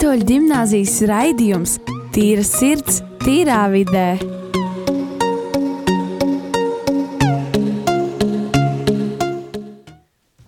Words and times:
Katoļu 0.00 0.24
gimnāzijas 0.24 0.94
raidījums 1.04 1.74
Tīra 2.14 2.40
sirds, 2.40 3.02
tīrā 3.20 3.58
vidē. 3.68 4.14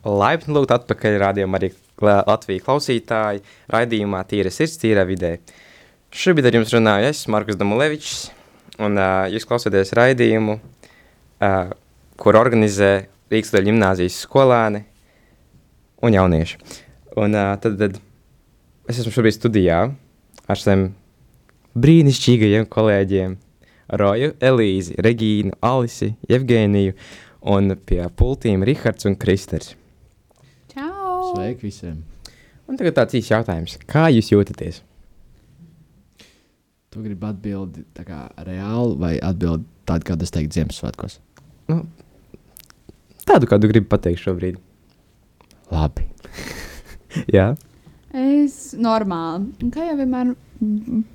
Laipni 0.08 0.56
lūgt 0.56 0.72
atpakaļ 0.72 1.18
rādījumā 1.20 1.60
arī 1.60 1.68
Latvijas 2.00 2.64
klausītāji 2.64 3.42
raidījumā 3.74 4.22
Tīra 4.30 4.48
sirds, 4.56 4.78
tīrā 4.80 5.04
vidē. 5.10 5.34
Šobrīd 6.16 6.48
ar 6.48 6.56
jums 6.56 6.72
runāju 6.72 7.10
es, 7.10 7.20
Markus 7.28 7.58
Damulevičs, 7.60 8.22
un 8.80 8.96
uh, 8.96 9.26
jūs 9.34 9.44
klausāties 9.50 9.92
raidījumu, 9.98 10.54
uh, 10.56 11.76
kur 12.16 12.40
organizē 12.40 12.94
Rīgas 13.28 13.52
gimnāzijas 13.68 14.16
skolēni 14.24 14.80
un 16.00 16.16
jaunieši. 16.16 16.62
Un 17.20 17.36
uh, 17.36 17.52
tad, 17.60 17.76
tad 17.84 18.00
es 18.90 18.98
esmu 18.98 19.12
šobrīd 19.14 19.36
studijā 19.36 19.78
ar 20.50 20.58
saviem 20.60 20.88
brīnišķīgajiem 21.78 22.66
kolēģiem 22.72 23.36
Roju, 24.00 24.32
Elīzi, 24.40 24.96
Regīnu, 25.04 25.54
Alisi, 25.64 26.12
Jevgēniju 26.30 26.94
un 27.52 27.74
pie 27.86 28.00
pultīm 28.16 28.64
Rihards 28.64 29.08
un 29.08 29.18
Kristers. 29.20 29.74
Čau! 30.72 31.34
Sveiki 31.34 31.68
visiem! 31.68 32.00
Un 32.70 32.78
tagad 32.80 32.96
tāds 32.96 33.18
īsts 33.18 33.32
jautājums. 33.34 33.76
Kā 33.90 34.06
jūs 34.12 34.30
jūtaties? 34.32 34.80
Tu 36.92 37.02
gribi 37.02 37.28
atbildēt 37.28 37.88
tā 37.96 38.04
kā 38.06 38.22
reāli 38.44 38.96
vai 39.00 39.12
atbildēt 39.24 39.68
tādu, 39.88 40.08
kādu 40.12 40.26
es 40.26 40.32
teiktu 40.32 40.58
Ziemassvētkos? 40.58 41.18
Nu, 41.72 41.82
tādu, 43.28 43.48
kādu 43.50 43.70
gribi 43.70 43.88
pateikt 43.90 44.22
šobrīd. 44.24 44.60
Labi. 45.72 46.06
Jā. 47.36 47.52
Es 48.12 48.74
normāli. 48.76 49.52
Un 49.64 49.70
Kā 49.72 49.86
jau 49.88 49.96
vienmēr, 49.96 50.34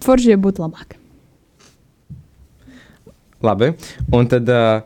forši 0.02 0.38
būtu 0.42 0.64
labāk. 0.64 0.96
Labi. 3.46 3.70
Un 4.18 4.30
tad 4.32 4.50
uh, 4.50 4.82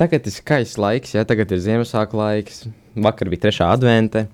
tagad 0.00 0.24
ir 0.24 0.32
skaists 0.32 0.80
laiks, 0.80 1.12
ja 1.12 1.26
tagad 1.28 1.52
ir 1.52 1.60
Ziemassvētku 1.60 2.16
laiks. 2.16 2.62
Vakar 3.00 3.28
bija 3.30 3.44
trešā 3.44 3.68
advente, 3.74 4.24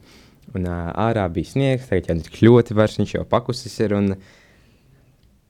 un 0.54 0.68
uh, 0.70 0.92
ārā 1.08 1.26
bija 1.32 1.50
sniegs. 1.50 1.88
Tagad 1.90 2.12
jau 2.12 2.18
tik 2.28 2.38
ļoti 2.46 2.76
vairs 2.78 2.94
viņš 3.00 3.16
jau 3.18 3.24
pakusis 3.28 3.74
ir. 3.82 3.96
Un, 3.98 4.14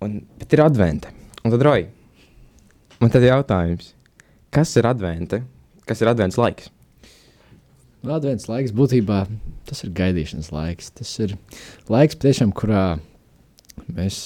un, 0.00 0.16
bet 0.40 0.56
ir 0.56 0.64
advente. 0.64 1.12
Un 1.44 1.52
tad 1.52 1.66
roja. 1.68 1.92
Man 2.96 3.12
tad 3.12 3.26
jautājums, 3.28 3.92
kas 4.56 4.72
ir 4.80 4.88
advente? 4.88 5.42
Kas 5.86 6.00
ir 6.00 6.08
advents 6.08 6.40
laiks? 6.40 6.72
Nu, 8.06 8.14
Advents 8.14 8.46
laiks 8.46 8.70
būtībā 8.70 9.24
tas 9.66 9.82
ir 9.82 9.90
gaidīšanas 9.98 10.52
laiks. 10.54 10.92
Tas 10.94 11.10
ir 11.24 11.34
laiks, 11.90 12.14
tiešām, 12.22 12.52
kurā 12.54 13.00
mēs 13.90 14.20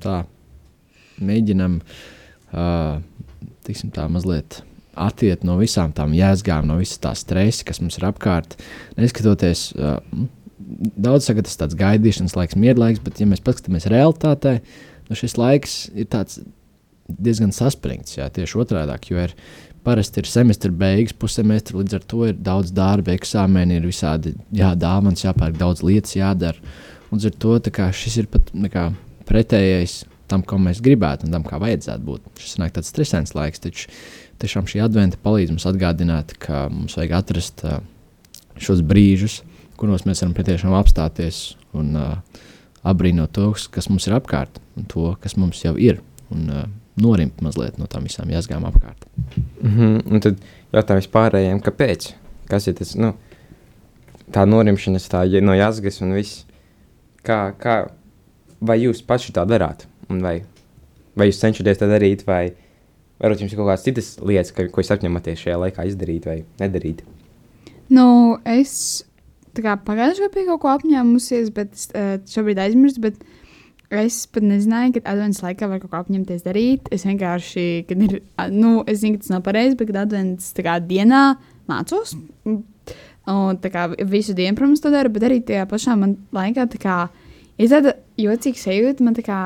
tā, 0.00 0.14
mēģinam 1.20 1.74
tā, 2.56 4.06
mazliet 4.08 4.62
atiet 4.96 5.44
no 5.44 5.58
visām 5.60 5.92
tām 5.92 6.16
jēdzgām, 6.16 6.64
no 6.64 6.78
visas 6.80 7.02
tā 7.04 7.12
stresa, 7.18 7.66
kas 7.68 7.82
mums 7.84 8.00
ir 8.00 8.08
apkārt. 8.08 8.56
Neskatoties, 8.96 9.68
m, 9.76 10.30
daudz 10.96 11.28
saka, 11.28 11.44
tas 11.44 11.58
ir 11.58 11.64
tāds 11.66 11.76
gaidīšanas 11.76 12.38
laiks, 12.38 12.56
mierlaiks, 12.56 13.04
bet, 13.04 13.20
ja 13.20 13.28
mēs 13.28 13.44
paskatāmies 13.44 13.90
realitātē, 13.92 14.62
nu 15.10 15.18
šis 15.20 15.36
laiks 15.36 15.82
ir 15.92 16.08
diezgan 17.06 17.52
saspringts, 17.54 18.16
jā, 18.16 18.30
tieši 18.32 18.64
otrādāk, 18.64 19.12
jo 19.12 19.20
ir 19.28 19.36
parasti 19.86 20.20
ir 20.22 20.28
semestra 20.28 20.72
beigas, 20.74 21.14
pussemestra, 21.14 21.78
līdz 21.78 21.96
ar 22.00 22.04
to 22.10 22.24
ir 22.26 22.36
daudz 22.42 22.72
darba, 22.74 23.14
eksāmeni, 23.14 23.78
ir 23.78 23.86
visādi 23.86 24.34
jādāvāns, 24.56 25.22
jāpērk 25.22 25.58
daudz 25.60 25.84
lietas, 25.86 26.16
jādara. 26.18 26.74
Un 27.06 27.20
līdz 27.20 27.30
ar 27.30 27.40
to 27.44 27.74
kā, 27.78 27.88
šis 27.94 28.20
ir 28.24 28.30
pat 28.32 28.50
kā, 28.72 28.88
pretējais 29.28 30.00
tam, 30.30 30.42
ko 30.42 30.58
mēs 30.58 30.82
gribētu 30.82 31.26
un 31.26 31.36
tam, 31.36 31.44
kā 31.46 31.60
vajadzētu 31.62 32.06
būt. 32.06 32.30
Šis 32.42 32.56
ir 32.58 32.72
tāds 32.74 32.90
stresants 32.90 33.36
laiks, 33.38 33.62
taču 33.62 33.90
tiešām 34.42 34.66
šī 34.68 34.82
adventa 34.84 35.20
palīdz 35.22 35.54
mums 35.54 35.68
atgādināt, 35.70 36.34
ka 36.42 36.66
mums 36.72 36.96
vajag 36.98 37.14
atrast 37.20 37.62
uh, 37.66 37.78
šos 38.58 38.82
brīžus, 38.86 39.40
kuros 39.78 40.06
mēs 40.08 40.24
varam 40.24 40.34
patiešām 40.36 40.74
apstāties 40.76 41.54
un 41.76 41.94
uh, 42.00 42.42
apbrīnot 42.86 43.32
to, 43.36 43.52
kas 43.72 43.90
mums 43.92 44.08
ir 44.08 44.16
apkārt 44.18 44.60
un 44.76 44.88
to, 44.90 45.12
kas 45.22 45.38
mums 45.38 45.62
jau 45.64 45.76
ir. 45.78 46.02
Un, 46.34 46.50
uh, 46.50 46.66
norimt 47.00 47.40
mazliet 47.44 47.78
no 47.80 47.88
tām 47.90 48.06
visām 48.08 48.30
jāsgām 48.32 48.64
apkārt. 48.68 49.06
Mm 49.62 49.70
-hmm. 49.70 50.12
Un 50.12 50.20
tad 50.20 50.40
jautājums 50.72 51.08
pārējiem, 51.12 51.60
kāpēc? 51.62 52.12
Kas 52.48 52.66
ir 52.66 52.74
tas, 52.74 52.94
nu, 52.94 53.14
tā 54.32 54.44
norimšanas, 54.46 55.08
tā 55.08 55.24
no 55.42 55.52
jāsgas 55.52 56.02
un 56.02 56.14
viss. 56.14 56.44
Kā, 57.26 57.52
kā, 57.58 57.88
vai 58.60 58.78
jūs 58.80 59.02
paši 59.02 59.32
tā 59.32 59.46
darāt? 59.46 59.86
Un 60.08 60.22
vai, 60.22 60.42
vai 61.16 61.26
jūs 61.26 61.40
cenšaties 61.40 61.78
tā 61.78 61.88
darīt, 61.90 62.26
vai 62.26 62.52
varbūt 63.18 63.40
jums 63.40 63.52
ir 63.52 63.58
kaut 63.58 63.68
kādas 63.68 63.84
citas 63.84 64.18
lietas, 64.22 64.52
ka, 64.52 64.68
ko 64.68 64.80
jūs 64.80 64.92
apņematies 64.94 65.42
šajā 65.42 65.58
laikā 65.58 65.86
izdarīt 65.86 66.26
vai 66.26 66.44
nedarīt? 66.60 67.02
Nu, 67.88 68.38
es 68.44 69.04
tā 69.56 69.64
kā 69.64 69.76
pagājušajā 69.86 70.28
gadā 70.28 70.34
biju 70.34 70.52
kaut 70.52 70.62
ko 70.62 70.72
apņēmusies, 70.74 71.50
bet 71.56 71.72
es, 71.72 71.88
eh, 71.94 72.18
šobrīd 72.26 72.60
aizmirsu. 72.60 73.00
Bet 73.00 73.14
es 73.90 74.22
pat 74.30 74.46
nezināju, 74.46 74.96
ka 74.96 75.12
adventas 75.12 75.42
laikā 75.44 75.68
var 75.70 75.82
kaut 75.82 75.92
ko 75.92 76.00
apņemties 76.00 76.46
darīt. 76.46 76.88
Es 76.94 77.06
vienkārši, 77.06 77.66
kad 77.88 78.06
ir, 78.06 78.18
nu, 78.54 78.80
es 78.88 79.02
zinu, 79.02 79.18
ka 79.18 79.26
tas 79.26 79.34
nav 79.34 79.44
pareizi, 79.46 79.76
bet 79.78 79.92
kad 79.92 80.02
adventas 80.06 80.50
dienā 80.88 81.22
mācos. 81.70 82.16
Un 83.26 83.60
tā 83.62 83.70
kā 83.74 83.88
visu 84.06 84.34
dienu, 84.38 84.54
protams, 84.58 84.82
to 84.82 84.92
daru, 84.94 85.10
bet 85.14 85.26
arī 85.26 85.40
tajā 85.42 85.66
pašā 85.70 85.96
man 85.98 86.16
laikā 86.34 86.68
tā 86.74 86.82
kā. 86.82 86.98
Ir 87.56 87.70
tāda 87.72 87.94
jocīga 88.20 88.60
sajūta, 88.60 89.04
man 89.06 89.14
tā 89.16 89.22
kā, 89.24 89.38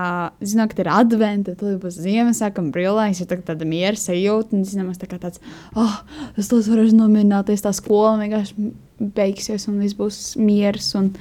zinām, 0.43 0.67
ka 0.73 0.81
ir 0.83 0.89
advents, 0.91 1.53
tad 1.61 1.79
būs 1.79 2.01
Ziemassvētku 2.03 2.65
brīvlaiks, 2.75 3.21
ir 3.23 3.29
tā, 3.31 3.39
tāda 3.53 3.69
miera 3.71 3.95
sajūta, 3.95 4.57
un, 4.57 4.65
zinām, 4.67 4.89
tā 4.99 5.07
kā 5.07 5.21
tāds, 5.23 5.39
oh, 5.79 5.95
es 6.35 6.51
tos 6.51 6.67
varu 6.73 6.89
nomierināties, 6.91 7.63
tā 7.63 7.71
skola 7.77 8.17
vienkārši 8.19 8.73
beigsies, 9.15 9.69
un 9.71 9.79
viss 9.85 9.95
būs 9.99 10.19
miers, 10.43 10.91
un 10.99 11.13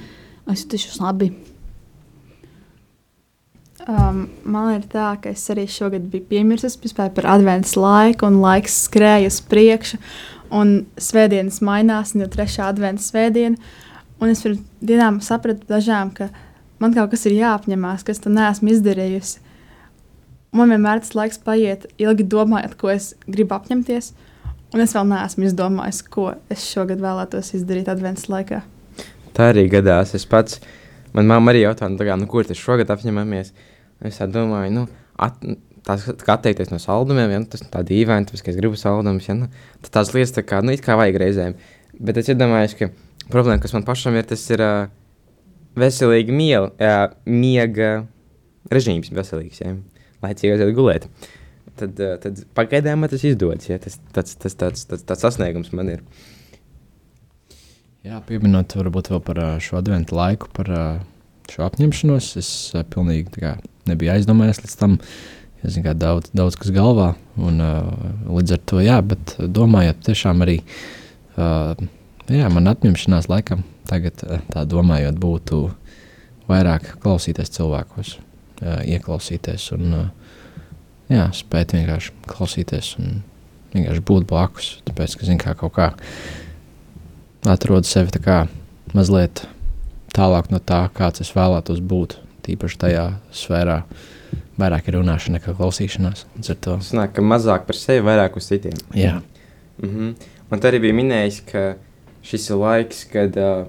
es 0.50 0.66
jutīšos 0.66 0.98
labi. 1.04 1.30
Um, 3.88 4.26
man 4.44 4.74
ir 4.74 4.82
tā, 4.92 5.14
ka 5.22 5.30
es 5.32 5.46
arī 5.52 5.64
šogad 5.70 6.04
biju 6.12 6.26
piemirsis 6.28 6.76
par 6.92 7.26
adventas 7.32 7.72
laiku, 7.80 8.28
un 8.28 8.40
laiks 8.42 8.76
skrēja 8.86 9.30
uz 9.30 9.38
priekšu, 9.40 9.96
un 10.52 10.84
svētdienas 11.00 11.62
mainās, 11.64 12.12
un 12.14 12.24
jau 12.24 12.30
trešā 12.34 12.68
adventas 12.68 13.08
svētdiena. 13.08 13.56
Un 14.20 14.28
es 14.28 14.42
pirms 14.44 14.60
dienām 14.84 15.22
sapratu 15.24 15.64
dažām, 15.70 16.10
ka 16.12 16.28
man 16.82 16.92
kaut 16.92 17.14
kas 17.14 17.24
ir 17.30 17.38
jāapņemās, 17.38 18.04
kas 18.04 18.20
to 18.20 18.32
neesmu 18.32 18.74
izdarījusi. 18.74 19.40
Man 20.52 20.74
vienmēr 20.74 21.00
tas 21.00 21.14
laiks 21.16 21.40
paiet 21.40 21.86
ilgi 22.02 22.26
domājot, 22.28 22.74
ko 22.76 22.90
es 22.92 23.14
gribu 23.30 23.56
apņemties, 23.56 24.10
un 24.74 24.84
es 24.84 24.92
vēl 24.96 25.08
neesmu 25.08 25.46
izdomājis, 25.48 26.02
ko 26.10 26.34
es 26.52 26.66
šogad 26.68 27.00
vēlētos 27.00 27.54
izdarīt 27.56 27.88
adventas 27.88 28.28
laikā. 28.28 28.60
Tā 29.32 29.52
arī 29.54 29.68
gadās. 29.72 30.12
Es 30.18 30.26
pats, 30.28 30.58
man 31.16 31.30
mamma 31.30 31.52
arī 31.52 31.64
jautā, 31.64 31.88
nu, 31.90 32.00
kā, 32.00 32.16
nu, 32.18 32.28
kur 32.30 32.46
tas 32.48 32.60
šogad 32.60 32.90
apņemamies. 32.94 33.52
Es 34.08 34.20
domāju, 34.32 34.72
nu, 34.72 34.86
at, 35.20 35.42
tās, 35.86 36.06
tā 36.20 36.34
atteikties 36.36 36.70
no 36.72 36.78
saldumiem, 36.80 37.32
ja, 37.34 37.40
nu, 37.42 37.48
tas 37.50 37.62
tā 37.72 37.82
dīvaini, 37.86 38.28
tāpēc, 38.28 38.44
ka 38.44 38.52
es 38.52 38.58
gribu 38.58 38.78
saldumus, 38.80 39.28
ja, 39.28 39.36
nu, 39.36 39.50
tad 39.84 39.92
tās 39.98 40.12
lietas 40.14 40.34
tā 40.36 40.44
kā, 40.46 40.62
nu, 40.64 40.74
it 40.76 40.84
kā 40.84 40.96
vajag 41.00 41.18
reizēm. 41.20 41.56
Bet 42.00 42.20
es 42.20 42.30
iedomājos, 42.32 42.76
ka 42.78 42.90
problēma, 43.32 43.60
kas 43.62 43.74
man 43.76 43.86
pašam 43.88 44.16
ir, 44.18 44.26
tas 44.28 44.44
ir 44.52 44.64
uh, 44.64 44.88
veselīgi 45.80 46.34
miela, 46.36 46.70
uh, 46.72 47.04
miega 47.28 47.92
režīms 48.72 49.12
veselīgs, 49.14 49.62
ja, 49.64 49.74
laicīgi 50.24 50.56
aiziet 50.56 50.74
gulēt. 50.76 51.08
Tad, 51.80 51.96
uh, 52.00 52.16
tad 52.22 52.42
pagaidām 52.56 53.04
man 53.04 53.12
tas 53.12 53.24
izdodas, 53.26 53.68
ja, 53.70 53.80
tas, 53.82 53.98
tas, 54.16 54.36
tas, 54.36 54.56
tas, 54.56 54.86
tas, 54.88 55.06
tas 55.08 55.26
sasniegums 55.26 55.72
man 55.76 55.96
ir. 55.96 56.04
Jā, 58.00 58.16
pieminot 58.24 58.72
varbūt 58.72 59.10
vēl 59.12 59.20
par 59.20 59.38
šo 59.60 59.76
adventu 59.76 60.16
laiku, 60.16 60.48
par 60.56 60.70
šo 61.52 61.66
apņemšanos, 61.66 62.30
es 62.40 62.48
pilnīgi 62.94 63.42
kā, 63.42 63.50
nebiju 63.90 64.14
aizdomājies 64.14 64.62
līdz 64.62 64.76
tam. 64.80 64.94
Es 65.60 65.74
zinu, 65.74 65.84
ka 65.84 65.92
daudz, 65.92 66.30
daudz 66.32 66.56
kas 66.56 66.72
galvā, 66.72 67.10
un 67.36 67.60
līdz 67.60 68.56
ar 68.56 68.62
to, 68.72 68.80
jā, 68.80 68.96
bet 69.04 69.34
domājot, 69.36 70.00
tiešām 70.08 70.40
arī, 70.46 70.56
jā, 71.36 72.48
man 72.48 72.72
atņemšanās 72.72 73.28
laikam, 73.28 73.66
tagad 73.90 74.24
tā 74.48 74.64
domājot, 74.64 75.20
būtu 75.20 75.66
vairāk 76.48 76.94
klausīties 77.04 77.52
cilvēkos, 77.58 78.16
ieklausīties 78.64 79.72
un 79.76 79.98
jā, 81.12 81.28
spēt 81.36 81.76
vienkārši 81.76 82.16
klausīties 82.32 82.94
un 83.02 83.18
vienkārši 83.76 84.08
būt 84.08 84.32
blakus. 84.32 84.78
Tāpēc, 84.88 85.20
ka, 85.20 85.28
zinu, 85.28 85.44
kā 85.44 85.52
kaut 85.60 85.76
kā 85.76 85.92
atrodu 87.48 87.88
sevi 87.88 88.12
tā 88.14 88.20
kā 88.24 88.38
mazliet 88.96 89.44
tālāk 90.16 90.50
no 90.50 90.58
tā, 90.58 90.84
kāds 90.94 91.22
es 91.24 91.32
vēlētos 91.36 91.80
būt. 91.80 92.18
Tīpaši 92.44 92.78
tajā 92.80 93.04
sfērā 93.36 93.82
vairāk 94.60 94.88
ir 94.88 94.96
runāšana 94.98 95.38
nekā 95.38 95.54
klausīšanās. 95.58 96.24
Tas 96.40 96.92
nāk, 96.96 97.12
ka 97.16 97.24
mazāk 97.24 97.66
par 97.68 97.76
sevi, 97.78 98.04
vairāk 98.06 98.36
uz 98.40 98.48
citiem. 98.48 98.76
jā, 98.94 99.20
Mm 99.80 99.88
-hmm. 99.88 100.14
Un 100.50 100.60
tā 100.60 100.68
arī 100.68 100.80
bija 100.80 100.94
minējis, 100.94 101.40
ka 101.52 101.74
šis 102.22 102.50
ir 102.50 102.56
laiks, 102.56 103.04
kad 103.04 103.36
uh, 103.36 103.66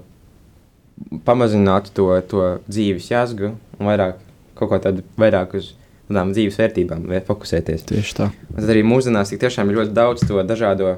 pamazinātu 1.24 1.90
to, 1.94 2.20
to 2.20 2.58
dzīves 2.68 3.10
jāsgu 3.10 3.54
un 3.78 3.86
vairāk 3.86 4.14
kaut 4.54 4.68
ko 4.68 4.78
tādu 4.78 5.02
vairāk 5.18 5.54
uz 5.54 5.74
tādām 6.10 6.32
dzīves 6.32 6.58
vērtībām 6.58 7.06
fokusēties. 7.26 7.84
Tieši 7.88 8.14
tā. 8.14 8.30
Un 8.50 8.60
tad 8.60 8.70
arī 8.70 8.82
mūsdienās 8.82 9.32
tik 9.32 9.40
tiešām 9.40 9.70
ir 9.70 9.76
ļoti 9.76 9.92
daudz 9.92 10.26
to 10.28 10.42
dažādo 10.42 10.96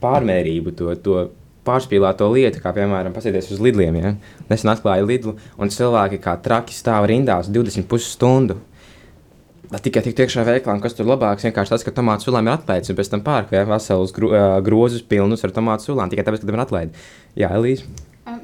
pārmērību, 0.00 0.74
to, 0.78 0.94
to 0.94 1.30
pārspīlēto 1.66 2.28
lietu, 2.32 2.60
kā 2.62 2.74
piemēram, 2.76 3.14
pasieties 3.16 3.50
uz 3.54 3.62
lidliem. 3.64 3.98
Ja? 4.00 4.14
Nesen 4.50 4.72
atklāja 4.72 5.06
lidlu, 5.06 5.36
un 5.58 5.72
cilvēki 5.72 6.20
kā 6.24 6.36
traki 6.44 6.76
stāv 6.76 7.08
rindās 7.10 7.50
20 7.52 7.88
pusstundu. 7.90 8.60
Tikai 9.74 10.04
tik 10.04 10.20
iekšā 10.22 10.44
veiklā, 10.46 10.76
kas 10.78 10.94
tur 10.94 11.08
labāks, 11.08 11.42
vienkārši 11.48 11.72
tas, 11.72 11.82
ka 11.82 11.90
tomātu 11.94 12.28
sulām 12.28 12.46
ir 12.46 12.54
atlaists, 12.54 12.92
un 12.92 12.98
pēc 12.98 13.10
tam 13.10 13.24
pērk 13.26 13.54
ja, 13.56 13.64
veselus 13.66 14.12
gro, 14.14 14.30
grozus 14.62 15.02
pilnus 15.02 15.42
ar 15.42 15.54
tomātu 15.56 15.88
sulām, 15.88 16.12
tikai 16.12 16.26
tāpēc, 16.28 16.44
ka 16.44 16.50
tam 16.50 16.58
ir 16.60 16.62
atlaidi. 16.62 17.06
Jā, 17.40 17.50
Elīze. 17.56 17.88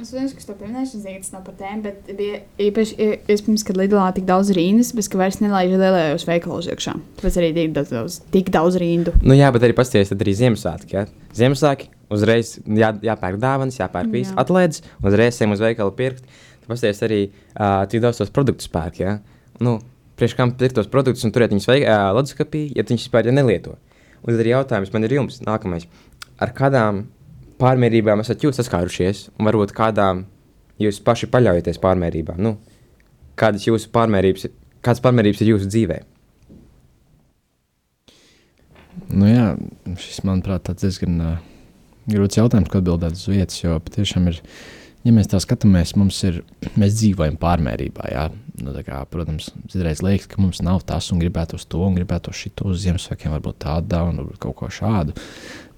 Es 0.00 0.10
domāju, 0.12 0.32
ka 0.32 0.42
tas 0.48 0.56
pieminēšu, 0.56 0.98
es 0.98 1.04
nezinu, 1.04 1.20
tas 1.22 1.32
nav 1.34 1.44
par 1.44 1.54
tēmu, 1.60 1.84
bet 1.84 2.10
bija 2.16 2.40
īpaši 2.66 3.08
iespējams, 3.32 3.64
ka 3.68 3.76
Lidlā 3.76 4.08
tik 4.16 4.26
daudz 4.28 4.50
rindas, 4.56 4.90
bet 4.96 5.08
ka 5.12 5.20
vairs 5.20 5.38
nelaiž 5.44 5.76
lielajos 5.76 6.26
veikalos 6.28 6.68
iekšā. 6.72 6.96
Tāpēc 7.20 7.38
arī 7.40 7.52
tik 7.56 7.78
daudz, 7.78 8.18
tik 8.32 8.50
daudz 8.52 8.80
rindu. 8.80 9.14
Nu 9.20 9.36
jā, 9.36 9.52
bet 9.54 9.68
arī 9.68 9.76
pasties, 9.76 10.12
tad 10.12 10.24
arī 10.24 10.36
Ziemassvētki. 10.40 10.96
Ja? 10.96 11.06
Ziemassvētki 11.36 11.92
uzreiz 12.14 12.56
jā, 12.64 12.90
jāpērk 13.04 13.38
dāvanas, 13.42 13.78
jāpērk 13.80 14.10
viss, 14.12 14.32
jā. 14.32 14.38
atlaides, 14.42 14.82
uzreiz 15.06 15.38
ejam 15.40 15.54
uz 15.54 15.62
veikalu 15.62 15.94
pirkt. 15.96 16.26
Tad 16.60 16.68
pasties 16.72 17.02
arī 17.06 17.20
uh, 17.28 17.84
tik 17.90 18.02
daudz 18.04 18.20
tos 18.20 18.32
produktus 18.34 18.70
pērk. 18.72 19.00
Ja? 19.02 19.16
Nu, 19.62 19.78
priekš 20.20 20.36
kam 20.38 20.54
pirkt 20.58 20.78
tos 20.78 20.90
produktus 20.90 21.24
un 21.26 21.34
turēt 21.34 21.54
viņus 21.54 21.70
uh, 21.70 22.10
leduskapī, 22.18 22.66
ja 22.76 22.84
viņš 22.86 23.06
vispār 23.06 23.30
ja 23.30 23.34
nelieto. 23.34 23.78
Un 24.20 24.34
tad 24.34 24.42
ir 24.42 24.52
jautājums 24.52 24.92
man 24.92 25.06
ir 25.06 25.16
jums 25.16 25.40
nākamais. 25.46 25.86
Ar 26.40 26.52
kādām 26.56 27.06
pārmērībām 27.60 28.22
esat 28.24 28.44
jūs 28.44 28.60
saskārušies, 28.60 29.28
un 29.38 29.48
varbūt 29.48 29.72
kādām 29.76 30.26
jūs 30.80 31.00
paši 31.04 31.28
paļaujaties 31.32 31.80
pārmērībām? 31.80 32.40
Nu, 32.40 32.56
kādas 33.40 33.66
jūsu 33.68 33.88
pārmērības, 33.94 34.48
kādas 34.84 35.02
pārmērības 35.04 35.44
ir 35.44 35.54
jūsu 35.54 35.70
dzīvē? 35.72 36.00
Nu 39.10 39.28
jā, 39.28 39.46
šis, 39.98 40.20
manuprāt, 40.26 40.66
tāds 40.68 40.84
diezgan 40.84 41.16
uh, 41.24 41.38
grūts 42.08 42.38
jautājums, 42.38 42.70
ko 42.70 42.80
atbildēt 42.80 43.18
uz 43.18 43.26
vietas, 43.30 43.58
jo 43.62 43.76
patiešām 43.84 44.30
ir, 44.30 44.40
ja 45.06 45.14
mēs 45.16 45.30
tā 45.32 45.40
skatāmies, 45.42 45.96
mums 45.98 46.20
ir, 46.28 46.42
mēs 46.80 46.96
dzīvojam 47.00 47.38
pārmērībā, 47.40 48.12
jā. 48.14 48.28
Nu, 48.60 48.74
kā, 48.84 48.98
protams, 49.08 49.46
citreiz 49.72 50.02
liekas, 50.04 50.28
ka 50.28 50.40
mums 50.42 50.58
nav 50.60 50.82
tas 50.88 51.06
un 51.14 51.20
gribētu 51.22 51.56
to 51.72 51.80
un 51.86 51.94
gribētu 51.96 52.34
šito 52.36 52.66
uz 52.68 52.82
Ziemassvētkiem, 52.82 53.32
varbūt 53.32 53.62
tādu 53.64 54.02
un 54.10 54.20
varbūt 54.20 54.40
kaut 54.42 54.58
ko 54.58 54.68
šādu. 54.68 55.14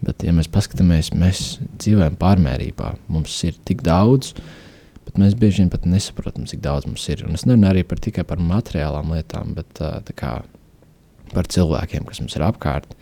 Bet, 0.02 0.24
ja 0.26 0.34
mēs 0.34 0.50
paskatāmies, 0.50 1.12
mēs 1.14 1.60
dzīvojam 1.78 2.16
pārmērībā. 2.18 2.88
Mums 3.12 3.36
ir 3.46 3.54
tik 3.68 3.84
daudz, 3.86 4.32
bet 5.06 5.20
mēs 5.22 5.36
bieži 5.38 5.62
vien 5.62 5.70
pat 5.70 5.86
nesaprotam, 5.86 6.48
cik 6.50 6.64
daudz 6.64 6.88
mums 6.90 7.06
ir. 7.12 7.22
Un 7.28 7.38
es 7.38 7.46
nerunāju 7.46 7.76
arī 7.76 7.86
par, 7.86 8.02
tikai 8.02 8.26
par 8.26 8.42
materiālām 8.42 9.14
lietām, 9.14 9.54
bet 9.54 9.78
kā, 10.18 10.32
par 11.30 11.50
cilvēkiem, 11.54 12.08
kas 12.08 12.18
mums 12.24 12.34
ir 12.34 12.46
apkārt. 12.48 12.98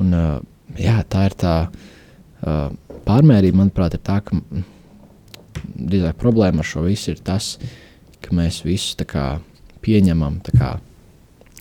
Un, 0.00 0.16
jā, 0.80 1.02
tā 1.12 1.26
ir 1.28 1.36
tā 1.36 1.56
pārmērība, 2.42 3.60
manuprāt, 3.62 3.96
ir 3.96 4.04
tā, 4.04 4.20
ka 4.26 4.38
drīzāk 5.62 6.18
problēma 6.20 6.62
ar 6.62 6.68
šo 6.68 6.84
visu 6.86 7.12
ir 7.14 7.22
tas, 7.24 7.56
ka 8.22 8.34
mēs 8.34 8.62
visu 8.66 9.06
kā, 9.08 9.26
pieņemam, 9.82 10.40
kā, 10.50 10.76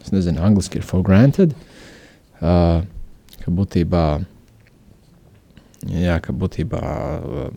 es 0.01 0.13
nezinu, 0.13 0.41
angļuiski 0.45 0.81
ir 0.81 0.87
for 0.87 1.05
granted, 1.05 1.55
uh, 2.41 2.81
ka 3.41 3.53
būtībā 3.53 4.05
Jā, 5.89 6.19
ka 6.21 6.33
būtībā 6.37 6.79
um, 7.25 7.55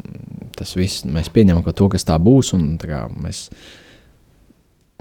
tas 0.56 0.72
viss 0.78 1.04
mēs 1.04 1.28
pieņemam, 1.32 1.64
ka 1.66 1.74
to, 1.76 1.90
kas 1.92 2.06
tā 2.08 2.16
būs, 2.16 2.54
un 2.56 2.78
tā 2.80 2.88
kā, 2.88 3.00
mēs 3.20 3.50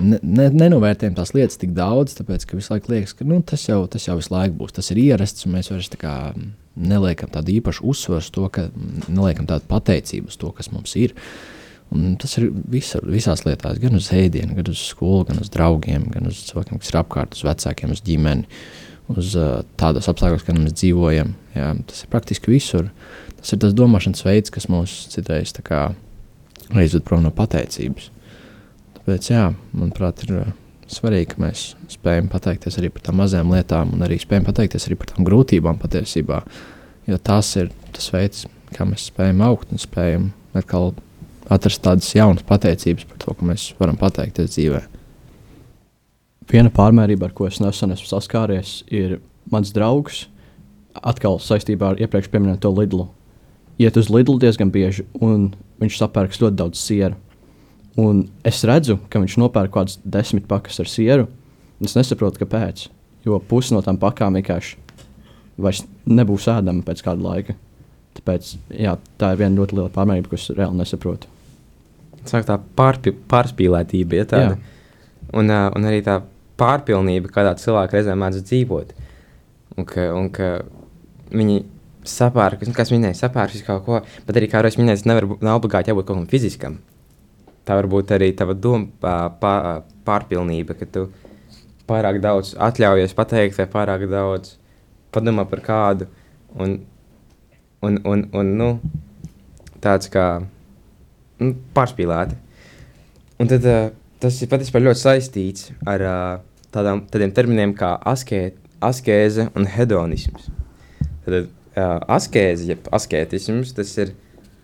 ne, 0.04 0.18
ne, 0.20 0.50
nenovērtējam 0.52 1.16
tās 1.16 1.32
lietas 1.36 1.62
tik 1.62 1.72
daudz, 1.78 2.18
tāpēc 2.18 2.44
ka 2.50 2.60
visu 2.60 2.74
laiku 2.74 2.92
liekas, 2.92 3.16
ka 3.16 3.28
nu, 3.28 3.40
tas, 3.48 3.64
jau, 3.70 3.80
tas 3.88 4.10
jau 4.10 4.18
visu 4.20 4.34
laiku 4.34 4.58
būs, 4.60 4.76
tas 4.76 4.92
ir 4.92 5.00
ierasts, 5.06 5.48
un 5.48 5.56
mēs 5.56 5.72
vairs 5.72 5.92
kā, 6.02 6.18
neliekam 6.76 7.32
tādu 7.34 7.54
īpašu 7.58 7.86
uzsvaru 7.90 8.22
uz 8.24 8.30
to, 8.34 8.46
ka 8.54 8.68
neliekam 9.08 9.48
tādu 9.50 9.68
pateicību 9.70 10.32
uz 10.32 10.40
to, 10.42 10.52
kas 10.56 10.72
mums 10.74 10.96
ir. 11.00 11.14
Un 11.94 12.16
tas 12.18 12.32
ir 12.40 12.48
visur, 12.74 13.06
visās 13.06 13.44
lietās, 13.46 13.78
gan 13.82 14.00
uz 14.00 14.08
ēdienu, 14.16 14.56
gan 14.58 14.72
uz 14.72 14.82
skolu, 14.88 15.28
gan 15.30 15.42
uz 15.44 15.52
draugiem, 15.54 16.08
gan 16.14 16.30
uz 16.32 16.40
cilvēkiem, 16.48 16.80
kas 16.82 16.90
ir 16.90 16.98
apkārt, 17.04 17.38
uz 17.38 17.46
vecākiem, 17.46 17.94
uz 17.94 18.02
ģimeni. 18.06 18.48
Uz 19.14 19.34
uh, 19.36 19.60
tādos 19.78 20.08
apstākļos, 20.10 20.46
kādā 20.48 20.64
mēs 20.64 20.78
dzīvojam. 20.80 21.34
Jā, 21.54 21.70
tas 21.90 22.06
ir 22.06 22.10
praktiski 22.10 22.54
visur. 22.54 22.88
Tas 23.36 23.52
ir 23.54 23.60
tas 23.62 23.76
domāšanas 23.76 24.24
veids, 24.26 24.54
kas 24.54 24.70
mūs 24.72 24.96
citreiz 25.12 25.52
aizved 26.74 27.04
prom 27.06 27.22
no 27.22 27.30
pateicības. 27.36 28.08
Tāpēc, 28.96 29.28
jā, 29.30 29.50
manuprāt, 29.76 30.24
ir 30.24 30.38
uh, 30.40 30.54
svarīgi, 30.92 31.34
ka 31.34 31.44
mēs 31.44 31.64
spējam 31.92 32.30
pateikties 32.32 32.80
arī 32.80 32.90
par 32.94 33.06
tām 33.06 33.20
mazām 33.22 33.54
lietām, 33.54 33.94
un 33.96 34.06
arī 34.06 34.20
spējam 34.22 34.48
pateikties 34.50 34.88
arī 34.90 34.98
par 35.00 35.14
tām 35.14 35.28
grūtībām 35.28 35.80
patiesībā. 35.82 36.42
Jo 37.08 37.20
tas 37.20 37.52
ir 37.60 37.72
tas 37.96 38.10
veids, 38.14 38.46
kā 38.74 38.88
mēs 38.88 39.10
spējam 39.12 39.44
augt 39.46 39.74
un 39.74 39.82
spējam 39.82 40.32
atkal 40.58 40.94
atrast 41.52 41.84
tādas 41.84 42.10
jaunas 42.16 42.46
pateicības 42.48 43.08
par 43.10 43.20
to, 43.22 43.36
ka 43.38 43.48
mēs 43.48 43.72
varam 43.80 44.00
pateikties 44.00 44.56
dzīvēm. 44.56 45.00
Viena 46.52 46.72
pārmērība, 46.74 47.30
ar 47.30 47.36
ko 47.36 47.48
es 47.48 47.62
nesen 47.64 47.94
esmu 47.96 48.10
saskāries, 48.10 48.82
ir 48.92 49.20
mans 49.52 49.72
draugs. 49.76 50.26
Atkal 50.94 51.40
saistībā 51.42 51.94
ar 51.94 52.02
iepriekš 52.04 52.30
minēto 52.36 52.70
Lidlu. 52.74 53.08
Iet 53.82 53.96
uz 53.98 54.12
Lidlu 54.14 54.38
diezgan 54.42 54.70
bieži, 54.74 55.08
un 55.24 55.54
viņš 55.82 55.98
sapērks 55.98 56.42
ļoti 56.44 56.60
daudz 56.60 56.82
sieru. 56.84 57.18
Un 58.00 58.24
es 58.48 58.64
redzu, 58.66 58.98
ka 59.10 59.22
viņš 59.22 59.38
nopērk 59.38 59.74
kaut 59.74 59.86
kādas 59.86 60.00
desmit 60.02 60.48
pakas 60.50 60.80
ar 60.82 60.90
sieru. 60.90 61.28
Es 61.84 61.94
nesaprotu, 61.98 62.42
kāpēc. 62.42 62.88
Jo 63.26 63.38
pusi 63.40 63.76
no 63.76 63.84
tām 63.86 64.00
pakām 64.02 64.36
vienkārši 64.40 64.80
vairs 65.62 65.84
nebūs 66.10 66.48
ēdama 66.50 66.84
pēc 66.86 67.04
kāda 67.06 67.22
laika. 67.24 67.56
Tāpēc 68.18 68.50
jā, 68.78 68.96
tā 69.22 69.34
ir 69.34 69.42
viena 69.42 69.58
ļoti 69.60 69.78
liela 69.78 69.94
pārmērība, 69.94 70.32
ko 70.32 70.40
es 70.40 70.50
reāli 70.54 70.80
nesaprotu. 70.80 71.30
Sāk 72.30 72.48
tā 72.48 72.58
pārpi, 72.78 73.14
pārspīlētība, 73.30 74.22
ja 74.22 74.30
tāda. 74.30 74.56
Jā. 74.56 75.30
Un, 75.34 75.50
uh, 75.50 75.68
un 75.76 75.90
arī 75.90 76.02
tā 76.06 76.20
pārpilnība, 76.60 77.32
kādā 77.34 77.56
cilvēkā 77.60 78.00
reizēm 78.00 78.22
mēdz 78.22 78.44
dzīvot. 78.48 78.94
Un 79.78 79.88
ka, 79.90 80.08
un 80.14 80.30
ka 80.34 80.50
viņi 81.34 81.64
sapērk, 82.08 82.66
kas 82.76 82.92
minēja, 82.94 83.18
sapērk 83.24 83.58
kaut 83.68 83.86
ko, 83.86 84.02
bet 84.28 84.40
arī, 84.40 84.50
kā 84.52 84.62
jau 84.62 84.70
es 84.70 84.80
minēju, 84.80 85.08
nevar 85.10 85.30
būt 85.32 85.46
obligāti 85.56 85.92
jābūt 85.92 86.10
kaut 86.10 86.20
kam 86.20 86.30
fiziskam. 86.30 86.78
Tā 87.64 87.78
var 87.80 87.88
būt 87.88 88.12
arī 88.16 88.32
tava 88.36 88.56
doma 88.56 89.14
pār, 89.40 89.84
pārpilnība, 90.04 90.76
ka 90.76 90.88
tu 90.90 91.06
pārāk 91.88 92.20
daudz 92.24 92.54
atļaujies 92.60 93.16
pateikt, 93.16 93.60
vai 93.60 93.68
pārāk 93.72 94.08
daudz 94.12 94.58
padomā 95.16 95.46
par 95.50 95.64
kādu. 95.64 96.10
Un, 96.60 96.78
un, 97.82 98.00
un, 98.08 98.26
un 98.36 98.52
nu, 98.60 98.70
tāds 99.84 100.12
kā 100.12 100.28
nu, 101.40 101.54
pārspīlēti. 101.76 102.38
Un 103.42 103.50
tad 103.52 103.68
uh, 103.68 103.88
tas 104.24 104.42
ir 104.44 104.52
patiesībā 104.52 104.84
ļoti 104.84 105.02
saistīts 105.02 105.72
ar 105.90 106.04
uh, 106.08 106.20
tādām, 106.76 107.04
tādiem 107.12 107.34
terminiem 107.36 107.74
kā 107.78 107.96
askē, 108.12 108.46
askēze 108.84 109.50
un 109.58 109.68
hedonisms. 109.70 110.50
Tad 111.26 111.40
uh, 111.40 111.48
askēze, 112.12 112.70
jeb 112.74 112.88
askētisms, 112.94 113.74
tas 113.78 113.96
ir 114.00 114.14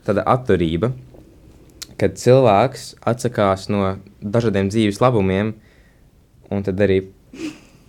tāda 0.08 0.24
atturība, 0.29 0.91
kad 2.00 2.15
cilvēks 2.20 2.94
atsakās 3.08 3.68
no 3.72 3.98
dažādiem 4.24 4.70
dzīves 4.72 5.01
labumiem 5.03 5.53
un 6.50 6.63
tad 6.65 6.79
arī 6.82 7.01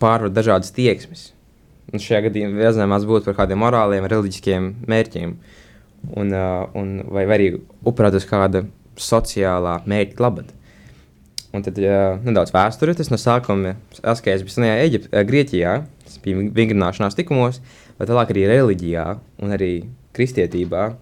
pārvar 0.02 0.32
dažādas 0.32 0.74
tieksmes. 0.74 1.30
Un 1.90 2.02
šajā 2.02 2.26
gadījumā 2.28 2.58
vēlamies 2.58 3.06
būt 3.08 3.26
par 3.26 3.36
kādiem 3.40 3.60
morāliem, 3.62 4.06
reliģiskiem 4.10 4.68
mērķiem, 4.90 5.34
un, 6.14 6.32
uh, 6.34 6.66
un, 6.78 7.00
vai, 7.10 7.26
arī 7.26 7.50
upurēt 7.86 8.16
uz 8.20 8.26
kāda 8.28 8.64
sociālā 9.00 9.80
mērķa 9.90 10.22
labad. 10.22 10.52
Un 11.56 11.64
tad 11.66 11.78
uh, 11.82 12.20
nedaudz 12.22 12.54
vēsture. 12.54 12.94
Tas 12.94 13.10
no 13.10 13.18
sākuma 13.18 13.74
askēs 14.06 14.44
bija 14.46 14.54
senajā 14.54 14.76
Eģip, 14.84 15.08
uh, 15.10 15.24
Grieķijā, 15.26 15.72
tas 16.06 16.20
bija 16.22 16.44
vingrināšanās 16.54 17.18
tikumos, 17.18 17.58
bet 17.98 18.10
tālāk 18.10 18.30
arī 18.34 18.46
reliģijā 18.52 19.06
un 19.42 19.56
arī 19.58 19.72
kristietībā. 20.14 20.92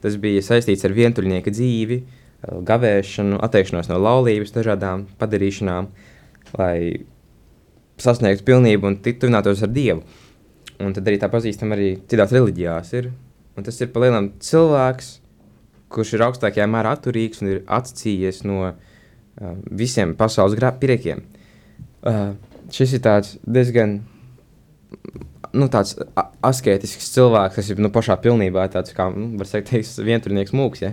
Tas 0.00 0.16
bija 0.16 0.40
saistīts 0.40 0.86
ar 0.88 0.96
vientuļnieka 0.96 1.52
dzīvi, 1.52 2.00
uh, 2.00 2.19
gavēšanu, 2.42 3.38
atteikšanos 3.44 3.90
no 3.90 3.98
laulības, 4.00 4.52
dažādām 4.54 5.06
padarīšanām, 5.20 5.88
lai 6.56 6.76
sasniegtu 8.00 8.46
pilnību 8.48 8.88
un 8.88 8.98
tuvinātos 9.04 9.64
ar 9.66 9.72
Dievu. 9.74 10.04
Un 10.80 10.94
tad 10.96 11.08
arī 11.08 11.18
tā 11.20 11.28
pazīstam 11.28 11.74
arī 11.76 11.92
citās 12.08 12.32
reliģijās. 12.32 12.92
Ir. 12.96 13.10
Un 13.58 13.66
tas 13.66 13.76
ir 13.82 13.90
palielinām 13.92 14.30
cilvēks, 14.40 15.10
kurš 15.92 16.14
ir 16.16 16.24
augstākajā 16.24 16.68
mērā 16.70 16.94
atturīgs 16.96 17.42
un 17.42 17.50
ir 17.52 17.60
atcījies 17.68 18.44
no 18.48 18.70
uh, 18.70 18.76
visiem 19.68 20.14
pasaules 20.16 20.56
priekiem. 20.80 21.26
Uh, 22.00 22.32
šis 22.72 22.96
ir 22.96 23.04
diezgan 23.44 23.98
nu, 25.56 25.66
tāds 25.72 25.96
asketisks 26.46 27.10
cilvēks, 27.14 27.56
kas 27.58 27.70
ir 27.72 27.80
nu, 27.82 27.90
pašā 27.92 28.16
pilnībā 28.22 28.66
tāds, 28.72 28.94
kā 28.96 29.08
nu, 29.14 29.32
var 29.40 29.48
teikt, 29.50 29.70
teiks, 29.72 29.94
vienturnieks 30.04 30.54
mūks. 30.56 30.84
Ja? 30.84 30.92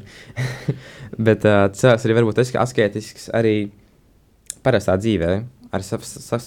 Bet 1.30 1.46
uh, 1.48 1.68
cilvēks 1.74 2.08
arī 2.08 2.18
var 2.18 2.28
būt 2.30 2.42
asketisks 2.44 3.30
arī 3.38 3.56
parastā 4.66 4.98
dzīvē, 5.00 5.32
ar 5.72 5.86
sa 5.86 6.00
sa 6.02 6.42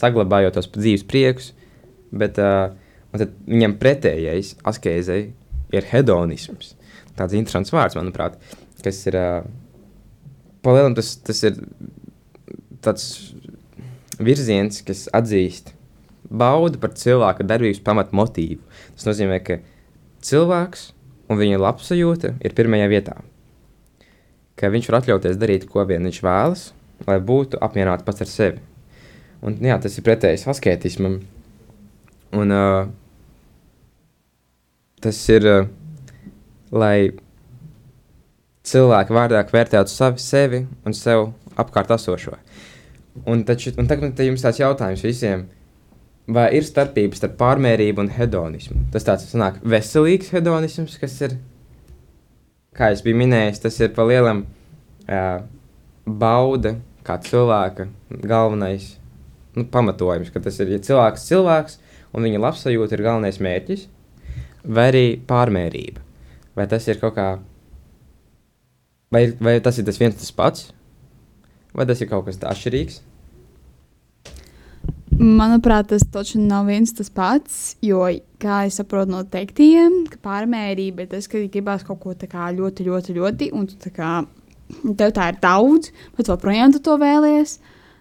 saglabājot 0.00 0.56
tos 0.56 0.70
dzīves 0.74 1.06
priekus. 1.08 1.52
Bet 2.10 2.40
uh, 2.42 2.72
viņam 3.14 3.78
pretējais 3.80 4.56
askezei 4.66 5.22
ir 5.74 5.90
hedonisms. 5.92 6.74
Tāds 7.18 7.36
interesants 7.38 7.72
vārds, 7.74 7.98
manuprāt, 7.98 8.38
kas 8.84 9.04
ir. 9.10 9.18
Uh, 9.18 9.58
Palielam 10.60 10.92
tas, 10.92 11.14
tas 11.24 11.38
ir 11.48 11.54
tāds 12.84 13.04
virziens, 14.20 14.82
kas 14.84 15.06
atzīst 15.16 15.70
baudu 16.28 16.80
par 16.82 16.94
cilvēka 16.98 17.46
darbības 17.46 17.82
pamatmotīvu. 17.86 18.60
Tas 18.96 19.08
nozīmē, 19.08 19.40
ka 19.44 19.60
cilvēks 20.26 20.90
un 21.30 21.40
viņa 21.40 21.60
labsajūta 21.62 22.34
ir 22.44 22.56
pirmajā 22.56 22.88
vietā. 22.90 23.16
Ka 24.60 24.70
viņš 24.72 24.90
var 24.90 25.00
atļauties 25.00 25.38
darīt, 25.40 25.66
ko 25.70 25.84
vien 25.88 26.04
viņš 26.04 26.20
vēlas, 26.26 26.66
lai 27.06 27.18
būtu 27.24 27.60
apmierināts 27.64 28.04
pats 28.06 28.26
ar 28.26 28.30
sevi. 28.30 28.64
Un, 29.40 29.56
jā, 29.64 29.78
tas 29.80 29.96
ir 29.96 30.04
pretējs 30.04 30.44
asketismam. 30.52 31.20
Un, 32.36 32.52
uh, 32.52 32.90
tas 35.00 35.20
ir, 35.32 35.46
uh, 35.48 35.70
lai 36.76 37.10
cilvēki 38.68 39.16
vārdāk 39.16 39.54
vērtētu 39.54 39.90
savi, 39.92 40.20
sevi 40.22 40.60
un 40.86 40.94
sev 40.96 41.30
apkārt 41.60 41.94
esošo. 41.96 42.36
Un, 43.26 43.42
taču, 43.48 43.72
un 43.80 43.88
tagad 43.90 44.20
jums 44.22 44.44
tāds 44.44 44.60
jautājums 44.60 45.02
visiem. 45.04 45.48
Vai 46.30 46.46
ir 46.54 46.66
starpība 46.66 47.18
starp 47.18 47.34
pārmērību 47.40 48.04
un 48.04 48.10
hedonismu? 48.14 48.84
Tas 48.94 49.06
tāds 49.06 49.26
sanāk, 49.30 49.58
veselīgs 49.66 50.30
hedonisms, 50.34 50.94
kas 51.00 51.16
ir, 51.26 51.34
kā 52.76 52.92
jau 52.92 53.00
biju 53.06 53.18
minējis, 53.18 53.62
tas 53.64 53.78
ir 53.82 53.90
pa 53.96 54.06
lielam 54.06 54.44
uh, 54.44 55.42
bauda, 56.06 56.76
kā 57.06 57.16
cilvēka 57.24 57.88
galvenais 58.22 58.92
nu, 59.56 59.64
pamatojums. 59.66 60.30
Ka 60.30 60.42
tas 60.44 60.60
ir 60.62 60.74
ja 60.76 60.80
cilvēks, 60.82 61.26
cilvēks, 61.30 61.78
un 62.14 62.26
viņa 62.26 62.42
labsajūta 62.46 62.96
ir 62.96 63.04
galvenais 63.06 63.40
mērķis, 63.42 63.86
vai 64.64 64.88
arī 64.92 65.04
pārmērība. 65.26 66.04
Vai 66.58 66.66
tas 66.70 66.86
ir 66.90 67.00
kaut 67.02 67.14
kā, 67.16 67.28
vai, 69.14 69.24
vai 69.40 69.58
tas 69.64 69.78
ir 69.78 69.86
tas 69.88 70.00
viens 70.00 70.18
tas 70.18 70.34
pats, 70.34 70.70
vai 71.74 71.86
tas 71.88 72.02
ir 72.02 72.10
kaut 72.10 72.26
kas 72.28 72.40
atšķirīgs? 72.42 73.02
Manuprāt, 75.20 75.90
tas 75.90 76.00
taču 76.08 76.38
nav 76.40 76.70
viens 76.70 76.94
tas 76.96 77.10
pats, 77.12 77.56
jo, 77.84 78.06
kā 78.40 78.62
es 78.64 78.78
saprotu 78.80 79.12
no 79.12 79.18
teiktiem, 79.28 80.06
ka 80.08 80.16
pārmērība 80.24 81.04
ir 81.04 81.10
tas, 81.10 81.28
ka 81.28 81.42
gribās 81.44 81.84
kaut 81.84 82.00
ko 82.00 82.14
ļoti, 82.14 82.86
ļoti, 82.86 83.16
ļoti, 83.18 83.50
un 83.52 83.66
tu 83.68 83.76
tā 83.76 83.92
kā, 83.92 84.12
tev 84.96 85.12
tā 85.12 85.28
ir 85.28 85.36
daudz, 85.42 85.92
bet 86.16 86.32
joprojām 86.32 86.72
tu 86.72 86.80
to 86.80 86.96
vēlies. 86.96 87.58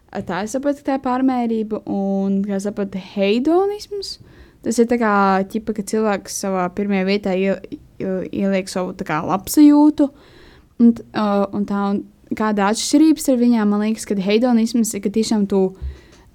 Tā 0.09 0.45
es 0.45 0.55
saprotu, 0.55 0.79
ka 0.79 0.87
tā 0.87 0.95
ir 0.95 1.03
pārmērība, 1.03 1.83
un, 1.91 2.39
kā 2.47 2.61
saprotu, 2.63 3.01
heidonisms. 3.17 4.19
Tas 4.63 4.79
ir 4.79 4.87
tā 4.87 4.95
kā, 4.99 5.43
ķipa, 5.51 5.75
ka 5.75 5.83
cilvēks 5.91 6.39
savā 6.45 6.69
pirmajā 6.71 7.03
vietā 7.07 7.35
iel, 7.35 7.59
ieliek 7.99 8.71
savu 8.71 8.95
kā, 8.95 9.19
labsajūtu, 9.27 10.07
un, 10.79 10.95
uh, 10.95 11.45
un 11.51 11.67
tā, 11.67 11.85
un 11.91 12.35
kāda 12.39 12.71
atšķirības 12.71 13.27
ar 13.27 13.39
viņām, 13.43 13.71
man 13.75 13.83
liekas, 13.83 14.07
ka 14.07 14.15
heidonisms 14.15 14.95
ir, 14.95 15.03
ka 15.03 15.11
tiešām 15.11 15.49
tu 15.51 15.65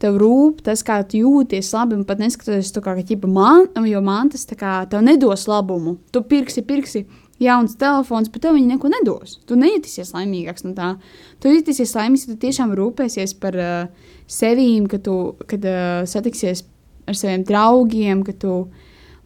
tev 0.05 0.21
rūp 0.21 0.61
tas, 0.67 0.85
kā 0.85 1.01
tu 1.09 1.23
jūties 1.23 1.73
labi, 1.75 1.97
un 1.99 2.07
pat 2.09 2.21
neskatoties 2.21 2.73
to, 2.75 2.83
kā 2.85 2.95
ķipa 3.01 3.31
man, 3.31 3.69
jo 3.89 4.03
man 4.05 4.31
tas 4.33 4.45
kā, 4.53 4.83
tev 4.91 5.05
nedos 5.07 5.47
labumu. 5.51 5.97
Tu 6.13 6.23
pirksi, 6.29 6.65
pirksi 6.69 7.07
jauns 7.43 7.75
telefons, 7.81 8.31
bet 8.31 8.45
tev 8.45 8.55
viņi 8.57 8.75
neko 8.75 8.91
nedos. 8.93 9.39
Tu 9.49 9.59
nejutīsies 9.59 10.13
laimīgāks 10.15 10.67
no 10.67 10.75
tā. 10.77 10.95
Tu 11.43 11.55
jutīsies 11.57 11.95
laimīgs, 11.97 12.27
ja 12.29 12.35
tu 12.35 12.41
tiešām 12.45 12.75
rūpēsies 12.79 13.35
par 13.43 13.59
uh, 13.59 14.13
sevīm, 14.31 14.89
kad 14.91 15.05
tu 15.07 15.19
kad, 15.51 15.67
uh, 15.67 16.05
satiksies 16.09 16.65
ar 17.11 17.19
saviem 17.19 17.45
draugiem, 17.47 18.23
kad 18.27 18.39
tu 18.45 18.55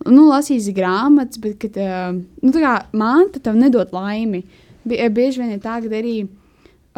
nu, 0.06 0.24
lasīsi 0.30 0.74
grāmatas, 0.76 1.40
bet 1.42 1.58
kad, 1.62 1.78
uh, 1.82 2.16
nu, 2.16 2.54
tā 2.54 2.64
kā 2.64 2.74
manta 2.96 3.42
tev 3.42 3.58
nedod 3.60 3.92
laimi. 3.94 4.44
Bieži 4.88 5.42
vien 5.42 5.52
ir 5.52 5.60
tā, 5.60 5.80
ka 5.84 5.90
arī 5.92 6.22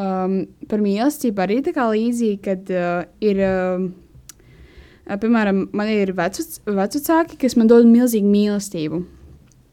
um, 0.01 0.37
par 0.71 0.83
mīlestību 0.85 1.45
arī 1.45 1.61
tā 1.67 1.75
kā 1.77 1.87
līdzīgi, 1.93 2.41
kad 2.45 2.73
uh, 2.75 3.05
ir, 3.25 3.41
uh, 3.45 5.15
piemēram, 5.21 5.67
man 5.77 5.93
ir 5.93 6.15
vecāki, 6.17 7.39
kas 7.41 7.57
man 7.61 7.71
dod 7.71 7.89
milzīgu 7.91 8.31
mīlestību. 8.31 9.05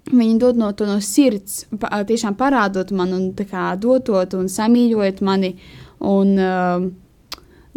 Viņi 0.07 0.37
dod 0.39 0.59
no, 0.59 0.69
no 0.87 0.99
sirds, 1.03 1.65
pa, 1.81 2.03
tiešām 2.07 2.37
parādot 2.39 2.93
man, 2.95 3.11
un 3.15 3.27
kā, 3.35 3.73
dotot 3.79 4.37
un 4.37 4.47
samīļojot 4.51 5.19
mani. 5.27 5.57
Un, 6.07 6.37
uh, 6.37 6.87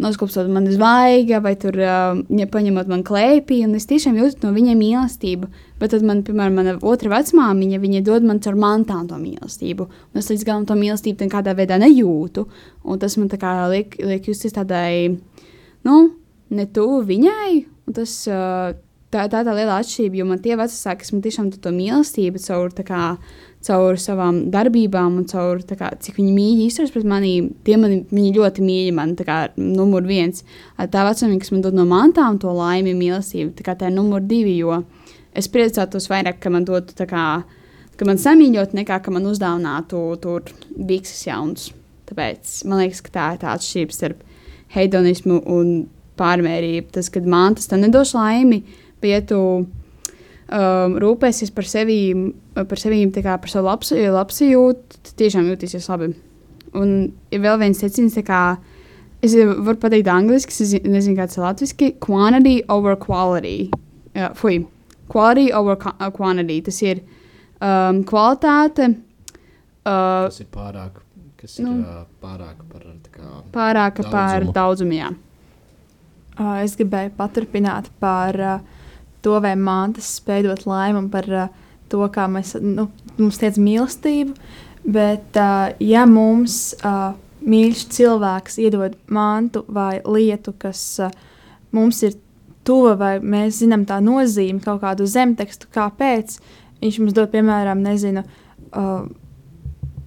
noskopstot 0.01 0.49
man 0.51 0.67
zvaiga, 0.71 1.39
vai 1.43 1.53
tur 1.59 1.77
ja 1.77 2.47
paņemot 2.51 2.89
man 2.91 3.03
klēpī, 3.07 3.61
un 3.65 3.75
es 3.77 3.87
tiešām 3.89 4.17
jūtu 4.19 4.47
no 4.47 4.53
viņiem 4.55 4.79
mīlestību. 4.81 5.49
Bet 5.81 5.93
tad, 5.95 6.05
man, 6.05 6.21
piemēram, 6.25 6.57
mana 6.59 6.75
otra 6.85 7.11
vecmāmiņa, 7.15 7.81
viņa 7.81 8.03
dod 8.05 8.27
man 8.27 8.41
caur 8.43 8.57
mantām 8.59 9.07
to 9.09 9.17
mīlestību. 9.21 9.87
Un 10.11 10.21
es 10.21 10.29
līdz 10.31 10.45
galam 10.47 10.67
to 10.69 10.77
mīlestību 10.77 11.25
nekādā 11.25 11.55
veidā 11.57 11.79
nejūtu. 11.81 12.45
Un 12.85 13.01
tas 13.01 13.17
man 13.17 13.31
kā, 13.31 13.55
liek, 13.71 13.97
liek 14.01 14.29
justies 14.29 14.57
tādai, 14.57 15.17
nu, 15.87 15.99
ne 16.53 16.67
tuvu 16.69 17.01
viņai. 17.09 17.51
Tas, 17.95 18.17
tā, 19.11 19.25
tā 19.31 19.43
tā 19.43 19.55
liela 19.55 19.79
atšķirība, 19.81 20.21
jo 20.21 20.27
man 20.29 20.41
tie 20.43 20.57
vecāki, 20.59 21.01
kas 21.03 21.13
man 21.15 21.23
tiešām 21.25 21.49
to 21.57 21.73
mīlestību 21.75 22.41
caur 22.45 22.73
tā 22.75 22.85
kā 22.87 23.01
caur 23.65 23.97
savām 24.01 24.39
darbībām 24.53 25.19
un 25.21 25.25
caur 25.29 25.61
kā, 25.77 25.91
cik 26.01 26.17
viņi 26.17 26.33
mīļi 26.33 26.67
izturas 26.67 26.93
pret 26.93 27.05
mani. 27.07 27.33
Tie 27.65 27.77
mani 27.77 28.01
viņi 28.09 28.33
ļoti 28.37 28.65
mīļi, 28.65 28.93
man 28.97 29.15
tā 29.19 29.25
kā 29.27 29.37
numur 29.57 30.05
viens. 30.07 30.45
Tā 30.77 31.05
vecuma, 31.07 31.37
kas 31.41 31.53
man 31.53 31.65
dod 31.65 31.77
no 31.77 31.85
mantām 31.89 32.39
to 32.41 32.53
laimi, 32.55 32.95
mīlestību, 32.97 33.53
tā 33.57 33.67
kā 33.67 33.77
tā 33.77 33.91
ir 33.91 33.97
numur 33.97 34.23
divi. 34.25 34.57
Jo 34.61 34.81
es 35.37 35.49
priecātos 35.51 36.09
vairāk, 36.11 36.41
ka 36.41 36.53
man 36.53 36.65
dotu 36.67 36.97
tā 36.97 37.07
kā, 37.09 37.25
ka 37.97 38.09
man 38.09 38.21
samīļot, 38.21 38.73
nekā 38.77 38.99
ka 39.05 39.13
man 39.13 39.29
uzdāvinātu 39.29 40.03
tur 40.23 40.49
bikses 40.75 41.27
jauns. 41.29 41.69
Tāpēc 42.09 42.57
man 42.67 42.83
liekas, 42.83 43.03
ka 43.05 43.13
tā 43.13 43.27
ir 43.35 43.43
tā 43.43 43.53
atšķirība 43.55 43.95
starp 43.95 44.25
hedonismu 44.75 45.37
un 45.51 45.73
pārmērību. 46.19 46.89
Tas, 46.97 47.11
kad 47.13 47.27
man 47.29 47.55
tas 47.55 47.69
nedos 47.77 48.15
laimi, 48.17 48.63
bet 49.01 49.13
ja 49.13 49.21
tu 49.27 49.39
um, 50.51 50.97
rūpēsies 51.01 51.53
par 51.55 51.67
sevi, 51.69 51.99
par 52.55 52.79
sevi 52.79 53.05
kā 53.23 53.37
par 53.39 53.51
savu 53.51 53.69
labs, 53.69 53.91
labsajūtu, 53.91 55.15
tiešām 55.19 55.47
jutīsies 55.51 55.87
labi. 55.91 56.11
Un 56.77 57.11
ir 57.31 57.43
vēl 57.43 57.59
viens 57.59 57.79
teiciens, 57.79 58.15
kā 58.27 58.41
es 59.23 59.35
varu 59.35 59.77
pateikt 59.79 60.09
angliski, 60.11 60.55
es 60.63 60.73
nezinu, 60.83 61.17
kāds 61.19 61.37
ir 61.37 61.45
latviski, 61.45 61.91
quantity 62.03 62.61
over 62.71 62.95
quality. 62.99 63.69
Uh, 64.15 64.31
fui, 64.35 64.61
quality 65.11 65.51
over 65.55 65.77
quantity. 66.15 66.59
Tas 66.65 66.81
ir 66.83 67.03
um, 67.59 68.03
kvalitāte. 68.07 68.91
Uh, 69.81 70.27
tas 70.27 70.41
ir 70.43 70.51
pārāk. 70.51 71.01
Kas 71.41 71.57
ir 71.57 71.65
nu, 71.65 71.79
uh, 71.81 72.03
pārāk 72.21 72.61
par 72.69 72.85
kā, 73.09 73.29
pārāka 73.53 74.03
daudzumu. 74.05 74.13
par 74.13 74.47
daudzumu. 74.55 74.99
Jā. 74.99 75.11
Uh, 76.37 76.59
es 76.63 76.75
gribēju 76.79 77.15
paturpināt 77.17 77.89
par 78.01 78.37
uh, 78.39 78.61
to, 79.25 79.35
vai 79.43 79.55
mantas 79.59 80.07
spēj 80.19 80.45
dot 80.47 80.67
laimi 80.69 81.01
un 81.01 81.09
par 81.13 81.27
uh, 81.33 81.49
to, 81.91 82.01
kā 82.13 82.27
mēs, 82.31 82.55
nu, 82.63 82.87
mums 83.19 83.39
tiec 83.41 83.59
mīlestību. 83.61 84.35
Bet, 84.81 85.37
uh, 85.37 85.69
ja 85.83 86.07
mums 86.09 86.71
uh, 86.81 87.11
mīļš 87.45 87.85
cilvēks 87.93 88.57
iedod 88.63 88.97
mantu 89.13 89.61
vai 89.69 89.99
lietu, 90.01 90.55
kas 90.57 90.81
uh, 91.03 91.13
mums 91.75 92.01
ir 92.07 92.17
tuva, 92.67 92.95
vai 92.97 93.13
mēs 93.21 93.61
zinām 93.61 93.85
tā 93.89 93.99
nozīmi, 94.03 94.61
kaut 94.63 94.81
kādu 94.83 95.07
zemtekstu, 95.09 95.69
kāpēc 95.73 96.37
viņš 96.81 96.99
mums 97.01 97.15
dod, 97.17 97.29
piemēram, 97.33 97.81
nezinu, 97.85 98.23
uh, 98.73 99.05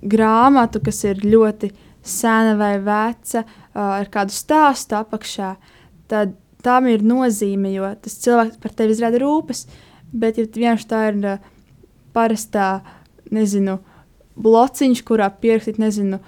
grāmatu, 0.03 0.83
kas 0.85 1.05
ir 1.07 1.23
ļoti 1.25 1.71
sena 2.05 2.57
vai 2.59 2.77
veca, 2.83 3.45
uh, 3.45 3.97
ar 4.01 4.11
kādu 4.13 4.35
stāstu 4.35 4.99
apakšā, 4.99 5.55
tad 6.11 6.35
tam 6.65 6.89
ir 6.91 7.05
nozīme, 7.05 7.73
jo 7.75 7.91
tas 8.03 8.19
cilvēks 8.25 8.61
par 8.63 8.75
tevi 8.77 8.97
izrāda 8.97 9.21
rūpes. 9.23 9.67
Bet, 10.15 10.39
ja 10.39 10.47
vienkārši 10.47 10.89
tā 10.91 11.01
ir 11.11 11.19
uh, 11.27 11.51
parastā, 12.15 12.79
nezinu, 13.35 13.79
blociņš, 14.41 15.03
kurā 15.07 15.29
pierakstīt, 15.41 15.81
nezinu, 15.83 16.21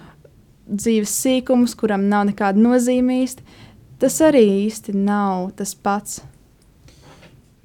dzīves 0.67 1.13
sīkumus, 1.23 1.75
kuram 1.79 2.07
nav 2.11 2.27
nekāda 2.29 2.59
nozīme 2.59 3.21
īsti, 3.23 3.45
tas 4.01 4.19
arī 4.25 4.43
īsti 4.67 4.95
nav 4.97 5.51
tas 5.57 5.73
pats. 5.75 6.21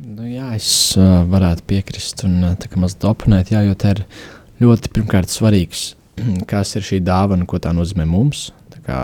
Nu, 0.03 0.25
jā, 0.27 0.49
es 0.57 0.69
uh, 0.99 1.23
varētu 1.31 1.67
piekrist 1.71 2.25
un 2.27 2.41
uh, 2.43 2.55
tā 2.59 2.71
kā 2.71 2.81
mazliet 2.83 3.53
jā, 3.53 3.61
jo 3.69 3.75
tā 3.79 3.93
ir 3.95 4.05
ļoti 4.63 4.91
pirmkārt 4.97 5.31
svarīgs, 5.31 5.93
kas 6.51 6.75
ir 6.79 6.87
šī 6.87 6.99
dāvana, 7.07 7.47
ko 7.47 7.61
tā 7.63 7.75
nozīmē 7.77 8.07
mums. 8.11 8.49
Tā 8.73 8.83
kā 8.83 9.01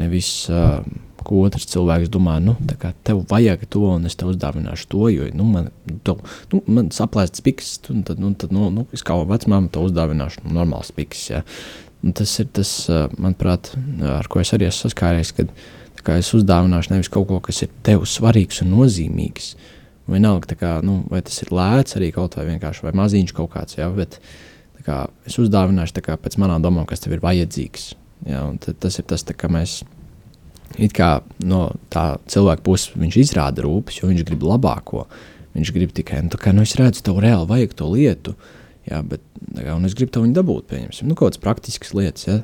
nevis 0.00 0.46
uh, 0.48 0.80
ko 1.26 1.42
otrs 1.44 1.66
cilvēks 1.72 2.10
domā, 2.12 2.36
nu, 2.42 2.56
tā 2.68 2.76
kā 2.80 2.92
tev 3.06 3.22
vajag 3.30 3.66
to, 3.72 3.84
un 3.96 4.08
es 4.08 4.16
tev 4.20 4.32
uzdāvināšu 4.34 4.88
to, 4.92 5.06
jo, 5.12 5.28
nu, 5.36 5.46
man, 5.50 5.70
tev, 6.06 6.20
nu, 6.52 6.60
man 6.66 6.90
saplēsts 6.94 7.44
piks, 7.44 7.76
un 7.92 8.02
tad, 8.06 8.20
nu, 8.22 8.32
tad, 8.38 8.54
nu, 8.54 8.68
nu 8.74 8.86
es 8.94 9.04
kā 9.06 9.16
vecmāma 9.28 9.72
tev 9.72 9.88
uzdāvināšu 9.88 10.44
nu, 10.44 10.54
normāls 10.58 10.92
piks, 10.94 11.28
ja. 11.32 11.44
Un 12.04 12.12
tas 12.16 12.32
ir 12.42 12.50
tas, 12.52 12.70
manuprāt, 13.16 13.72
ar 14.04 14.28
ko 14.28 14.42
es 14.42 14.52
arī 14.52 14.68
esmu 14.68 14.90
saskāries, 14.90 15.32
kad 15.36 15.52
kā, 16.04 16.18
es 16.20 16.32
uzdāvināšu 16.36 16.92
nevis 16.92 17.08
kaut 17.12 17.30
ko, 17.30 17.40
kas 17.44 17.62
ir 17.64 17.72
tev 17.86 18.04
svarīgs 18.08 18.60
un 18.64 18.74
nozīmīgs, 18.76 19.54
vienalga, 20.10 20.52
tā 20.52 20.58
kā, 20.60 20.72
nu, 20.84 21.00
vai 21.08 21.22
tas 21.24 21.40
ir 21.40 21.52
lēts 21.54 21.96
arī 21.98 22.10
kaut 22.12 22.36
vai 22.36 22.44
vienkārši, 22.50 22.84
vai 22.84 22.92
maziņš 23.00 23.32
kaut 23.36 23.54
kāds, 23.54 23.78
ja, 23.78 23.88
bet 23.94 24.18
kā, 24.84 25.04
es 25.24 25.38
uzdāvināšu 25.40 26.04
kā, 26.04 26.18
pēc 26.20 26.36
manām 26.42 26.64
domām, 26.64 26.84
kas 26.88 27.00
tev 27.04 27.16
ir 27.16 27.24
vajadzīgs. 27.24 27.94
Ja, 28.28 28.46
tas 28.80 28.98
ir 29.00 29.06
tas, 29.08 29.24
ka 29.36 29.48
mēs 29.52 29.82
it 30.78 30.94
kā 30.96 31.18
no 31.46 31.68
tā 31.92 32.14
cilvēka 32.30 32.64
puses 32.66 32.94
viņš 32.98 33.20
izrāda 33.20 33.64
rūpes, 33.64 34.00
jo 34.00 34.10
viņš 34.10 34.26
grib 34.28 34.44
labāko. 34.46 35.06
Viņš 35.54 35.70
grib 35.70 35.92
tikai, 35.94 36.24
nu, 36.26 36.38
kā, 36.40 36.50
nu 36.54 36.64
es 36.66 36.74
redzu, 36.78 37.04
tev 37.06 37.20
reāli 37.22 37.46
vajag 37.46 37.76
to 37.78 37.86
lietu, 37.92 38.32
jā, 38.88 38.98
bet, 39.06 39.22
kā, 39.54 39.76
un 39.76 39.86
es 39.86 39.94
gribu 39.94 40.10
to 40.16 40.24
dabūt, 40.34 40.66
pieņemsim, 40.72 41.06
nu, 41.06 41.14
kaut 41.14 41.30
kādas 41.30 41.42
praktiskas 41.44 41.94
lietas, 41.94 42.26
ja, 42.26 42.40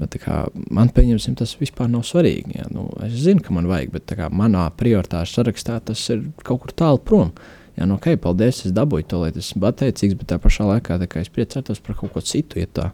bet, 0.00 0.16
kā, 0.18 0.40
man, 0.74 0.90
pieņemsim, 0.96 1.36
tas 1.38 1.52
vispār 1.60 1.86
nav 1.92 2.02
svarīgi, 2.08 2.56
ja, 2.58 2.66
nu, 2.74 2.88
es 3.06 3.14
zinu, 3.22 3.44
ka 3.46 3.54
man 3.54 3.70
vajag, 3.70 3.92
bet, 3.94 4.14
kā, 4.18 4.26
manā 4.34 4.66
prioritāšu 4.80 5.38
sarakstā 5.38 5.78
tas 5.92 6.02
ir 6.10 6.26
kaut 6.42 6.64
kur 6.64 6.74
tālu 6.74 6.98
prom, 7.06 7.30
jā, 7.78 7.86
nu, 7.86 8.00
ok, 8.00 8.16
paldies, 8.24 8.64
es 8.66 8.74
dabūju 8.74 9.06
to 9.12 9.22
lietu, 9.22 9.44
esmu 9.44 9.62
pateicīgs, 9.68 10.18
bet 10.18 10.32
tā 10.34 10.40
pašā 10.42 10.66
laikā, 10.72 10.98
tā 11.04 11.06
kā 11.10 11.22
es 11.22 11.30
priecātos 11.30 11.78
par 11.86 12.00
kaut 12.02 12.16
ko 12.16 12.24
citu, 12.26 12.58
ja 12.58 12.66
tā, 12.66 12.90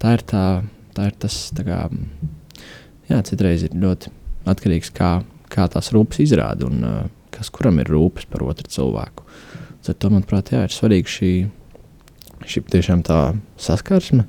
tā 0.00 0.16
ir 0.16 0.24
tā, 0.32 0.46
tā 0.96 1.10
ir 1.10 1.20
tas, 1.20 1.38
tā 1.56 1.68
kā, 1.68 1.84
jā, 3.10 3.20
citreiz 3.26 3.66
ir 3.66 3.76
ļoti 3.76 4.12
atkarīgs 4.46 4.92
no 4.92 4.96
kā, 4.96 5.12
kā 5.52 5.68
tās 5.72 5.92
rūpes 5.94 6.22
izrāda 6.24 6.68
un 6.68 6.82
uh, 6.86 6.98
kas 7.34 7.50
kuram 7.52 7.80
ir 7.82 7.90
rūpes 7.92 8.28
par 8.30 8.44
otru 8.46 8.68
cilvēku. 8.72 9.26
Tad, 9.86 10.08
manuprāt, 10.10 10.50
jā, 10.50 10.64
ir 10.66 10.74
svarīgi 10.74 11.12
šī, 11.12 11.32
šī 12.42 12.62
tiešām 12.72 13.04
tā 13.06 13.20
saskarsme 13.60 14.26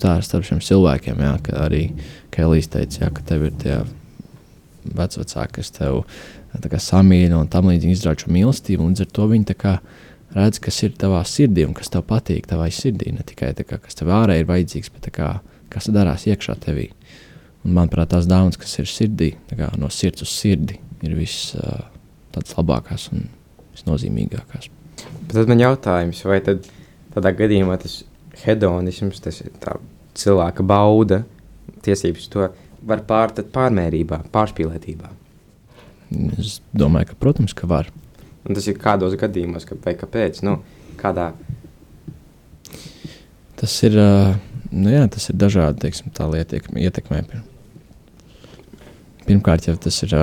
tā, 0.00 0.16
starp 0.22 0.46
šiem 0.46 0.60
cilvēkiem. 0.62 1.20
Jā, 1.20 1.36
ka 1.42 1.56
arī 1.66 1.82
Kēlīs 2.32 2.70
teica, 2.72 3.04
jā, 3.04 3.10
ka 3.12 3.24
tev 3.26 3.48
ir 3.48 3.56
tie 3.60 3.80
vecāki, 4.86 5.58
kas 5.58 5.70
tev 5.74 6.04
samīļo 6.62 7.42
un 7.42 7.50
tam 7.52 7.68
līdzīgi 7.68 7.96
izrāda 7.96 8.24
šo 8.24 8.32
mīlestību. 8.32 8.86
Līdz 8.88 9.04
ar 9.04 9.10
to 9.12 9.26
viņi 9.32 9.48
redz, 10.36 10.60
kas 10.62 10.82
ir 10.84 10.94
tavā 10.96 11.22
sirdī 11.26 11.66
un 11.66 11.74
kas 11.74 11.90
tev 11.92 12.06
patīk 12.08 12.46
tavā 12.46 12.68
sirdī. 12.70 13.12
Ne 13.12 13.24
tikai 13.26 13.52
kā, 13.58 13.78
kas 13.78 13.98
tev 13.98 14.12
ārēji 14.14 14.44
ir 14.44 14.50
vajadzīgs, 14.50 14.92
bet 14.94 15.10
kā, 15.12 15.40
kas 15.72 15.90
darās 15.92 16.26
iekšā 16.30 16.56
tevī. 16.62 16.90
Un, 17.66 17.74
manuprāt, 17.74 18.12
tās 18.12 18.28
dāvanas, 18.30 18.58
kas 18.62 18.76
ir 18.78 18.86
sirdī, 18.86 19.32
kā, 19.50 19.72
no 19.80 19.88
sirds 19.90 20.22
uz 20.22 20.30
sirdi, 20.30 20.76
ir 21.02 21.16
viss 21.18 21.50
uh, 21.58 21.80
tādas 22.30 22.54
labākās 22.54 23.08
un 23.10 23.24
visnozīmīgākās. 23.74 24.68
Bet 25.26 25.32
tad 25.34 25.50
man 25.50 25.62
jautājums, 25.64 26.20
vai 26.30 26.38
tad 26.46 26.68
tādā 27.14 27.32
gadījumā 27.34 27.74
tas 27.82 28.04
hedonisms, 28.44 29.18
tas 29.24 29.40
ir 29.42 29.50
cilvēka 30.16 30.66
bauda, 30.66 31.24
tiesības 31.82 32.28
to 32.30 32.46
var 32.86 33.02
pārtāt 33.08 33.50
pārmērībā, 33.54 34.20
pārspīlētībā? 34.30 35.10
Es 36.38 36.60
domāju, 36.70 37.10
ka, 37.10 37.18
protams, 37.26 37.56
ka 37.56 37.66
var. 37.66 37.90
Un 38.46 38.54
tas 38.54 38.70
ir 38.70 38.78
kādos 38.78 39.18
gadījumos, 39.18 39.66
ka, 39.66 39.74
vai 39.82 39.96
kāpēc? 39.98 40.38
Nu, 40.46 40.60
kādā? 41.00 41.32
Tas 43.58 43.74
ir, 43.88 43.98
nu 44.70 44.94
jā, 44.94 45.02
tas 45.10 45.26
ir 45.32 45.42
dažādi, 45.42 45.82
teiksim, 45.82 46.14
tā 46.14 46.30
lieta 46.30 46.62
ietekmē. 46.62 47.24
Pirmkārt, 49.26 49.66
jau 49.66 49.74
tas 49.80 49.96
ir 50.06 50.14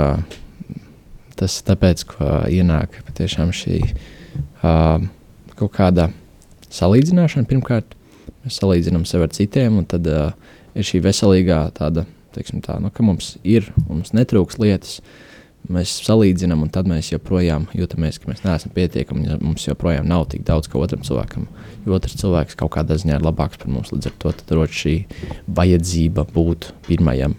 tas 1.40 1.58
tāpēc, 1.68 2.06
ka 2.08 2.44
ienāk 2.52 3.02
patiešām 3.08 3.52
šī 3.56 3.80
uh, 3.84 5.04
kaut 5.60 5.74
kāda 5.76 6.08
salīdzināšana. 6.74 7.50
Pirmkārt, 7.50 7.98
mēs 8.46 8.60
salīdzinām 8.62 9.04
sevi 9.10 9.28
ar 9.28 9.34
citiem, 9.36 9.82
un 9.82 9.88
tad 9.90 10.08
uh, 10.08 10.32
ir 10.78 10.88
šī 10.88 11.02
veselīgā 11.04 11.60
tāda, 11.78 12.06
teiksim 12.36 12.64
tā, 12.66 12.78
nu, 12.82 12.94
ka 12.94 13.06
mums 13.06 13.36
ir, 13.44 13.68
mums 13.90 14.14
netrūks 14.16 14.60
lietas, 14.62 15.02
mēs 15.72 15.94
salīdzinām, 16.04 16.66
un 16.66 16.72
tad 16.74 16.88
mēs 16.90 17.12
joprojām 17.14 17.70
jūtamies, 17.76 18.20
ka 18.20 18.32
mēs 18.32 18.44
neesam 18.44 18.74
pietiekami, 18.76 19.28
ja 19.30 19.38
mums 19.42 19.68
joprojām 19.68 20.08
nav 20.10 20.28
tik 20.34 20.44
daudz 20.48 20.70
kā 20.72 20.80
otram 20.82 21.06
cilvēkam. 21.06 21.48
Jo 21.86 21.96
otrs 21.98 22.18
cilvēks 22.20 22.58
kaut 22.60 22.74
kādā 22.76 22.98
ziņā 23.00 23.20
ir 23.20 23.26
labāks 23.26 23.62
par 23.62 23.72
mums, 23.72 23.94
līdz 23.94 24.10
ar 24.10 24.16
to 24.20 24.34
rodas 24.58 24.76
šī 24.76 24.96
vajadzība 25.48 26.28
būt 26.34 26.72
pirmajam. 26.88 27.38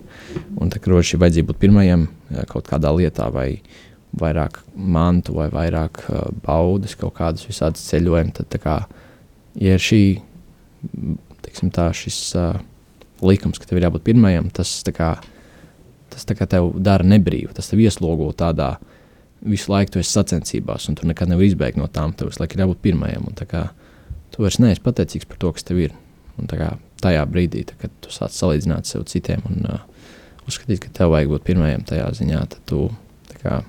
Un 0.61 0.73
tā 0.73 0.81
kā 0.83 1.03
šī 1.05 1.21
vajadzība 1.21 1.53
būt 1.53 1.63
pirmajam 1.67 2.09
kaut 2.51 2.69
kādā 2.71 2.93
lietā, 2.97 3.29
vai 3.33 3.61
vairāk 4.21 4.61
mantu, 4.75 5.35
vai 5.39 5.49
vairāk 5.53 6.05
uh, 6.07 6.29
baudas, 6.45 6.95
kaut 6.99 7.17
kādas 7.19 7.47
visādas 7.49 7.83
ceļojumi, 7.89 8.35
tad 8.39 8.59
kā, 8.63 8.77
ja 9.59 9.75
ir 9.75 9.83
šī, 9.83 10.03
teiksim 11.45 11.73
tā, 11.75 11.89
šis 11.97 12.19
uh, 12.39 12.61
likums, 13.25 13.59
ka 13.59 13.69
tev 13.69 13.81
ir 13.81 13.89
jābūt 13.89 14.07
pirmajam, 14.07 14.51
tas 14.55 14.77
tā 14.87 14.95
kā, 14.95 15.11
tas 16.15 16.27
tev 16.31 16.73
dara 16.79 17.07
nebrīvu, 17.07 17.53
tas 17.57 17.71
tev 17.71 17.83
ieslogo 17.85 18.31
tādā 18.39 18.77
visu 19.45 19.73
laiku 19.73 19.95
tu 19.95 20.01
esi 20.01 20.15
sacensībās, 20.15 20.89
un 20.89 20.97
tu 20.99 21.09
nekad 21.09 21.29
nevari 21.29 21.51
izbēgt 21.53 21.81
no 21.81 21.89
tām, 21.93 22.15
tev 22.17 22.31
visu 22.31 22.41
laiku 22.41 22.57
ir 22.57 22.65
jābūt 22.65 22.83
pirmajam, 22.87 23.29
kā 23.51 23.67
tu 24.33 24.45
vairs 24.45 24.61
neesi 24.63 24.83
pateicīgs 24.85 25.29
par 25.29 25.41
to, 25.43 25.53
kas 25.55 25.67
tev 25.69 25.83
ir, 25.85 25.97
un 26.41 26.49
kā 26.51 26.75
tajā 27.05 27.25
brīdī, 27.29 27.67
tā, 27.69 27.77
kad 27.83 27.93
tu 28.03 28.13
sāc 28.15 28.33
salīdzināt 28.33 28.89
sev 28.89 29.05
citiem 29.11 29.45
un 29.51 29.67
uh, 29.69 29.83
uzskatīt, 30.49 30.81
ka 30.87 30.93
tev 31.01 31.13
vajag 31.13 31.35
būt 31.35 31.47
pirmajam 31.47 31.85
tajā 31.91 32.09
ziņā, 32.21 32.41
tad 32.55 32.65
tu 32.71 32.87
kā, 33.45 33.61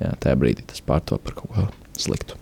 jā, 0.00 0.12
tajā 0.20 0.36
brīdī 0.40 0.66
tas 0.68 0.84
pārto 0.84 1.18
par 1.22 1.36
kaut 1.38 1.54
ko 1.54 1.66
sliktu. 1.98 2.36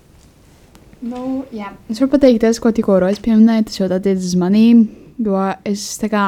Nu, 0.98 1.44
jā. 1.54 1.70
es 1.86 2.00
varu 2.02 2.16
pateikt, 2.16 2.42
tas, 2.42 2.58
ko 2.58 2.72
tikko 2.74 2.98
Rojas 2.98 3.20
pieminēja, 3.22 3.68
tas 3.68 3.78
jau 3.78 3.86
attiecas 3.86 4.32
uz 4.32 4.38
manīm, 4.38 4.88
jo 5.22 5.38
es 5.68 5.84
tā 6.00 6.10
kā, 6.10 6.24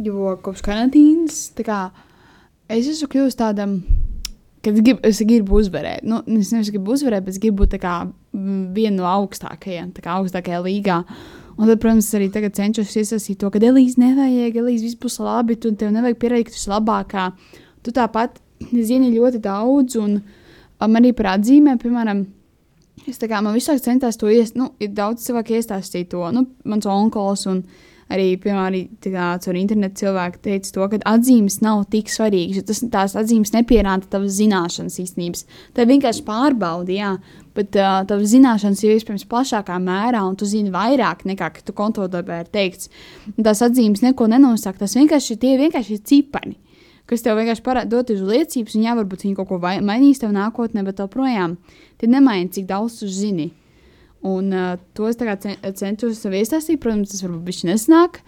jo 0.00 0.36
kopš 0.44 0.64
karantīnas, 0.64 1.42
tā 1.58 1.66
kā, 1.66 1.80
es 2.68 2.88
esmu 2.92 3.08
kļuvusi 3.12 3.38
tādam, 3.38 3.78
kad 4.64 4.74
es 4.74 4.84
gribu, 4.84 5.00
es 5.06 5.20
gribu 5.24 5.58
uzvarēt. 5.60 6.06
Nu, 6.08 6.20
es 6.38 6.52
nevis 6.54 6.70
gribu 6.74 6.94
uzvarēt, 6.96 7.26
bet 7.26 7.36
es 7.36 7.42
gribu 7.42 7.64
būt 7.64 7.78
viena 7.78 8.96
no 8.96 9.08
augstākajiem, 9.08 9.92
tā 9.96 10.04
kā 10.04 10.16
augstākajā 10.18 10.62
līgā. 10.64 11.02
Un 11.58 11.66
tad, 11.66 11.80
protams, 11.82 12.06
arī 12.14 12.28
tagad 12.30 12.54
cenšos 12.54 12.94
iesaistīt 13.00 13.40
to, 13.40 13.48
ka 13.50 13.58
Elīze 13.58 13.98
nevajag, 13.98 14.60
Elīze 14.60 14.86
viss 14.86 14.98
būs 15.00 15.18
labi, 15.18 15.56
tu 15.58 15.72
tev 15.74 15.90
nevajag 15.90 16.20
pierādīt, 16.22 16.46
ka 16.46 16.54
tu 16.54 16.60
esi 16.60 16.70
labākā. 16.70 17.24
Tu 17.82 17.94
tāpat 17.96 18.38
zini 18.90 19.10
ļoti 19.16 19.40
daudz, 19.42 19.96
un 19.98 20.20
um, 20.20 20.98
arī 21.00 21.10
par 21.18 21.32
atzīmēm, 21.32 21.80
piemēram, 21.82 22.22
es 23.10 23.18
kā 23.18 23.42
man 23.42 23.56
visu 23.56 23.72
laiku 23.72 23.84
centos 23.88 24.20
to 24.20 24.30
iest, 24.30 24.54
nu, 24.58 24.70
ir 24.78 24.92
daudz 24.94 25.26
cilvēku 25.26 25.58
iestāstīt 25.58 26.12
to, 26.14 26.22
nu, 26.34 26.44
mans 26.68 26.86
onkols 26.86 27.46
un 27.50 27.64
arī, 28.12 28.28
piemēram, 28.40 28.94
caur 29.44 29.58
internetu 29.58 30.02
cilvēki 30.04 30.40
teica 30.44 30.72
to, 30.74 30.86
ka 30.92 31.00
atzīmes 31.12 31.58
nav 31.64 31.84
tik 31.92 32.12
svarīgas, 32.12 32.60
jo 32.60 32.66
tas, 32.70 32.80
tās 32.92 33.16
atzīmes 33.20 33.52
nepierāda 33.54 34.08
tavas 34.12 34.38
zināšanas 34.38 34.98
īstenības. 35.04 35.44
Tā 35.76 35.86
vienkārši 35.88 36.24
pārbaudi, 36.26 36.98
jā, 37.00 37.14
bet 37.58 37.76
uh, 37.78 38.00
tavas 38.08 38.32
zināšanas 38.32 38.84
ir 38.84 38.96
iespējams 38.96 39.28
plašākā 39.28 39.76
mērā, 39.82 40.22
un 40.24 40.38
tu 40.38 40.48
zini 40.48 40.72
vairāk 40.74 41.26
nekā, 41.28 41.50
ka 41.56 41.66
tu 41.66 41.76
kontodarbē 41.76 42.42
ir 42.44 42.50
teikts. 42.54 42.90
Tās 43.36 43.62
atzīmes 43.66 44.04
neko 44.06 44.30
nenosaka, 44.32 44.84
tas 44.84 44.96
vienkārši 44.98 45.38
tie 45.42 45.54
vienkārši 45.60 45.98
ir 45.98 46.02
cipari, 46.08 46.56
kas 47.08 47.24
tev 47.24 47.40
vienkārši 47.40 47.64
parāda 47.64 47.92
dot 47.98 48.12
uz 48.14 48.24
liecības, 48.24 48.76
un 48.78 48.88
jā, 48.88 48.96
varbūt 48.98 49.28
viņi 49.28 49.38
kaut 49.38 49.52
ko 49.52 49.60
mainīs 49.60 50.22
tev 50.22 50.32
nākotnē, 50.36 50.84
bet 50.86 51.04
joprojām 51.04 51.58
tie 52.00 52.08
nemaina, 52.10 52.48
cik 52.52 52.68
daudz 52.70 53.02
tu 53.02 53.10
zini. 53.12 53.50
Un 54.26 54.52
uh, 54.52 54.76
to 54.98 55.06
es 55.06 55.18
cenšos 55.18 56.18
sev 56.18 56.34
iestāstīt, 56.34 56.80
protams, 56.82 57.12
tas 57.12 57.22
varbūt 57.22 57.50
viņš 57.52 57.64
nesnāk, 57.68 58.18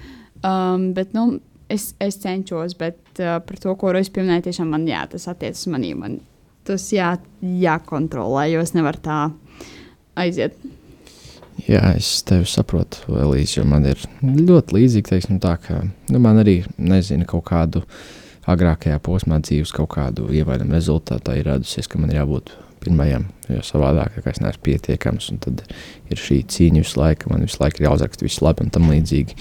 um, 0.46 0.90
bet, 0.94 1.14
nu, 1.16 1.40
es, 1.70 1.90
es 2.03 2.20
cenšos, 2.22 2.76
bet 2.79 3.00
uh, 3.18 3.40
par 3.42 3.59
to, 3.59 3.74
ko 3.79 3.90
es 3.98 4.12
pieminēju, 4.12 4.46
tiešām 4.48 4.70
man, 4.70 4.87
jā, 4.87 5.03
tas 5.11 5.26
attiecas 5.33 5.66
manī. 5.72 5.94
Man 5.98 6.20
tas 6.68 6.87
jā, 6.94 7.14
jākontrolē, 7.42 8.46
jo 8.53 8.62
es 8.62 8.74
nevaru 8.76 9.03
tā 9.03 9.18
aiziet. 10.20 10.55
Jā, 11.66 11.83
es 11.98 12.22
tevi 12.24 12.46
saprotu, 12.48 13.03
Elīze, 13.20 13.59
jo 13.59 13.66
man 13.68 13.85
ir 13.90 14.00
ļoti 14.22 14.76
līdzīgi, 14.79 15.09
teiksim, 15.11 15.40
tā, 15.42 15.57
ka 15.61 15.83
nu, 15.85 16.22
man 16.22 16.40
arī 16.40 16.61
nezinu 16.79 17.26
kaut 17.29 17.44
kādu 17.50 17.83
agrākajā 18.50 18.96
posmā 19.05 19.40
dzīves 19.44 19.74
kaut 19.76 19.90
kādu 19.92 20.31
ievainojumu 20.33 20.74
rezultātā 20.79 21.37
ir 21.37 21.50
radusies, 21.50 21.90
ka 21.90 22.00
man 22.00 22.14
ir 22.14 22.22
jābūt 22.22 22.55
pirmajam, 22.81 23.27
jo 23.49 23.62
savādāk, 23.66 24.19
es 24.31 24.40
neesmu 24.43 24.62
pietiekams, 24.66 25.31
tad 25.45 25.62
ir 26.11 26.21
šī 26.21 26.40
cīņa 26.51 26.83
visu 26.83 27.01
laiku, 27.01 27.33
man 27.33 27.45
visu 27.45 27.61
laiku 27.61 27.81
ir 27.81 27.88
jāuzraksta 27.88 28.25
viss 28.27 28.43
labi 28.45 28.64
un 28.64 28.73
tam 28.75 28.88
līdzīgi. 28.90 29.37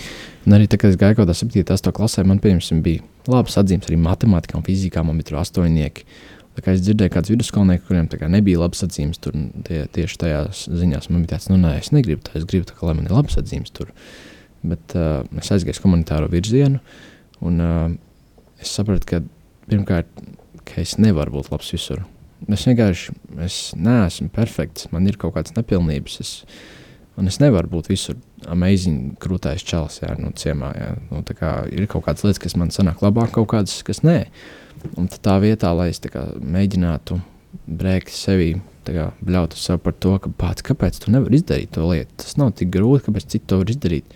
Un 0.47 0.57
arī 0.57 0.67
tad, 0.67 0.81
kad 0.83 0.93
es 0.93 0.99
gāju 0.99 1.17
kaut 1.17 1.27
kādā 1.27 1.37
7. 1.37 1.63
8. 1.63 1.93
klasē, 1.95 2.25
man, 2.27 2.41
piemēram, 2.43 2.81
bija 2.85 3.05
labas 3.29 3.55
atzīmes 3.61 3.87
arī 3.89 3.99
matemātikā 4.01 4.59
un 4.59 4.65
fizikā, 4.67 5.03
man 5.05 5.19
bija 5.19 5.31
tur 5.31 5.39
astoņnieki. 5.43 6.05
Tā 6.57 6.65
kā 6.65 6.73
es 6.75 6.83
dzirdēju, 6.83 7.13
kāds 7.13 7.31
vidusskolnieks, 7.31 7.85
kuriem 7.87 8.09
nebija 8.33 8.59
labas 8.59 8.83
atzīmes, 8.83 9.21
tur 9.23 9.37
tie, 9.67 9.85
tieši 9.95 10.19
tajās 10.19 10.65
ziņās 10.67 11.07
man 11.13 11.23
bija 11.23 11.37
tāds, 11.37 11.47
nu, 11.53 11.59
nē, 11.61 11.77
es 11.79 11.93
negribu 11.95 12.25
tā, 12.25 12.35
es 12.39 12.47
gribu, 12.49 12.67
tā, 12.67 12.75
ka, 12.75 12.89
lai 12.89 12.97
man 12.97 13.07
ir 13.07 13.15
labas 13.15 13.39
atzīmes 13.39 13.71
tur. 13.71 13.93
Bet 14.67 14.97
uh, 14.97 15.21
es 15.39 15.53
aizgāju 15.55 15.77
uz 15.77 15.83
komunitāro 15.85 16.27
virzienu, 16.33 16.81
un 17.47 17.63
uh, 17.63 17.85
es 18.59 18.73
sapratu, 18.75 19.07
ka 19.07 19.21
pirmkārt 19.69 20.09
ka 20.69 20.83
es 20.83 20.97
nevaru 21.01 21.37
būt 21.39 21.51
labs 21.53 21.71
visur. 21.73 22.03
Es 22.47 22.63
vienkārši 22.69 23.15
es 23.43 23.57
neesmu 23.75 24.29
perfekts, 24.31 24.87
man 24.93 25.07
ir 25.09 25.17
kaut 25.19 25.35
kādas 25.35 25.55
nepilnības. 25.57 26.19
Es, 26.23 26.31
un 27.19 27.27
es 27.27 27.39
nevaru 27.43 27.71
būt 27.73 27.89
visur 27.91 28.15
amazing, 28.47 29.17
krūtais 29.19 29.65
čels, 29.67 29.99
jā, 30.03 30.13
nu, 30.21 30.31
ciemā. 30.31 30.71
Jā. 30.77 30.93
Nu, 31.09 31.23
kā, 31.35 31.51
ir 31.73 31.89
kaut 31.91 32.05
kādas 32.07 32.23
lietas, 32.23 32.41
kas 32.45 32.55
man 32.59 32.71
sanāk 32.75 33.03
labāk, 33.03 33.33
kaut 33.35 33.49
kādas, 33.51 33.81
kas 33.87 34.03
nē. 34.07 34.21
Un 34.95 35.09
tā 35.11 35.35
vietā, 35.43 35.73
lai 35.75 35.89
es 35.91 35.99
kā, 35.99 36.29
mēģinātu 36.39 37.19
brēkt 37.67 38.15
sevi, 38.15 38.53
kā, 38.87 39.09
bļaut 39.25 39.57
uz 39.57 39.65
sevi 39.67 39.83
par 39.83 39.97
to, 40.01 40.15
ka 40.23 40.31
pats, 40.39 40.65
kāpēc 40.65 41.03
tu 41.03 41.11
nevari 41.13 41.41
izdarīt 41.41 41.75
to 41.75 41.85
lietu. 41.89 42.21
Tas 42.23 42.37
nav 42.39 42.53
tik 42.57 42.71
grūti, 42.73 43.09
kāpēc 43.09 43.27
citi 43.35 43.47
to 43.49 43.59
var 43.61 43.73
izdarīt. 43.73 44.15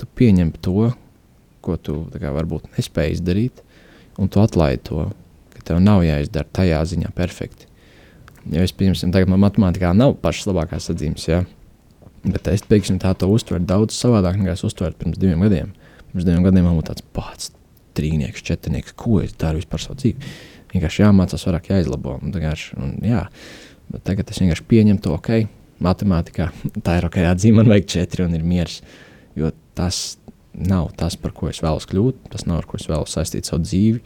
Tu 0.00 0.08
pieņem 0.18 0.50
to, 0.64 0.90
ko 1.64 1.76
tu 1.78 2.00
kā, 2.18 2.34
varbūt 2.34 2.74
nespēji 2.74 3.20
izdarīt, 3.20 3.62
un 4.18 4.28
tu 4.28 4.42
atlaidi 4.42 4.82
to 4.90 5.06
tev 5.68 5.80
nav 5.82 6.04
jāizdara 6.06 6.48
tajā 6.54 6.80
ziņā 6.92 7.12
perfekti. 7.16 7.68
Jo 8.52 8.64
es, 8.64 8.74
piemēram, 8.76 9.12
tagad 9.14 9.30
man 9.32 9.40
matemātikā 9.46 9.92
nav 9.96 10.18
pašas 10.20 10.50
labākās 10.50 10.90
atzīmes, 10.92 11.26
ja? 11.30 11.44
bet 12.24 12.48
es, 12.52 12.64
piemēram, 12.68 13.00
tā 13.02 13.14
to 13.18 13.28
uztveru 13.32 13.64
daudz 13.68 13.96
savādāk 13.96 14.38
nekā 14.40 14.56
es 14.56 14.64
uztveru 14.66 14.96
pirms 15.00 15.20
diviem 15.20 15.44
gadiem. 15.44 15.72
Pirms 16.12 16.26
diviem 16.28 16.44
gadiem 16.44 16.68
man 16.68 16.78
bija 16.78 16.92
tāds 16.92 17.04
pats 17.16 17.52
trīnieks, 17.96 18.44
četrnieks, 18.44 18.94
ko 18.98 19.20
es 19.22 19.34
daru 19.40 19.60
vispār 19.62 19.82
savu 19.82 19.98
dzīvi. 20.00 20.32
Vienkārši 20.74 21.04
jāmācās 21.04 21.46
vairāk, 21.46 21.70
jāizlabo. 21.70 22.18
Un, 22.20 22.34
un, 22.34 22.94
jā. 23.06 23.22
Bet 23.92 24.04
tagad 24.08 24.32
es 24.32 24.40
vienkārši 24.42 24.66
pieņemu 24.70 25.02
to, 25.04 25.14
ok, 25.14 25.30
matemātikā 25.84 26.50
tā 26.84 26.98
ir 26.98 27.08
ok, 27.08 27.20
atzīme, 27.30 27.60
man 27.60 27.70
vajag 27.70 27.90
četri 27.96 28.26
un 28.26 28.34
ir 28.36 28.46
miers. 28.46 28.80
Jo 29.38 29.52
tas 29.78 30.16
nav 30.54 30.92
tas, 30.98 31.16
par 31.18 31.34
ko 31.34 31.50
es 31.50 31.60
vēlos 31.62 31.86
kļūt, 31.90 32.28
tas 32.34 32.46
nav 32.48 32.62
ar 32.62 32.68
ko 32.70 32.78
es 32.80 32.88
vēlos 32.90 33.14
saistīt 33.14 33.48
savu 33.48 33.64
dzīvi. 33.66 34.02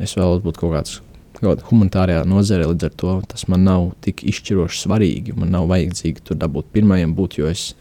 Es 0.00 0.16
vēlos 0.16 0.42
būt 0.44 0.60
kaut 0.60 0.76
kāds 0.76 1.00
kaut 1.42 1.64
humanitārajā 1.66 2.22
nozarē, 2.28 2.68
līdz 2.70 2.86
ar 2.86 2.92
to 2.98 3.14
tas 3.32 3.46
man 3.50 3.64
nav 3.66 3.88
tik 4.04 4.22
izšķiroši 4.30 4.84
svarīgi. 4.84 5.34
Man 5.38 5.50
nav 5.54 5.66
vajadzīgi 5.70 6.22
tur 6.28 6.38
dabūt 6.38 6.70
pirmajam 6.74 7.16
būt, 7.18 7.40
jo 7.40 7.48
es 7.50 7.72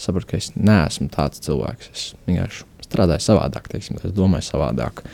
saprotu, 0.00 0.30
ka 0.32 0.40
es 0.40 0.52
neesmu 0.56 1.10
tāds 1.12 1.42
cilvēks. 1.44 1.90
Es 1.92 2.06
vienkārši 2.28 2.64
strādāju 2.86 3.24
savādāk, 3.26 3.68
teiksim, 3.72 4.00
es 4.00 4.14
domāju 4.16 4.48
savādāk. 4.48 5.04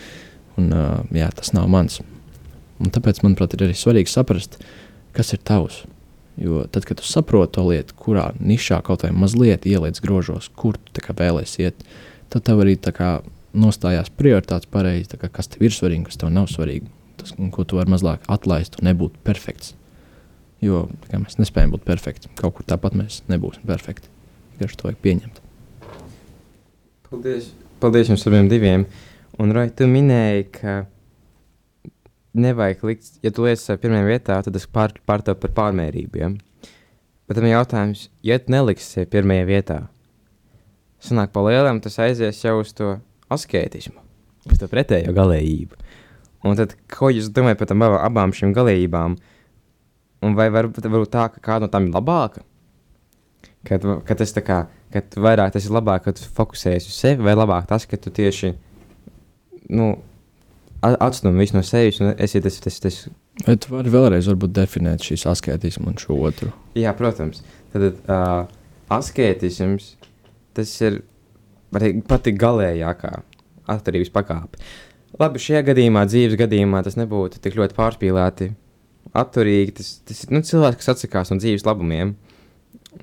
Un, 0.61 0.68
uh, 0.71 1.01
jā, 1.16 1.31
tas 1.35 1.55
nav 1.57 1.68
mans. 1.73 2.01
Un 2.83 2.92
tāpēc, 2.92 3.23
manuprāt, 3.25 3.57
ir 3.57 3.66
arī 3.68 3.77
svarīgi 3.79 4.12
saprast, 4.12 4.61
kas 5.16 5.35
ir 5.35 5.42
tavs. 5.47 5.83
Jo 6.40 6.64
tad, 6.73 6.87
kad 6.88 7.01
tu 7.01 7.07
saproti 7.07 7.57
to 7.59 7.66
lietu, 7.68 7.97
kurā 7.99 8.31
nišā 8.40 8.79
kaut 8.87 9.05
vai 9.05 9.12
mazliet 9.12 9.66
ieliec 9.68 9.99
grožos, 10.01 10.49
kur 10.57 10.79
tu 10.81 11.03
vēlēsies 11.05 11.59
iet, 11.61 11.83
tad 12.33 12.47
tev 12.47 12.62
arī 12.64 12.79
kā, 12.81 13.18
nostājās 13.53 14.11
prioritātes 14.17 14.71
pareizi, 14.73 15.19
kā, 15.21 15.31
kas 15.33 15.51
tev 15.53 15.67
ir 15.67 15.75
svarīgi, 15.75 16.07
kas 16.09 16.21
tev 16.21 16.33
nav 16.33 16.49
svarīgi. 16.53 16.91
Tas, 17.21 17.35
ko 17.55 17.65
tu 17.69 17.79
vari 17.79 17.93
mazliet 17.93 18.25
atlaist 18.33 18.81
nebūt 18.83 19.19
perfekts. 19.27 19.75
Jo 20.62 20.87
mēs 21.11 21.38
nespējam 21.41 21.75
būt 21.75 21.85
perfekti. 21.87 22.31
Kaut 22.38 22.57
kur 22.59 22.67
tāpat 22.67 22.95
mēs 22.99 23.23
nebūsim 23.31 23.67
perfekti. 23.67 24.11
Vienkārši 24.55 24.79
to 24.79 24.88
vajag 24.88 25.03
pieņemt. 25.03 25.41
Paldies, 27.11 27.51
Paldies 27.83 28.12
jums 28.12 28.27
abiem 28.31 28.49
diviem. 28.49 28.87
Un, 29.43 29.53
Rai, 29.57 29.67
tu 29.75 29.88
minēji, 29.91 30.47
ka 30.55 30.75
nevajag 32.33 32.85
likt, 32.88 33.11
ja 33.25 33.33
tu 33.35 33.45
liec 33.47 33.62
pirmajā 33.83 34.07
vietā, 34.07 34.38
tad 34.45 34.55
tas 34.55 34.69
pār, 34.71 34.95
pārtev 35.09 35.38
par 35.43 35.53
pārmērību. 35.57 36.21
Ja? 36.21 36.31
Bet 37.27 37.38
tam 37.38 37.49
ir 37.49 37.57
jautājums, 37.57 38.07
ja 38.25 38.38
tu 38.41 38.53
neliksi 38.55 39.05
pirmajā 39.11 39.49
vietā, 39.49 39.79
sanāk 41.03 41.33
pa 41.35 41.43
lielam, 41.45 41.83
tas 41.83 41.99
aizies 42.03 42.41
jau 42.45 42.61
uz 42.62 42.73
to 42.77 42.95
askētismu, 43.35 43.99
uz 44.51 44.61
to 44.61 44.68
pretējo 44.71 45.14
galējību. 45.16 45.81
Un 46.49 46.59
tad, 46.59 46.75
ko 46.90 47.11
jūs 47.12 47.31
domājat 47.35 47.61
par 47.61 47.71
tam 47.71 47.85
abām 47.87 48.35
šīm 48.35 48.55
galējībām? 48.57 49.16
Un 50.23 50.38
vai 50.38 50.49
var, 50.55 50.68
varbūt 50.75 51.12
tā, 51.12 51.29
ka 51.35 51.42
kāda 51.42 51.66
no 51.66 51.71
tām 51.71 51.88
ir 51.88 51.97
labāka? 51.97 52.42
Kad, 53.66 53.85
kad 54.07 54.18
tas 54.18 54.35
tā 54.35 54.42
kā, 54.42 54.64
kad 54.95 55.14
vairāk 55.23 55.55
tas 55.55 55.66
ir 55.66 55.75
labāk, 55.75 56.09
kad 56.09 56.23
fokusējies 56.38 56.88
uz 56.90 56.97
sevi, 56.99 57.23
vai 57.27 57.37
labāk 57.38 57.68
tas, 57.71 57.87
ka 57.87 57.99
tu 57.99 58.11
tieši, 58.14 58.53
nu, 59.71 59.92
atstum 60.83 61.38
visu 61.38 61.57
no 61.57 61.62
sevis 61.66 62.01
un 62.03 62.11
esi 62.18 62.42
tas, 62.42 62.59
tas, 62.62 62.81
tas. 62.83 62.99
Tu 63.47 63.71
vari 63.71 63.92
vēlreiz 63.92 64.27
varbūt 64.29 64.55
definēt 64.59 65.07
šīs 65.07 65.25
askētismu 65.31 65.92
un 65.92 66.01
šo 66.01 66.18
otru? 66.27 66.51
Jā, 66.79 66.92
protams. 66.99 67.40
Tad 67.73 67.87
uh, 67.87 68.51
askētisms, 68.92 69.95
tas 70.59 70.75
ir 70.83 71.01
pati 71.73 72.35
galējākā 72.39 73.13
atkarības 73.73 74.13
pakāpe. 74.15 74.61
Labi, 75.21 75.41
šajā 75.43 75.63
gadījumā, 75.69 76.07
dzīves 76.09 76.39
gadījumā, 76.41 76.81
tas 76.87 76.97
nebūtu 76.97 77.41
tik 77.45 77.57
ļoti 77.59 77.77
pārspīlēti, 77.77 78.49
atturīgi. 79.19 79.75
Tas, 79.79 79.91
tas 80.09 80.23
ir 80.25 80.33
nu, 80.33 80.41
cilvēks, 80.47 80.81
kas 80.81 80.95
atsakās 80.95 81.33
no 81.33 81.39
dzīves 81.41 81.67
labumiem. 81.69 82.15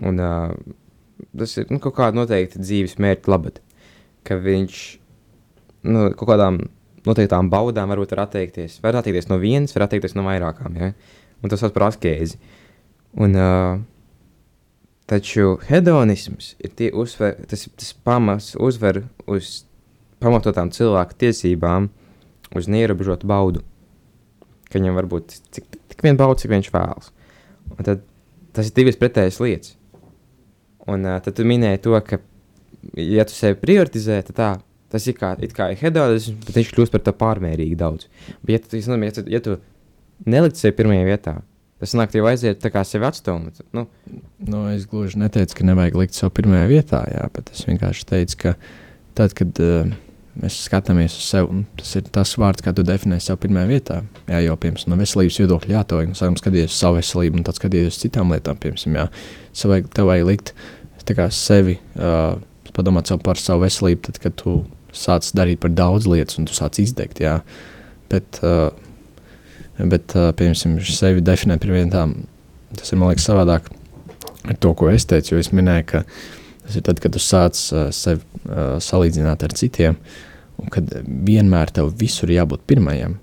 Un, 0.05 0.21
uh, 0.21 1.27
tas 1.37 1.55
ir 1.61 1.69
nu, 1.69 1.77
kaut 1.83 1.97
kāda 1.99 2.17
noteikta 2.17 2.61
dzīves 2.61 2.97
mērķa 3.01 3.33
labad. 3.33 3.61
Ka 4.25 4.39
viņš 4.41 4.81
nu, 5.89 6.09
kaut 6.17 6.27
kādām 6.31 6.63
noteiktām 7.05 7.51
baudām 7.53 7.93
varbūt 7.93 8.15
var 8.15 8.25
atteikties. 8.25 8.79
Var 8.83 8.99
atteikties 8.99 9.29
no 9.29 9.39
vienas, 9.41 9.75
var 9.77 9.87
atteikties 9.87 10.17
no 10.17 10.25
vairākām. 10.27 10.81
Ja? 10.81 10.91
Un 11.43 11.53
tas 11.53 11.63
par 11.75 11.89
askēzi. 11.91 12.39
Un, 13.19 13.37
uh, 13.37 13.79
Taču 15.09 15.55
hedonisms 15.65 16.53
ir 16.61 16.73
tie 16.77 16.91
uzver, 16.93 17.39
tas, 17.49 17.65
tas 17.79 17.93
pamats 18.05 18.51
uzver 18.61 19.03
uz 19.25 19.63
pamatotām 20.21 20.69
cilvēku 20.75 21.17
tiesībām, 21.23 21.87
uz 22.55 22.69
neierobežotu 22.69 23.29
baudu. 23.29 23.63
Ka 24.69 24.77
viņam 24.77 24.99
var 24.99 25.07
būt 25.09 25.33
cik, 25.55 25.79
tik 25.89 26.05
vien 26.05 26.19
bauda, 26.19 26.37
cik 26.41 26.53
viņš 26.53 26.71
vēlas. 26.75 27.09
Un 27.73 27.85
tad 27.87 28.03
tas 28.53 28.69
ir 28.69 28.75
divas 28.77 28.99
pretējas 28.99 29.39
lietas. 29.41 29.75
Un 30.89 31.05
uh, 31.05 31.17
tad 31.23 31.37
tu 31.37 31.45
minēji 31.47 31.83
to, 31.85 31.95
ka, 32.05 32.21
ja 32.97 33.25
tu 33.27 33.35
sevi 33.35 33.57
prioritizē, 33.61 34.21
tad 34.29 34.37
tā, 34.37 34.49
tas 34.93 35.05
ir 35.09 35.17
kā, 35.17 35.35
kā 35.55 35.71
ir 35.73 35.81
hedonisms, 35.81 36.37
bet 36.45 36.61
viņš 36.61 36.73
kļūst 36.75 36.93
par 36.93 37.03
to 37.05 37.13
pārmērīgi 37.17 37.77
daudz. 37.79 38.09
Bet, 38.45 38.69
ja 38.73 38.85
tu, 38.85 38.97
ja 39.05 39.13
tu, 39.13 39.25
ja 39.29 39.41
tu 39.45 39.57
nelikt 40.29 40.59
sevi 40.59 40.77
pirmajā 40.79 41.05
vietā, 41.07 41.35
Tas 41.79 41.95
nāk, 41.95 42.11
jau 42.15 42.27
aiziet 42.27 42.59
tā 42.59 42.71
kā 42.73 42.83
sevi 42.83 43.07
atstūmēt. 43.07 43.61
Nu. 43.75 43.85
Nu, 44.43 44.65
es 44.73 44.83
gluži 44.89 45.19
neteicu, 45.21 45.61
ka 45.61 45.67
nevajag 45.69 45.95
likt 46.01 46.17
savu 46.17 46.33
pirmajā 46.35 46.67
vietā, 46.67 47.05
jā, 47.07 47.23
bet 47.35 47.51
es 47.53 47.63
vienkārši 47.67 48.07
teicu, 48.09 48.39
ka 48.41 48.53
tad, 49.15 49.35
kad 49.37 49.61
uh, 49.63 49.93
mēs 50.39 50.57
skatāmies 50.65 51.15
uz 51.15 51.29
sevi, 51.31 51.61
tas 51.79 51.93
ir 51.95 52.09
tas 52.15 52.33
vārds, 52.39 52.63
kā 52.65 52.73
tu 52.75 52.83
definē 52.87 53.21
sev 53.23 53.39
pirmajā 53.43 53.69
vietā. 53.69 54.01
Jā, 54.27 54.41
jau 54.45 54.57
piemēram, 54.59 54.91
no 54.91 54.97
veselības 54.99 55.39
viedokļa, 55.43 55.75
jā, 55.77 55.85
to 55.87 56.01
vajag 56.01 56.19
sākam 56.19 56.37
skatīties 56.41 56.73
uz 56.73 56.81
savu 56.81 56.99
veselību, 56.99 57.39
un 57.39 57.47
tad 57.47 57.59
skatīties 57.59 57.93
uz 57.93 58.01
citām 58.03 58.35
lietām, 58.35 58.59
piemēram, 58.59 58.99
jā, 58.99 59.07
savai, 59.63 59.79
tev 59.95 60.11
vajag 60.11 60.29
likt 60.33 60.53
kā, 61.09 61.25
sevi, 61.33 61.79
uh, 61.97 62.35
padomāt 62.75 63.09
sev 63.09 63.23
par 63.25 63.39
savu 63.41 63.63
veselību, 63.63 64.03
tad, 64.09 64.19
kad 64.21 64.35
tu 64.37 64.59
sāc 64.95 65.25
darīt 65.37 65.63
par 65.63 65.71
daudz 65.73 66.05
lietas, 66.09 66.37
un 66.41 66.45
tu 66.49 66.53
sāc 66.53 66.77
izdegt, 66.83 67.23
jā, 67.23 67.39
bet 68.11 68.43
uh, 68.43 68.69
Bet, 69.79 70.11
piemēram, 70.11 70.79
sevi 70.83 71.23
definēt 71.23 71.61
par 71.63 71.71
vietām, 71.71 72.15
tas 72.75 72.91
ir 72.91 72.99
man 72.99 73.13
liekas 73.13 73.29
savādāk 73.29 73.69
ar 74.49 74.57
to, 74.59 74.73
ko 74.75 74.89
es 74.91 75.07
teicu. 75.07 75.35
Jo 75.35 75.43
es 75.43 75.53
minēju, 75.55 75.85
ka 75.93 76.03
tas 76.65 76.75
ir 76.75 76.83
tad, 76.85 76.99
kad 76.99 77.15
tu 77.15 77.21
sāc 77.23 77.59
sevi 77.95 78.43
salīdzināt 78.83 79.45
ar 79.47 79.55
citiem, 79.55 79.95
un 80.59 80.73
kad 80.73 80.91
vienmēr 81.07 81.71
tev 81.75 81.93
visur 81.99 82.31
jābūt 82.33 82.67
pirmajam. 82.67 83.17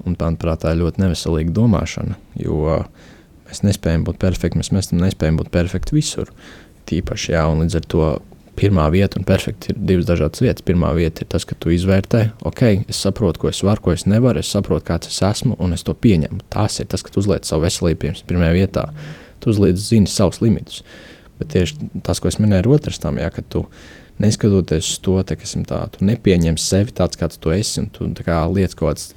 Un, 0.00 0.16
manuprāt, 0.16 0.62
tā 0.62 0.72
ir 0.72 0.80
ļoti 0.80 1.02
neveselīga 1.02 1.52
domāšana, 1.52 2.16
jo 2.40 2.78
mēs 3.50 3.60
nespējam 3.66 4.06
būt 4.06 4.16
perfekti, 4.22 4.56
mēs, 4.56 4.70
mēs 4.72 4.88
nespējam 4.96 5.36
būt 5.42 5.50
perfekti 5.52 5.92
visur. 5.98 6.30
Tīpaši, 6.88 7.34
jā, 7.34 7.42
un 7.52 7.60
līdz 7.66 7.76
ar 7.76 7.88
to 7.92 8.06
pirmā 8.60 8.84
vieta 8.92 9.18
un 9.18 9.24
perfekti 9.26 9.72
ir 9.72 9.78
divas 9.90 10.08
dažādas 10.08 10.42
vietas. 10.44 10.64
Pirmā 10.66 10.90
vieta 10.96 11.24
ir 11.24 11.30
tas, 11.32 11.46
ka 11.48 11.56
tu 11.58 11.72
izvērtē, 11.74 12.22
ok, 12.46 12.62
es 12.92 13.00
saprotu, 13.00 13.44
ko 13.44 13.50
es 13.50 13.62
varu, 13.66 13.84
ko 13.86 13.94
es 13.94 14.04
nevaru, 14.10 14.42
es 14.42 14.50
saprotu, 14.52 14.84
kāds 14.90 15.10
es 15.10 15.20
esmu, 15.26 15.56
un 15.62 15.76
es 15.76 15.84
to 15.86 15.94
pieņemu. 15.96 16.42
Tas 16.52 16.80
ir 16.82 16.90
tas, 16.90 17.04
ka 17.06 17.12
tu 17.12 17.22
uzliec 17.22 17.48
savu 17.48 17.64
veselību 17.66 18.12
pirmajā 18.28 18.52
vietā. 18.56 18.90
Tu 19.40 19.52
uzliec, 19.54 19.80
zini 19.80 20.10
savus 20.10 20.42
limitus. 20.44 20.82
Bet 21.40 21.54
tieši 21.54 21.88
tas, 22.04 22.20
ko 22.20 22.28
es 22.28 22.36
minēju, 22.40 22.66
ir 22.66 22.74
otrs 22.76 23.00
tam, 23.00 23.20
ja, 23.20 23.30
ka 23.32 23.42
tu 23.42 23.64
neskatoties 24.20 24.92
uz 24.92 25.00
to, 25.00 25.16
te, 25.24 25.38
tā, 25.68 25.80
tu 25.94 26.04
nepieņem 26.04 26.60
sevi 26.60 26.92
tāds, 26.92 27.16
kāds 27.20 27.40
tu 27.40 27.54
esi, 27.56 27.80
un 27.80 27.88
tu 27.94 28.04
liec 28.04 28.76
kaut 28.76 28.90
kādas 28.90 29.10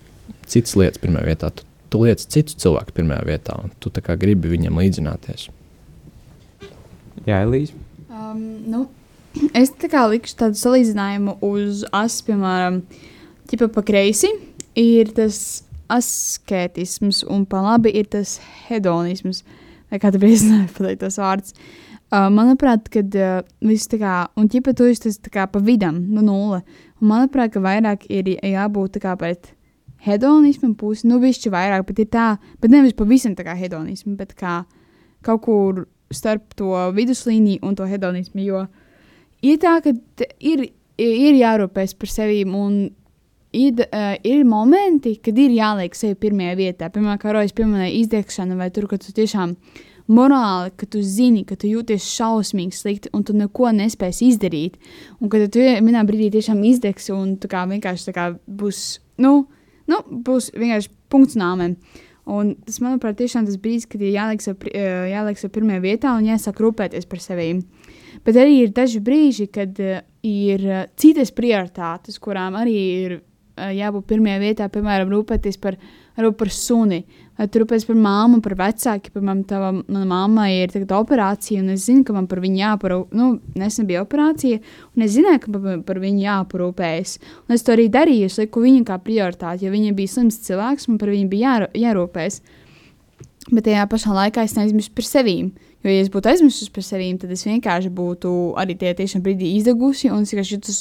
citas 0.48 0.78
lietas 0.80 1.04
pirmajā 1.04 1.28
vietā. 1.28 1.52
Tu, 1.52 1.68
tu 1.92 2.06
liec 2.06 2.24
citu 2.24 2.56
cilvēku 2.64 2.96
pirmajā 2.96 3.28
vietā, 3.28 3.60
un 3.60 3.76
tu 3.84 3.92
gribi 3.92 4.56
viņam 4.56 4.80
līdzināties. 4.80 5.50
Jā, 7.28 7.44
Elīze. 7.44 7.76
Um, 8.10 8.40
nu, 8.70 8.86
Es 9.58 9.72
tā 9.82 9.90
kā 9.90 10.04
likšu 10.12 10.36
tādu 10.38 10.60
salīdzinājumu 10.60 11.40
uz 11.46 11.82
asu, 11.96 12.26
piemēram, 12.28 12.84
ķipa 13.50 13.70
pa 13.74 13.82
kreisi 13.86 14.30
ir 14.78 15.10
tas 15.18 15.64
asketisms, 15.94 17.24
un 17.30 17.48
pa 17.50 17.64
labi 17.66 17.94
ir 17.98 18.10
tas 18.14 18.38
hedonisms. 18.68 19.44
Vai 19.90 20.00
kā 20.02 20.12
tu 20.14 20.22
brīdināji 20.22 20.70
pateikt 20.76 21.02
tos 21.04 21.18
vārdus? 21.22 21.58
Uh, 22.14 22.28
manuprāt, 22.30 22.86
kad 22.94 23.16
uh, 23.18 23.42
viss 23.66 23.90
tā 23.90 23.98
kā, 24.02 24.14
un 24.38 24.46
ķipa 24.50 24.76
tu 24.78 24.86
esi 24.86 25.08
tas 25.08 25.18
tā 25.18 25.32
kā 25.34 25.48
pa 25.50 25.62
vidam, 25.62 25.98
no 26.14 26.22
nulle. 26.22 26.62
Un 27.02 27.10
manuprāt, 27.10 27.56
ka 27.56 27.62
vairāk 27.62 28.06
ir 28.14 28.36
jābūt 28.38 29.00
tā 29.00 29.02
kā 29.02 29.16
pret 29.18 29.50
hedonisma 30.06 30.70
pusi, 30.78 31.08
nu, 31.10 31.18
višķi 31.24 31.50
vairāk, 31.54 31.88
bet 31.90 32.04
ir 32.04 32.10
tā, 32.14 32.28
bet 32.62 32.74
nevis 32.74 32.94
pavisam 32.98 33.34
tā 33.38 33.48
kā 33.48 33.58
hedonisma, 33.58 34.14
bet 34.20 34.36
kā 34.38 34.62
kaut 35.26 35.42
kur 35.46 35.84
starp 36.14 36.54
to 36.60 36.70
viduslīniju 36.94 37.64
un 37.66 37.78
to 37.80 37.88
hedonismu, 37.90 38.44
jo 38.46 38.66
ir 39.44 39.62
tā, 39.62 39.78
ka 39.84 39.94
ir, 40.40 40.68
ir 40.98 41.40
jārūpēs 41.40 41.96
par 42.00 42.12
sevi 42.12 42.44
ir, 43.54 43.86
uh, 43.86 44.14
ir 44.26 44.44
momenti, 44.50 45.16
kad 45.24 45.38
ir 45.38 45.54
jāliek 45.54 45.96
sevi 45.96 46.18
pirmajā 46.26 46.54
vietā. 46.60 46.90
Piemēram, 46.94 47.20
kā 47.22 47.34
Rojas 47.34 47.56
pieminēja 47.56 47.96
izdegšana 48.02 48.58
vai 48.58 48.70
tur, 48.74 48.88
kad 48.92 49.04
tu 49.06 49.14
tiešām 49.16 49.56
morāli, 50.12 50.74
ka 50.76 50.88
tu 50.90 51.02
zini, 51.06 51.46
ka 51.48 51.56
tu 51.60 51.70
jūties 51.70 52.08
šausmīgi 52.18 52.76
slikti 52.76 53.12
un 53.16 53.24
tu 53.24 53.36
neko 53.38 53.72
nespēsi 53.78 54.32
izdarīt. 54.34 54.80
Un 55.22 55.32
kad 55.32 55.46
tu 55.54 55.64
vienā 55.64 56.04
brīdī 56.08 56.32
tiešām 56.34 56.64
izdegsi 56.68 57.14
un 57.16 57.38
tā 57.40 57.52
kā 57.52 57.64
vienkārši 57.70 58.10
tā 58.10 58.16
kā 58.16 58.26
būs, 58.48 58.82
nu, 59.24 59.46
nu, 59.88 60.02
būs 60.10 60.52
vienkārši 60.58 60.92
punkts 61.14 61.40
nāmēm. 61.40 61.78
Un 62.34 62.54
tas, 62.64 62.80
manuprāt, 62.80 63.18
tiešām 63.20 63.48
tas 63.48 63.60
brīdis, 63.60 63.88
kad 63.92 64.04
ir 64.04 64.14
jāliek 64.16 64.44
sev, 64.44 64.62
eh, 64.72 65.12
jāliek 65.12 65.40
sev 65.40 65.52
pirmajā 65.52 65.82
vietā 65.84 66.14
un 66.18 66.28
jāsāk 66.28 66.62
rūpēties 66.64 67.08
par 67.10 67.20
sevi. 67.20 67.50
Bet 68.24 68.40
arī 68.40 68.64
ir 68.64 68.74
daži 68.76 69.02
brīži, 69.04 69.50
kad 69.52 69.80
uh, 69.84 70.00
ir 70.24 70.64
uh, 70.70 70.86
citas 71.00 71.34
prioritātes, 71.36 72.20
kurām 72.24 72.56
arī 72.56 72.78
ir 73.04 73.16
uh, 73.20 73.70
jābūt 73.76 74.08
pirmajā 74.10 74.40
vietā, 74.42 74.70
piemēram, 74.72 75.12
rūpēties 75.12 75.60
par, 75.62 75.76
varbūt 76.16 76.38
par 76.40 76.52
suni, 76.56 77.02
vai 77.38 77.48
rūpēties 77.52 77.88
par 77.90 78.00
māmu, 78.00 78.40
par 78.46 78.56
vecāku. 78.62 79.12
Piemēram, 79.18 79.44
tava 79.50 79.74
mana 79.76 80.06
mamma 80.08 80.48
ir 80.54 80.72
tagad 80.74 80.96
operācija, 80.96 81.62
un 81.66 81.76
es 81.76 81.90
zinu, 81.90 82.06
ka 82.08 82.16
man 82.16 82.30
par 82.32 82.42
viņu 82.44 82.62
jāparūpējas. 82.62 83.20
Nu, 83.20 83.60
nesen 83.60 83.90
bija 83.90 84.06
operācija, 84.06 84.62
un 84.96 85.06
es 85.06 85.14
zināju, 85.18 85.44
ka 85.44 85.54
par, 85.58 85.86
par 85.92 86.02
viņu 86.04 86.24
jāparūpējas. 86.24 87.16
Un 87.48 87.58
es 87.58 87.68
to 87.68 87.76
arī 87.76 87.90
darīju, 87.94 88.32
es 88.32 88.40
lieku 88.40 88.64
viņu 88.64 88.88
kā 88.88 89.00
prioritāti, 89.04 89.68
jo 89.68 89.76
viņa 89.76 89.96
bija 90.00 90.16
slims 90.16 90.40
cilvēks, 90.48 90.88
man 90.92 91.02
par 91.02 91.14
viņu 91.14 91.32
bija 91.34 91.50
jāro, 91.50 91.72
jārūpējas. 91.84 92.42
Bet 93.52 93.66
tajā 93.68 93.84
pašā 93.92 94.16
laikā 94.16 94.48
es 94.48 94.56
neaizmirsu 94.56 94.94
par 94.96 95.10
sevi. 95.10 95.38
Jo, 95.84 95.92
ja 95.92 96.00
es 96.00 96.08
būtu 96.12 96.30
aizmirsusi 96.32 96.72
par 96.72 96.86
sevi, 96.88 97.10
tad 97.20 97.32
es 97.36 97.42
vienkārši 97.44 97.90
būtu 97.92 98.30
arī 98.62 98.76
tajā 98.80 98.94
tiešām 99.02 99.24
brīdī 99.26 99.50
izdegusi, 99.58 100.08
un 100.14 100.24
es 100.24 100.32
vienkārši 100.32 100.56
jutos, 100.56 100.78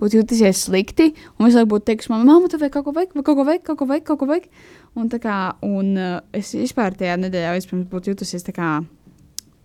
būtu 0.00 0.22
jutusies 0.22 0.62
slikti. 0.64 1.10
Un 1.36 1.50
es 1.50 1.58
būtu 1.60 1.90
teikusi, 1.90 2.08
mamma, 2.12 2.24
mamma, 2.30 2.48
tu 2.48 2.60
vajag 2.62 2.78
kaut 2.78 2.86
ko 2.86 2.94
veikt, 2.96 3.12
vai 3.12 3.24
kaut 3.26 3.36
ko 3.36 3.44
veikt, 3.44 3.66
kaut 3.66 3.80
ko 3.82 3.88
veikt, 3.90 4.06
kaut 4.08 4.20
ko 4.22 4.28
veikt. 4.30 4.48
Un, 4.96 5.10
kā, 5.20 5.36
un 5.66 5.92
uh, 6.00 6.14
es 6.32 6.54
vispār 6.56 6.96
tajā 6.96 7.18
nedēļā 7.20 7.52
vispirms 7.58 7.90
būtu 7.92 8.14
jutusies 8.14 8.48
kā 8.56 8.78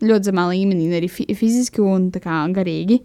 ļoti 0.03 0.27
zemā 0.27 0.49
līmenī, 0.51 0.89
arī 0.97 1.07
fi 1.13 1.29
fiziski 1.39 1.79
un 1.85 2.09
kā 2.11 2.43
garīgi. 2.51 2.99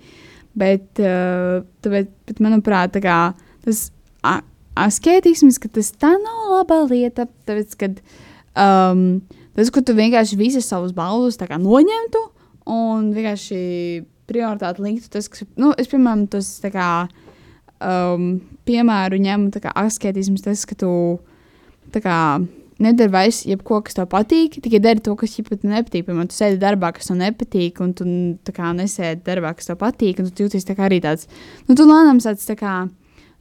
Bet, 0.59 0.88
uh, 0.99 1.62
tāpēc, 1.87 2.11
bet 2.27 2.42
manuprāt, 2.42 2.96
tā 2.96 3.05
kā, 3.05 3.20
tas 3.62 3.87
a- 4.27 4.42
asketisms, 4.88 5.61
ka 5.62 5.70
tas 5.70 5.92
tā 5.94 6.16
nav 6.18 6.46
laba 6.51 6.83
lieta, 6.90 7.29
tāpēc, 7.46 7.79
kad 7.79 8.01
um, 8.59 9.20
tas, 9.57 9.73
ka 9.73 9.83
tu 9.83 9.97
vienkārši 9.97 10.38
visas 10.38 10.69
savus 10.69 10.92
balvas 10.97 11.38
noņemtu 11.40 12.23
un 12.66 13.12
vienkārši 13.14 14.05
prioritāti 14.27 14.83
liktu 14.83 15.11
tas, 15.11 15.29
kas, 15.31 15.47
nu, 15.57 15.73
es, 15.79 15.88
piemēram, 15.90 16.27
tas 16.31 16.59
tā 16.62 16.73
kā 16.75 16.88
um, 17.79 18.37
piemēru 18.66 19.21
ņemu, 19.23 19.51
tā 19.55 19.62
kā 19.64 19.73
asketisms, 19.87 20.45
tas, 20.45 20.64
ka 20.66 20.75
tu 20.79 20.90
tā 21.95 22.03
kā 22.03 22.19
nedari 22.83 23.12
vairs 23.12 23.40
jebko, 23.49 23.81
kas 23.87 23.97
tev 23.97 24.09
patīk, 24.12 24.59
tikai 24.64 24.81
dari 24.83 25.03
to, 25.05 25.14
kas 25.16 25.37
tev 25.38 25.64
nepatīk. 25.64 26.05
Piemēram, 26.09 26.29
tu 26.29 26.37
sēdi 26.37 26.61
darbā, 26.61 26.92
kas 26.97 27.09
tev 27.09 27.21
nepatīk, 27.23 27.81
un 27.85 27.95
tu 27.97 28.07
tā 28.47 28.55
kā 28.57 28.73
nesēdi 28.77 29.25
darbā, 29.27 29.55
kas 29.57 29.71
tev 29.71 29.81
patīk, 29.81 30.21
un 30.21 30.31
tu 30.31 30.47
jūties 30.47 30.69
tā 30.69 30.77
kā 30.77 30.88
arī 30.90 31.01
tāds, 31.05 31.31
nu, 31.69 31.77
tu 31.79 31.87
lēnām 31.88 32.21
sāc 32.25 32.42
tā 32.45 32.59
kā 32.59 32.77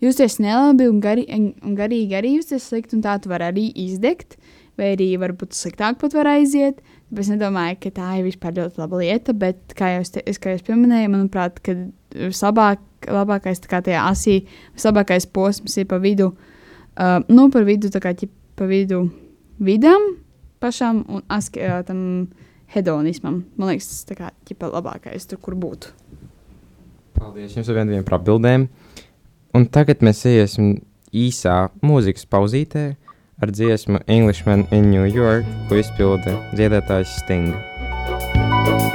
justies 0.04 0.38
nelabi 0.44 0.88
un, 0.92 1.02
gari, 1.04 1.26
un 1.36 1.76
garīgi 1.78 2.18
arī 2.18 2.36
justies 2.38 2.70
slikti, 2.70 2.98
un 2.98 3.04
tā 3.04 3.18
tu 3.22 3.32
vari 3.32 3.50
arī 3.50 3.66
izdegt, 3.86 4.38
vai 4.80 4.92
arī 4.96 5.10
varbūt 5.22 5.56
sliktāk 5.56 6.00
pat 6.02 6.16
var 6.18 6.30
aiziet. 6.36 6.82
Es 7.16 7.30
nedomāju, 7.32 7.78
ka 7.84 7.92
tā 7.96 8.10
ir 8.20 8.26
vispār 8.26 8.56
ļoti 8.58 8.82
laba 8.82 9.00
lieta, 9.00 9.36
bet, 9.38 9.76
kā 9.78 9.94
jau 9.94 10.02
es, 10.04 10.12
te, 10.16 10.24
es, 10.28 10.40
kā 10.42 10.52
jau 10.52 10.60
es 10.60 10.66
pieminēju, 10.68 11.12
manuprāt, 11.14 11.62
vislabāk, 12.16 12.82
labākais 13.12 13.62
tajā 13.62 14.02
asī, 14.10 14.40
vislabākais 14.76 15.30
posms 15.32 15.78
ir 15.80 15.88
pa 15.92 16.00
vidu, 16.02 16.32
uh, 16.34 17.20
nu, 17.30 17.48
par 17.54 17.68
vidu, 17.68 17.92
tā 17.94 18.02
kā 18.04 18.16
pa 18.56 18.68
vidu 18.68 19.06
vidam 19.60 20.16
pašam 20.64 21.04
un 21.08 21.24
aske, 21.32 21.62
uh, 21.62 21.84
tam 21.88 22.28
hedonismam. 22.74 23.44
Man 23.56 23.72
liekas, 23.72 23.92
tas 23.92 24.10
tā 24.10 24.18
kā 24.18 24.34
ķipa 24.50 24.74
labākais 24.74 25.30
tur, 25.30 25.40
kur 25.40 25.56
būt. 25.60 25.92
Paldies 27.16 27.56
jums 27.56 27.70
abiem 27.72 28.04
par 28.04 28.20
atbildēm. 28.20 28.68
Un 29.56 29.70
tagad 29.72 30.02
mēs 30.04 30.26
iesim 30.28 30.74
īsā 31.16 31.70
mūzikas 31.86 32.26
pauzītē 32.28 32.90
ar 33.42 33.52
dziesmu 33.52 34.00
Englishman 34.08 34.68
in 34.72 34.92
New 34.92 35.06
York, 35.06 35.46
ko 35.70 35.80
izpilda 35.82 36.38
dziedātājs 36.56 37.18
Sting. 37.22 37.56
I 38.66 38.95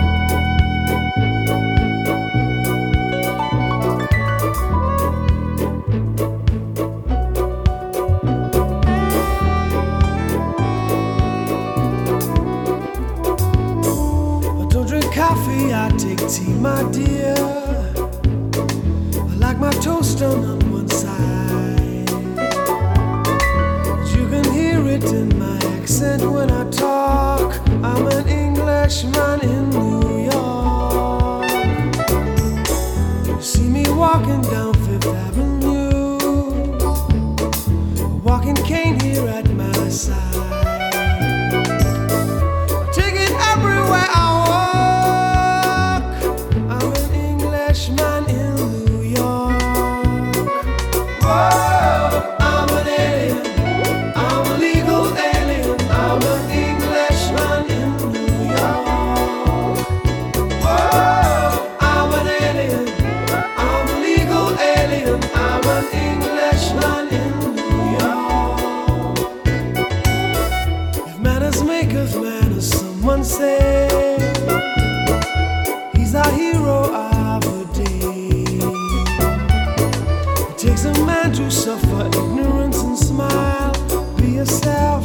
to 81.44 81.50
suffer 81.50 82.07
ignorance 82.07 82.83
and 82.83 82.98
smile. 82.98 83.72
Be 84.16 84.33
yourself, 84.33 85.05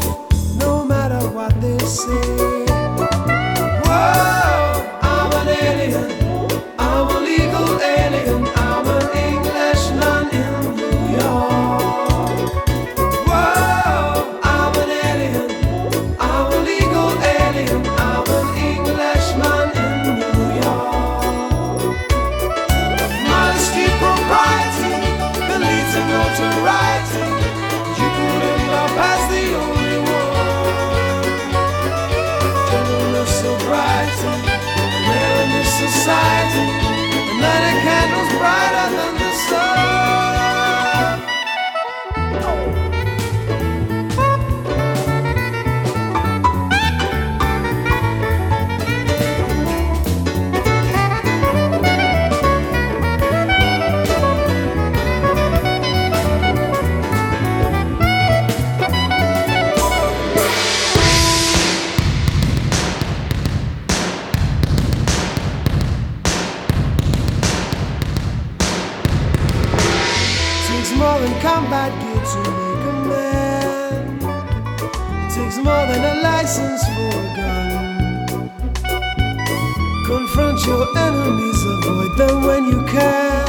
no 0.57 0.83
matter 0.83 1.21
what 1.29 1.53
they 1.61 1.77
say. 1.79 2.44
License 76.45 76.83
for 76.95 77.09
a 77.09 77.27
gun. 77.37 78.51
Confront 80.05 80.63
your 80.67 80.85
enemies, 80.95 81.59
avoid 81.73 82.17
them 82.19 82.43
when 82.45 82.65
you 82.65 82.85
can. 82.85 83.45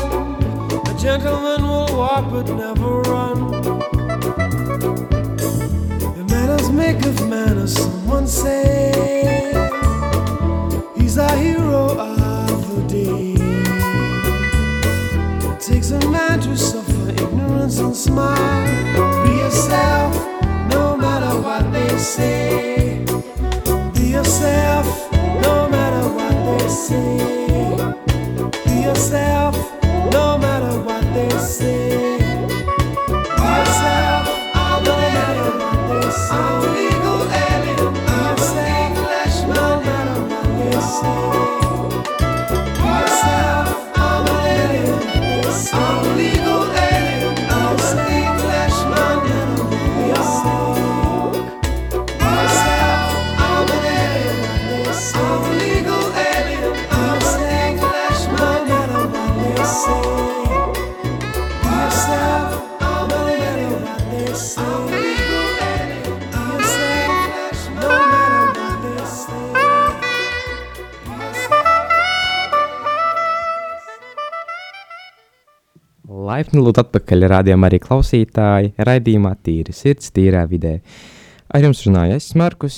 A 0.88 0.98
gentleman 0.98 1.60
will 1.62 1.90
walk 1.94 2.24
but 2.30 2.48
never 2.48 3.02
run. 3.02 3.50
The 6.16 6.24
manners 6.30 6.70
make 6.70 7.04
of 7.04 7.28
manners, 7.28 7.74
someone 7.74 8.26
say. 8.26 9.52
He's 10.96 11.18
a 11.18 11.30
hero 11.36 11.98
of 11.98 12.60
the 12.74 12.82
day. 12.88 13.34
It 15.52 15.60
takes 15.60 15.90
a 15.90 16.00
man 16.08 16.40
to 16.40 16.56
suffer 16.56 17.10
ignorance 17.10 17.78
and 17.78 17.94
smile. 17.94 19.26
Be 19.26 19.32
yourself, 19.36 20.14
no 20.70 20.96
matter 20.96 21.38
what 21.42 21.70
they 21.74 21.98
say. 21.98 22.75
Yourself, 24.38 25.10
no 25.40 25.66
matter 25.66 26.06
what 26.10 26.34
they 26.44 26.68
say. 26.68 27.16
Be 28.66 28.82
yourself, 28.82 29.56
Laipni 76.36 76.60
lūdzu 76.60 76.82
atpakaļ 76.82 77.24
rādījumā 77.32 77.68
arī 77.70 77.78
klausītāji, 77.80 78.74
raidījumā 78.84 79.30
tīri 79.46 79.72
sirds, 79.72 80.10
tīrā 80.12 80.42
vidē. 80.50 80.74
Ar 81.48 81.62
jums 81.64 81.78
runāju 81.86 82.16
es, 82.18 82.26
Markus, 82.36 82.74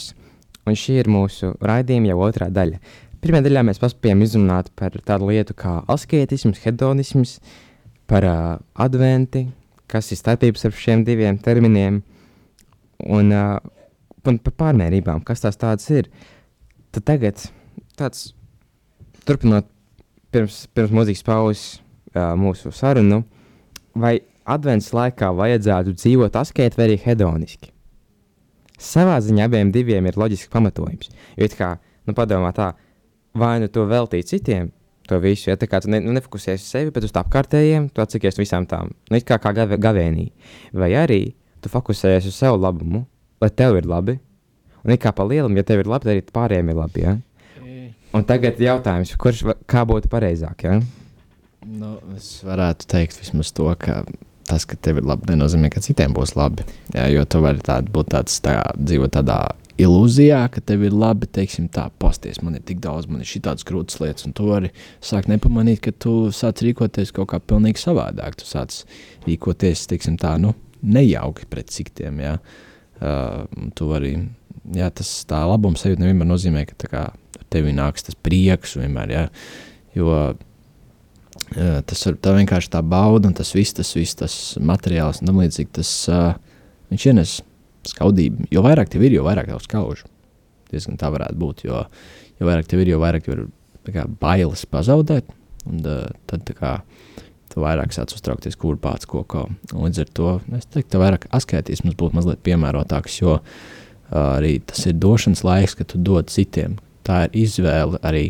un 0.69 0.77
šī 0.79 1.01
ir 1.01 1.09
mūsu 1.11 1.49
raidījuma 1.67 2.13
jau 2.13 2.19
otrā 2.29 2.47
daļa. 2.55 2.79
Pirmajā 3.19 3.49
daļā 3.49 3.65
mēs 3.67 3.81
paspējām 3.83 4.21
izrunāt 4.23 4.69
par 4.79 4.95
tādu 5.09 5.33
lietu 5.33 5.57
kā 5.59 5.73
asketisms, 5.91 6.61
hedonisms, 6.63 7.33
par 8.07 8.27
uh, 8.29 8.37
adventi, 8.79 9.49
kas 9.91 10.13
ir 10.15 10.21
starpības 10.21 10.63
starp 10.63 10.79
šiem 10.79 11.03
diviem 11.09 11.41
terminiem, 11.43 11.97
un, 13.09 13.33
uh, 13.35 13.57
un 14.23 14.39
par 14.45 14.55
pārmērībām, 14.63 15.25
kas 15.27 15.43
tās 15.43 15.59
tādas 15.59 15.89
ir. 15.91 16.13
Tad 16.95 17.09
tagad 17.11 17.43
tāds, 17.99 18.29
turpinot 19.27 19.67
pirms, 20.31 20.69
pirms 20.79 20.95
mūzikas 20.95 21.27
pauzes 21.27 21.67
uh, 22.15 22.37
mūsu 22.39 22.71
sarunu, 22.77 23.25
vai 23.97 24.19
advents 24.49 24.93
laikā 24.97 25.31
vajadzētu 25.37 25.95
dzīvot 25.97 26.39
askēti 26.41 26.79
vai 26.79 26.89
arī 26.89 26.99
hedoniski? 27.05 27.73
Savā 28.79 29.19
ziņā 29.23 29.49
abiem 29.49 29.73
diviem 29.75 30.07
ir 30.07 30.19
loģisks 30.19 30.51
pamatojums. 30.53 31.11
Jo, 31.37 31.49
it 31.49 31.57
kā, 31.59 31.75
nu, 32.07 32.15
padomā 32.15 32.53
tā, 32.55 32.73
vai 33.35 33.57
nu 33.63 33.69
to 33.73 33.87
veltīt 33.91 34.31
citiem, 34.31 34.71
to 35.09 35.19
visu, 35.23 35.49
ja 35.51 35.57
tā 35.59 35.67
kā 35.71 35.81
tu 35.83 35.91
ne, 35.91 36.01
nu, 36.05 36.13
nefokusējies 36.15 36.63
uz 36.63 36.71
sevi, 36.77 36.93
bet 36.95 37.07
uz 37.09 37.15
apkārtējiem, 37.17 37.89
tu 37.95 38.05
atsakies 38.05 38.39
visām 38.39 38.69
tām, 38.71 38.93
nu, 39.11 39.21
kā, 39.25 39.41
kā 39.43 39.55
gave, 39.57 39.81
gavēnī. 39.83 40.29
Vai 40.77 40.93
arī 41.01 41.23
tu 41.65 41.73
fokusējies 41.73 42.29
uz 42.31 42.39
savu 42.39 42.61
labumu, 42.63 43.03
lai 43.43 43.51
tev 43.51 43.81
ir 43.81 43.89
labi, 43.89 44.19
un 44.85 44.95
it 44.95 45.03
kā 45.03 45.15
pa 45.17 45.27
lielam, 45.27 45.57
ja 45.59 45.67
tev 45.67 45.83
ir 45.83 45.91
labi, 45.91 46.07
tad 46.07 46.15
arī 46.15 46.25
pārējiem 46.39 46.71
ir 46.71 46.79
labi. 46.79 47.07
Ja? 47.07 47.17
Un 48.17 48.25
tagad 48.29 48.61
jautājums, 48.63 49.17
kurš 49.21 49.45
kā 49.69 49.85
būtu 49.89 50.11
pareizāk? 50.13 50.65
Ja? 50.65 50.79
Nu, 51.69 51.99
es 52.17 52.39
varētu 52.47 52.89
teikt 52.89 53.19
vismaz 53.21 53.51
to, 53.53 53.69
ka 53.81 54.01
tas, 54.49 54.65
ka 54.65 54.79
tev 54.81 55.03
ir 55.03 55.09
labi, 55.09 55.29
nenozīmē, 55.29 55.69
ka 55.73 55.83
citiem 55.85 56.15
būs 56.17 56.33
labi. 56.39 56.65
Jā, 56.95 57.09
jo 57.13 57.25
tu 57.29 57.43
vari 57.45 57.61
tād, 57.65 57.91
būt 57.93 58.15
tāds, 58.15 58.39
tā, 58.45 58.63
dzīvot 58.79 59.13
tādā 59.19 59.43
ilūzijā, 59.79 60.41
ka 60.55 60.63
tev 60.65 60.87
ir 60.89 60.97
labi, 60.97 61.29
teiksim, 61.31 61.69
tā, 61.73 61.89
pasties, 62.01 62.41
man 62.43 62.57
ir 62.57 62.65
tik 62.67 62.81
daudz, 62.85 63.11
man 63.11 63.21
ir 63.23 63.29
šitādas 63.29 63.67
grūtas 63.69 64.01
lietas, 64.03 64.25
un 64.27 64.35
tu 64.37 64.49
vari 64.49 64.73
sākt 65.05 65.29
nepamanīt, 65.31 65.83
ka 65.85 65.93
tu 65.93 66.15
sāc 66.35 66.65
rīkoties 66.65 67.13
kaut 67.15 67.31
kā 67.35 67.43
pilnīgi 67.45 67.83
savādāk. 67.85 68.41
Tu 68.41 68.49
sāc 68.49 68.81
rīkoties, 69.29 69.85
teiksim, 69.93 70.17
tā, 70.21 70.35
nu, 70.41 70.55
nejauki 70.83 71.47
pret 71.53 71.71
citiem, 71.75 72.25
jā. 72.25 72.35
Uh, 72.99 73.45
tu 73.79 73.93
vari, 73.93 74.17
jā, 74.75 74.89
tas 74.91 75.13
tā 75.29 75.45
labums 75.47 75.85
sevi 75.85 76.01
nevienmēr 76.01 76.33
nozīmē, 76.33 76.65
ka 76.67 76.81
tā 76.87 76.91
kā 76.91 77.07
tev 77.53 77.69
nāks 77.77 78.09
tas 78.09 78.17
prieks 78.19 78.75
vienmēr, 78.81 79.13
jā, 79.15 79.25
jo 79.97 80.17
tas 81.89 82.05
ir 82.09 82.19
tā 82.23 82.35
vienkārši 82.37 82.73
tā 82.73 82.83
bauda, 82.85 83.31
un 83.31 83.37
tas 83.37 83.51
viss, 83.57 83.77
tas, 83.77 83.91
viss, 83.97 84.17
tas 84.19 84.35
materiāls 84.61 85.23
un 85.23 85.31
tam 85.31 85.41
līdzīgi, 85.43 85.71
tas 85.81 85.93
uh, 86.13 86.33
viņš 86.93 87.07
ienes 87.13 87.35
skaudību. 87.89 88.49
Jo 88.53 88.65
vairāk 88.67 88.91
tev 88.93 89.05
ir, 89.07 89.17
jo 89.19 89.27
vairāk 89.27 89.51
tev 89.51 89.63
skauž. 89.65 90.05
Diezgan 90.73 90.99
tā 91.01 91.11
varētu 91.13 91.39
būt, 91.41 91.65
jo, 91.69 91.85
jo 92.41 92.49
vairāk 92.49 92.69
tev 92.69 92.83
ir, 92.85 92.93
jo 92.93 93.01
vairāk 93.03 93.25
tev 93.25 93.37
ir 93.37 93.45
kā, 93.95 94.05
bailes 94.21 94.67
pazaudēt, 94.69 95.31
un 95.69 95.81
uh, 95.85 96.09
tad 96.29 96.45
tā 96.49 96.57
kā 96.59 96.75
tu 97.49 97.63
vairāk 97.65 97.95
sāc 97.97 98.13
uztraukties, 98.13 98.59
kur 98.61 98.77
pats 98.81 99.09
ko 99.09 99.23
ko. 99.25 99.47
Un 99.73 99.87
līdz 99.87 100.03
ar 100.05 100.11
to 100.19 100.35
es 100.59 100.69
teiktu, 100.69 100.91
ka 100.93 101.03
vairāk 101.03 101.29
asketisms 101.35 101.97
būtu 101.97 102.19
mazliet 102.19 102.43
piemērotāks, 102.45 103.23
jo 103.23 103.39
uh, 103.39 104.35
arī 104.37 104.59
tas 104.69 104.85
ir 104.91 104.99
došanas 105.01 105.45
laiks, 105.47 105.79
kad 105.79 105.89
tu 105.95 106.03
dod 106.05 106.29
citiem. 106.33 106.77
Tā 107.09 107.25
ir 107.27 107.41
izvēle 107.47 108.01
arī. 108.05 108.27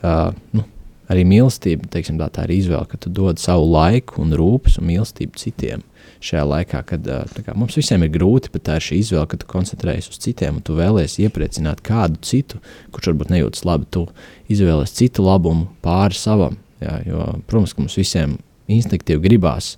Uh, 0.00 0.36
nu, 0.56 0.66
arī 1.10 1.24
mīlestība, 1.26 1.88
teiksim, 1.90 2.18
tā, 2.20 2.28
tā 2.32 2.46
ir 2.46 2.54
izvēle, 2.60 2.86
ka 2.90 2.98
tu 3.02 3.10
dod 3.12 3.40
savu 3.42 3.66
laiku, 3.72 4.20
un 4.22 4.34
rūpes 4.38 4.78
un 4.80 4.86
mīlestību 4.90 5.40
citiem. 5.40 5.84
Šajā 6.20 6.42
laikā, 6.44 6.82
kad 6.86 7.06
kā, 7.46 7.54
mums 7.56 7.78
visiem 7.78 8.04
ir 8.04 8.12
grūti, 8.12 8.50
bet 8.52 8.66
tā 8.68 8.76
ir 8.76 8.84
šī 8.84 8.98
izvēle, 9.00 9.26
ka 9.30 9.38
tu 9.40 9.48
koncentrējies 9.50 10.10
uz 10.12 10.20
citiem, 10.20 10.58
un 10.60 10.64
tu 10.66 10.76
vēlēsies 10.76 11.24
iepriecināt 11.24 11.80
kādu 11.86 12.20
citu, 12.26 12.60
kurš 12.92 13.10
varbūt 13.12 13.32
nejūtas 13.32 13.64
labi. 13.68 13.88
Tu 13.88 14.04
izvēlēsies 14.52 14.98
citu 15.00 15.24
labumu 15.24 15.70
pāri 15.84 16.18
savam. 16.18 16.60
Jā, 16.80 17.00
jo, 17.08 17.24
protams, 17.48 17.74
ka 17.74 17.82
mums 17.82 17.96
visiem 17.98 18.36
instinktīvi 18.70 19.24
gribās 19.24 19.74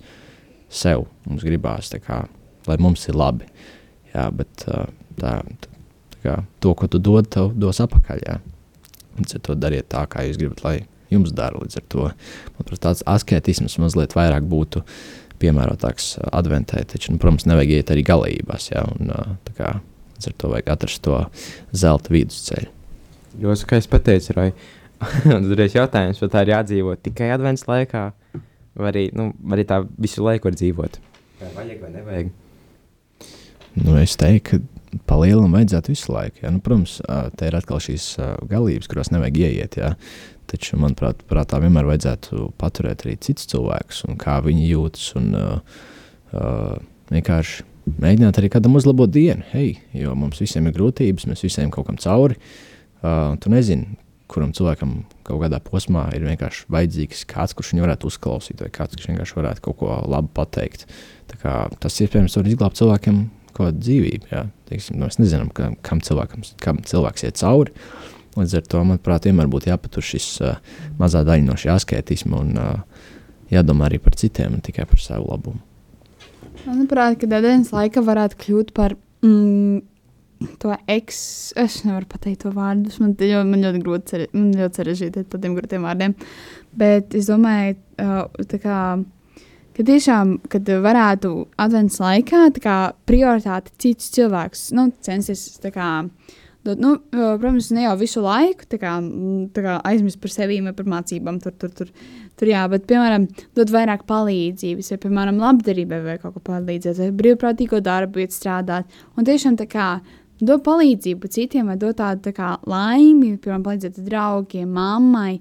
sev, 0.73 1.07
mums 1.27 1.43
gribās, 1.47 1.91
kā, 2.03 2.23
lai 2.67 2.79
mums 2.81 3.07
ir 3.07 3.17
labi. 3.19 3.47
Jā, 4.13 4.29
bet 4.35 4.67
tā, 4.67 4.85
tā 5.19 5.35
kā, 6.23 6.39
to, 6.63 6.75
ko 6.77 6.91
tu 6.91 7.01
dod, 7.01 7.27
tev 7.31 7.53
dos 7.59 7.81
atpakaļ. 7.83 8.25
Jā. 8.27 8.39
Līdz 9.17 9.37
ar 9.37 9.45
to 9.45 9.55
dariet 9.59 9.89
tā, 9.93 10.03
kā 10.09 10.25
jūs 10.27 10.39
gribat, 10.41 10.63
lai 10.65 10.77
jums 11.13 11.33
dara. 11.35 11.61
Līdz 11.61 11.79
ar 11.79 11.87
to 11.93 12.07
manuprāt, 12.57 12.81
tāds 12.83 13.03
asketisms 13.09 13.79
mazliet 13.81 14.15
vairāk 14.17 14.45
būtu 14.49 14.83
piemērotāks 15.43 16.13
adventē. 16.31 16.83
Taču, 16.89 17.13
nu, 17.13 17.21
protams, 17.21 17.47
nevajag 17.49 17.75
iet 17.77 17.91
arī 17.93 18.05
galībās. 18.07 18.69
Ja, 18.71 18.85
un, 18.89 19.11
tā 19.47 19.55
kā, 19.57 19.73
līdz 20.15 20.29
ar 20.29 20.37
to 20.39 20.53
vajag 20.53 20.71
atrast 20.75 21.03
to 21.05 21.19
zelta 21.75 22.13
vidusceļu. 22.15 22.71
Ļoti 23.43 23.65
skaisti 23.65 23.91
pateicis, 23.91 24.33
Rai. 24.37 24.51
Un 25.27 25.49
tad 25.49 25.57
ir 25.57 25.65
jautājums, 25.67 26.21
vai 26.21 26.29
tā 26.31 26.43
ir 26.45 26.53
jādzīvot 26.53 27.01
tikai 27.03 27.33
advents 27.35 27.65
laikā, 27.67 28.03
vai 28.79 28.91
arī, 28.93 29.07
nu, 29.17 29.31
vai 29.43 29.57
arī 29.57 29.65
tā 29.67 29.81
visu 29.99 30.23
laiku 30.23 30.47
var 30.47 30.55
dzīvot. 30.55 31.01
Vai 31.41 31.49
vajag 31.57 31.81
vai 31.81 31.91
nevajag? 31.97 32.31
Nu, 33.73 33.97
es 33.99 34.13
teiktu, 34.21 34.61
ka 34.61 34.99
pa 35.09 35.17
lielam 35.17 35.53
vajadzētu 35.55 35.93
visu 35.93 36.13
laiku. 36.13 36.43
Ja? 36.43 36.51
Nu, 36.53 36.61
protams, 36.63 36.99
ā, 37.09 37.25
te 37.35 37.49
ir 37.49 37.57
atkal 37.57 37.81
šīs 37.83 38.13
galības, 38.49 38.89
kurās 38.91 39.11
nevajag 39.13 39.39
ieiet. 39.41 39.79
Ja? 39.81 39.93
Taču, 40.51 40.77
manuprāt, 40.81 41.23
prātā 41.29 41.59
vienmēr 41.63 41.87
vajadzētu 41.87 42.49
paturēt 42.61 43.05
arī 43.05 43.15
citus 43.23 43.47
cilvēkus 43.51 44.03
un 44.09 44.17
kā 44.21 44.37
viņi 44.45 44.67
jūtas. 44.69 45.05
Un, 45.19 45.29
uh, 45.37 45.77
uh, 46.35 46.75
vienkārši 47.13 47.65
mēģināt 48.03 48.39
arī 48.39 48.51
kādam 48.53 48.77
uzlabot 48.79 49.11
dienu. 49.11 49.45
Hei, 49.53 49.75
jo 49.97 50.13
mums 50.17 50.41
visiem 50.43 50.67
ir 50.69 50.75
grūtības, 50.77 51.27
mēs 51.29 51.43
visiem 51.45 51.73
kaut 51.73 51.89
kam 51.89 51.99
cauri. 52.01 52.37
Uh, 53.03 53.35
tu 53.43 53.51
nezini, 53.51 53.97
kuram 54.31 54.53
cilvēkam 54.55 54.95
kaut 55.27 55.41
kādā 55.43 55.59
posmā 55.63 56.07
ir 56.15 56.25
vienkārši 56.25 56.67
vajadzīgs 56.73 57.25
kāds, 57.29 57.55
kurš 57.57 57.73
viņu 57.73 57.85
varētu 57.85 58.09
uzklausīt, 58.09 58.63
vai 58.63 58.71
kāds, 58.73 58.97
kurš 58.97 59.11
vienkārši 59.11 59.37
varētu 59.39 59.65
kaut 59.67 59.79
ko 59.81 59.99
labu 60.09 60.31
pateikt. 60.37 60.87
Kā, 61.41 61.65
tas 61.81 61.97
iespējams 62.03 62.37
var 62.37 62.49
izglābt 62.49 62.79
cilvēkiem 62.79 63.23
kaut 63.53 63.67
kādu 63.67 63.83
dzīvību. 63.83 64.29
Jā. 64.31 64.43
Teiksim, 64.69 64.97
nu, 64.97 65.07
mēs 65.07 65.19
nezinām, 65.21 65.49
ka, 65.53 65.71
kam, 65.85 66.01
cilvēkam, 66.03 66.45
kam 66.63 66.81
cilvēks 66.87 67.27
iet 67.27 67.39
cauri. 67.41 67.73
Līdz 68.33 68.55
ar 68.57 68.65
to, 68.65 68.81
manuprāt, 68.87 69.27
vienmēr 69.27 69.49
būtu 69.51 69.69
jāpatur 69.69 70.05
šis 70.05 70.27
uh, 70.41 70.57
mazā 70.97 71.21
daļa 71.27 71.45
no 71.45 71.57
šī 71.59 71.69
asketisma 71.73 72.41
un 72.41 72.57
uh, 72.57 73.05
jādomā 73.53 73.87
arī 73.89 73.99
par 74.01 74.17
citiem, 74.17 74.57
ne 74.57 74.65
tikai 74.65 74.87
par 74.89 75.01
savu 75.01 75.29
labumu. 75.29 75.61
Manuprāt, 76.63 77.19
ka 77.21 77.29
dienas 77.29 77.73
laika 77.73 78.01
varētu 78.05 78.39
kļūt 78.41 78.71
par 78.77 78.95
mm, 79.25 79.81
to 80.61 80.75
eks. 80.91 81.17
Es 81.59 81.81
nevaru 81.87 82.07
pateikt 82.09 82.43
to 82.45 82.53
vārdu. 82.55 82.93
Man, 83.03 83.15
jo, 83.19 83.41
man 83.47 83.65
ļoti 83.65 83.81
grūti 83.83 84.13
sare- 84.13 84.29
man 84.33 84.51
ļoti 84.57 84.81
sarežģīti 84.81 85.23
ar 85.23 85.31
tādiem 85.33 85.57
grūtiem 85.57 85.87
vārdiem. 85.87 86.15
Bet 86.77 87.15
es 87.17 87.29
domāju, 87.29 87.75
uh, 88.01 88.45
tā 88.49 88.59
kā, 88.63 88.77
ka 89.75 89.85
tiešām, 89.89 90.37
kad 90.49 90.69
varētu 90.87 91.33
adventas 91.61 91.99
laikā 92.01 92.47
tā 92.55 92.63
kā, 92.63 92.77
prioritāti 93.09 93.75
citus 93.77 94.09
cilvēkus 94.15 94.71
nu, 94.77 94.89
censties 95.05 95.45
tā 95.63 95.73
kā, 95.75 95.89
dot, 96.63 96.79
nu, 96.79 96.93
uh, 96.95 97.33
protams, 97.39 97.69
ne 97.75 97.85
jau 97.85 97.93
visu 97.99 98.23
laiku 98.23 98.67
tā 98.71 98.79
kā, 98.81 98.95
tā 99.55 99.63
kā 99.65 99.77
aizmirst 99.89 100.21
par 100.23 100.33
sevi 100.33 100.59
vai 100.65 100.73
par 100.77 100.89
mācībām. 100.93 101.39
Tur, 101.43 101.55
tur, 101.59 101.73
tur, 101.75 101.91
tur 102.39 102.51
jā, 102.51 102.63
bet, 102.71 102.87
piemēram, 102.89 103.27
dot 103.57 103.73
vairāk 103.73 104.05
palīdzības, 104.09 104.93
vai, 104.93 104.99
piemēram, 105.05 105.41
labdarībai 105.43 106.01
vai 106.05 106.17
kaut 106.21 106.37
ko 106.37 106.43
palīdzēt, 106.51 107.01
vai 107.03 107.09
brīvprātīgo 107.23 107.81
darbu 107.83 108.23
iet 108.23 108.35
strādāt. 108.35 109.01
Un 109.17 109.27
tiešām 109.27 109.59
tā 109.59 109.67
kā 109.71 109.89
dot 110.43 110.63
palīdzību 110.65 111.31
citiem, 111.31 111.69
vai 111.71 111.77
dot 111.81 111.99
tādu 112.01 112.29
tā 112.29 112.35
kā 112.37 112.55
laimi, 112.69 113.35
piemēram, 113.37 113.67
palīdzēt 113.67 114.01
draugiem, 114.07 114.71
mammai. 114.73 115.37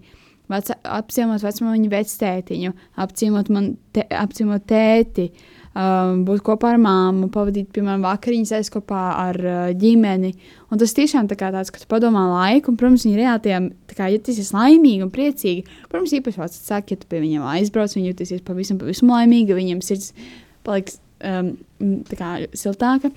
Vec, 0.52 0.68
apciemot 0.84 1.40
vecmāmiņu 1.40 1.88
vectētiņu, 1.88 2.72
apciemot, 3.00 3.48
man 3.54 3.70
te, 3.94 4.02
apciemot 4.18 4.66
tēti, 4.68 5.30
um, 5.30 5.61
būt 5.72 6.42
kopā 6.44 6.74
ar 6.74 6.80
māmu, 6.82 7.30
pavadīt, 7.32 7.70
piemēram, 7.72 8.02
vakariņas 8.04 8.52
aiz 8.58 8.70
kopā 8.72 9.02
ar 9.22 9.38
uh, 9.40 9.60
ģimeni. 9.78 10.34
Un 10.68 10.80
tas 10.80 10.92
tiešām 10.96 11.30
tā 11.30 11.38
tāds, 11.40 11.72
ka 11.72 11.80
tu 11.80 11.88
padomā 11.88 12.26
laiku, 12.28 12.72
un, 12.72 12.78
protams, 12.80 13.06
viņi 13.08 13.20
reāli, 13.20 13.70
tā 13.88 13.96
kā, 13.96 14.10
ja 14.12 14.20
tas 14.20 14.40
ir 14.40 14.50
laimīgi 14.52 15.06
un 15.06 15.12
priecīgi, 15.14 15.64
protams, 15.88 16.12
īpaši 16.18 16.50
saka, 16.58 16.92
ja 16.92 17.00
tu 17.00 17.08
pie 17.08 17.22
viņiem 17.24 17.46
aizbrauc, 17.54 17.96
viņi 17.96 18.12
jutīsies 18.12 18.44
pavisam, 18.44 18.80
pavisam 18.82 19.14
laimīgi, 19.14 19.56
viņiem 19.56 19.80
sirds 19.84 20.12
paliks 20.66 21.00
um, 21.24 21.54
kā 22.12 22.34
siltāka. 22.56 23.12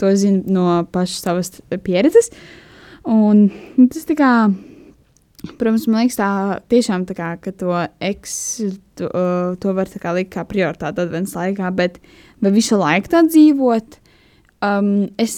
To 0.00 0.12
zinu 0.12 0.44
no 0.52 0.68
pašas 0.92 1.22
savas 1.24 1.52
pieredzes. 1.82 2.30
Un 3.08 3.46
tas 3.78 4.06
tā 4.06 4.16
kā, 4.18 4.30
protams, 5.56 5.86
man 5.88 6.04
liekas, 6.04 6.18
tā 6.20 6.30
tiešām 6.70 7.06
tā 7.08 7.16
kā, 7.16 7.30
ka 7.40 7.54
to 7.56 7.72
eks, 8.04 8.34
to, 8.98 9.08
uh, 9.10 9.54
to 9.60 9.74
var 9.76 9.90
kā 10.02 10.14
likt 10.16 10.34
kā 10.34 10.44
prioritāti 10.48 11.04
adventas 11.04 11.36
laikā, 11.38 11.70
bet 11.76 12.00
vai 12.42 12.52
visu 12.54 12.78
laiku 12.80 13.12
tā 13.12 13.22
dzīvot? 13.28 13.98
Um, 14.64 15.08
es 15.20 15.34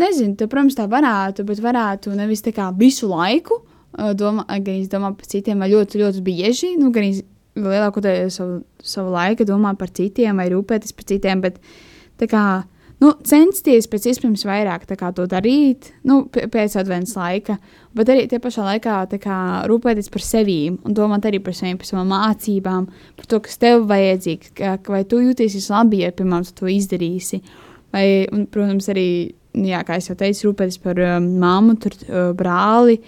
nezinu, 0.00 0.34
tā, 0.40 0.48
protams, 0.48 0.78
tā 0.78 0.86
varētu, 0.90 1.44
bet 1.48 1.60
varētu 1.60 2.14
nevis 2.16 2.40
tā 2.46 2.54
kā 2.56 2.70
visu 2.76 3.10
laiku 3.10 3.60
uh, 3.60 4.14
domā, 4.16 4.46
gan 4.48 4.80
izdomāt 4.80 5.18
par 5.20 5.28
citiem, 5.28 5.60
vai 5.60 5.68
ļoti, 5.72 6.00
ļoti 6.00 6.24
bieži, 6.24 6.72
nu, 6.80 6.88
gan 6.94 7.04
iz- 7.10 7.26
lielākoties 7.60 8.38
savu, 8.40 8.60
savu 8.82 9.12
laiku 9.12 9.44
domāt 9.48 9.78
par 9.80 9.92
citiem 9.92 10.40
vai 10.40 10.48
rūpēties 10.52 10.96
par 10.96 11.08
citiem, 11.10 11.42
bet 11.44 11.60
tā 12.20 12.28
kā, 12.30 12.44
nu, 13.00 13.12
censties 13.26 13.88
pēc 13.90 14.08
iespējas 14.10 14.44
vairāk 14.48 14.84
to 14.88 15.26
darīt, 15.30 15.90
nu, 16.04 16.22
pēc 16.30 16.76
adventas 16.80 17.16
laika, 17.16 17.56
bet 17.96 18.12
arī 18.12 18.26
tie 18.30 18.40
pašā 18.42 18.66
laikā 18.66 18.98
kā, 19.22 19.38
rūpēties 19.70 20.10
par 20.12 20.24
sevi 20.24 20.60
un 20.70 20.94
domāt 20.96 21.26
arī 21.28 21.40
par 21.42 21.56
sevi, 21.56 21.78
par 21.80 21.88
savām 21.88 22.12
mācībām, 22.12 22.86
par 23.16 23.30
to, 23.30 23.40
kas 23.46 23.58
tev 23.62 23.88
vajadzīgs, 23.90 24.52
ka, 24.58 24.76
vai 24.88 25.02
tu 25.08 25.22
jūtīsies 25.24 25.70
labi, 25.72 26.04
ja, 26.04 26.12
piemēram, 26.12 26.46
tu 26.48 26.62
to 26.62 26.70
izdarīsi. 26.70 27.40
Vai, 27.90 28.04
un, 28.30 28.44
protams, 28.46 28.86
arī, 28.92 29.08
nu 29.58 29.66
jā, 29.72 29.80
kā 29.82 29.96
jau 29.98 30.14
teicu, 30.14 30.50
rūpēties 30.50 30.78
par 30.84 31.00
um, 31.02 31.26
māmu, 31.42 31.74
tur, 31.82 31.96
uh, 32.06 32.28
brāli, 32.38 33.00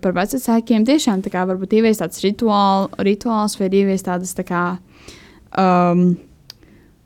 par 0.00 0.14
vecākiem. 0.16 0.86
Tiešām 0.88 1.24
tā 1.24 1.32
kā 1.34 1.42
varbūt 1.48 1.76
ieviest 1.76 2.00
tāds 2.00 2.22
rituāl, 2.24 2.88
rituāls 3.04 3.58
vai 3.60 3.68
ieviest 3.68 4.08
tādas 4.08 4.32
tā 4.38 4.46
kā. 4.48 4.62
Um, 5.60 6.14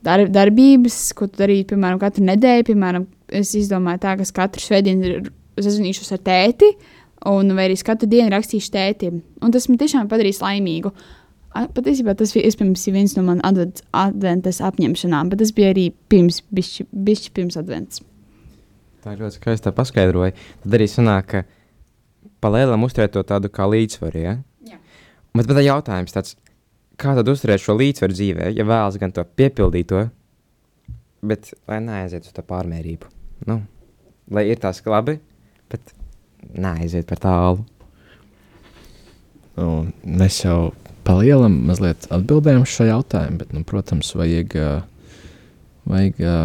dar, 0.07 0.25
darbības, 0.33 0.99
ko 1.17 1.29
tu 1.31 1.43
darīji, 1.43 1.67
piemēram, 1.73 2.01
katru 2.03 2.27
nedēļu. 2.29 2.67
Piemēram, 2.71 3.07
es 3.41 3.55
izdomāju, 3.59 4.03
tā, 4.05 4.17
ka 4.19 4.27
es 4.27 4.35
katru 4.35 4.65
svētdienu 4.65 5.29
sazināšos 5.59 6.15
ar 6.15 6.23
tēti, 6.27 6.73
un 7.29 7.55
vai 7.57 7.69
arī 7.69 7.79
katru 7.85 8.09
dienu 8.11 8.33
rakstīšu 8.35 8.75
tētim. 8.75 9.23
Un 9.43 9.55
tas 9.55 9.69
man 9.71 9.81
tiešām 9.81 10.11
padarīs 10.11 10.43
laimīgu. 10.45 10.93
Patiesībā 11.75 12.13
tas 12.15 12.35
bija 12.37 12.47
iespējams 12.47 12.85
viens 12.95 13.15
no 13.17 13.25
maniem 13.27 13.43
advent, 13.49 13.81
adventas 13.97 14.61
apņemšanām, 14.63 15.33
bet 15.33 15.41
tas 15.43 15.51
bija 15.57 15.73
arī 15.73 15.89
pirms, 16.13 16.43
bišķi, 16.55 16.87
bišķi 16.93 17.33
pirms 17.35 17.57
advents. 17.59 18.03
Tā 19.03 19.15
ļoti 19.17 19.41
skaisti 19.41 19.73
paskaidroja. 19.75 20.37
Tad 20.63 20.77
arī 20.77 20.87
sanāk, 20.91 21.33
ka 21.33 21.43
palēlam 22.45 22.85
uzturēt 22.87 23.17
to 23.17 23.25
tādu 23.27 23.51
kā 23.51 23.67
līdzsvaru. 23.71 24.21
Ja? 24.23 24.37
Jā. 24.69 24.79
Bet 25.35 25.49
tad 25.51 25.63
jautājums 25.65 26.15
tāds, 26.15 26.37
kā 26.99 27.15
tad 27.19 27.31
uzturēt 27.31 27.63
šo 27.63 27.77
līdzsvaru 27.79 28.17
dzīvē, 28.17 28.51
ja 28.57 28.67
vēlas 28.67 28.99
gan 29.01 29.15
to 29.15 29.25
piepildīt, 29.39 29.89
to, 29.93 30.05
bet 31.29 31.53
lai 31.71 31.81
neaiziet 31.85 32.27
uz 32.27 32.35
to 32.35 32.45
pārmērību. 32.47 33.11
Nu, 33.49 33.61
lai 34.35 34.49
ir 34.51 34.61
tās 34.63 34.83
labi, 34.87 35.19
bet 35.71 35.95
neaiziet 36.55 37.09
par 37.09 37.23
tālu. 37.23 37.65
Nu, 39.59 39.89
mēs 40.05 40.43
jau 40.45 40.73
palielam 41.07 41.55
mazliet 41.67 42.07
atbildējām 42.15 42.67
šo 42.69 42.87
jautājumu, 42.91 43.41
bet, 43.41 43.55
nu, 43.57 43.65
protams, 43.67 44.13
vajag, 44.19 44.55
vajag 45.89 46.21
ā, 46.23 46.37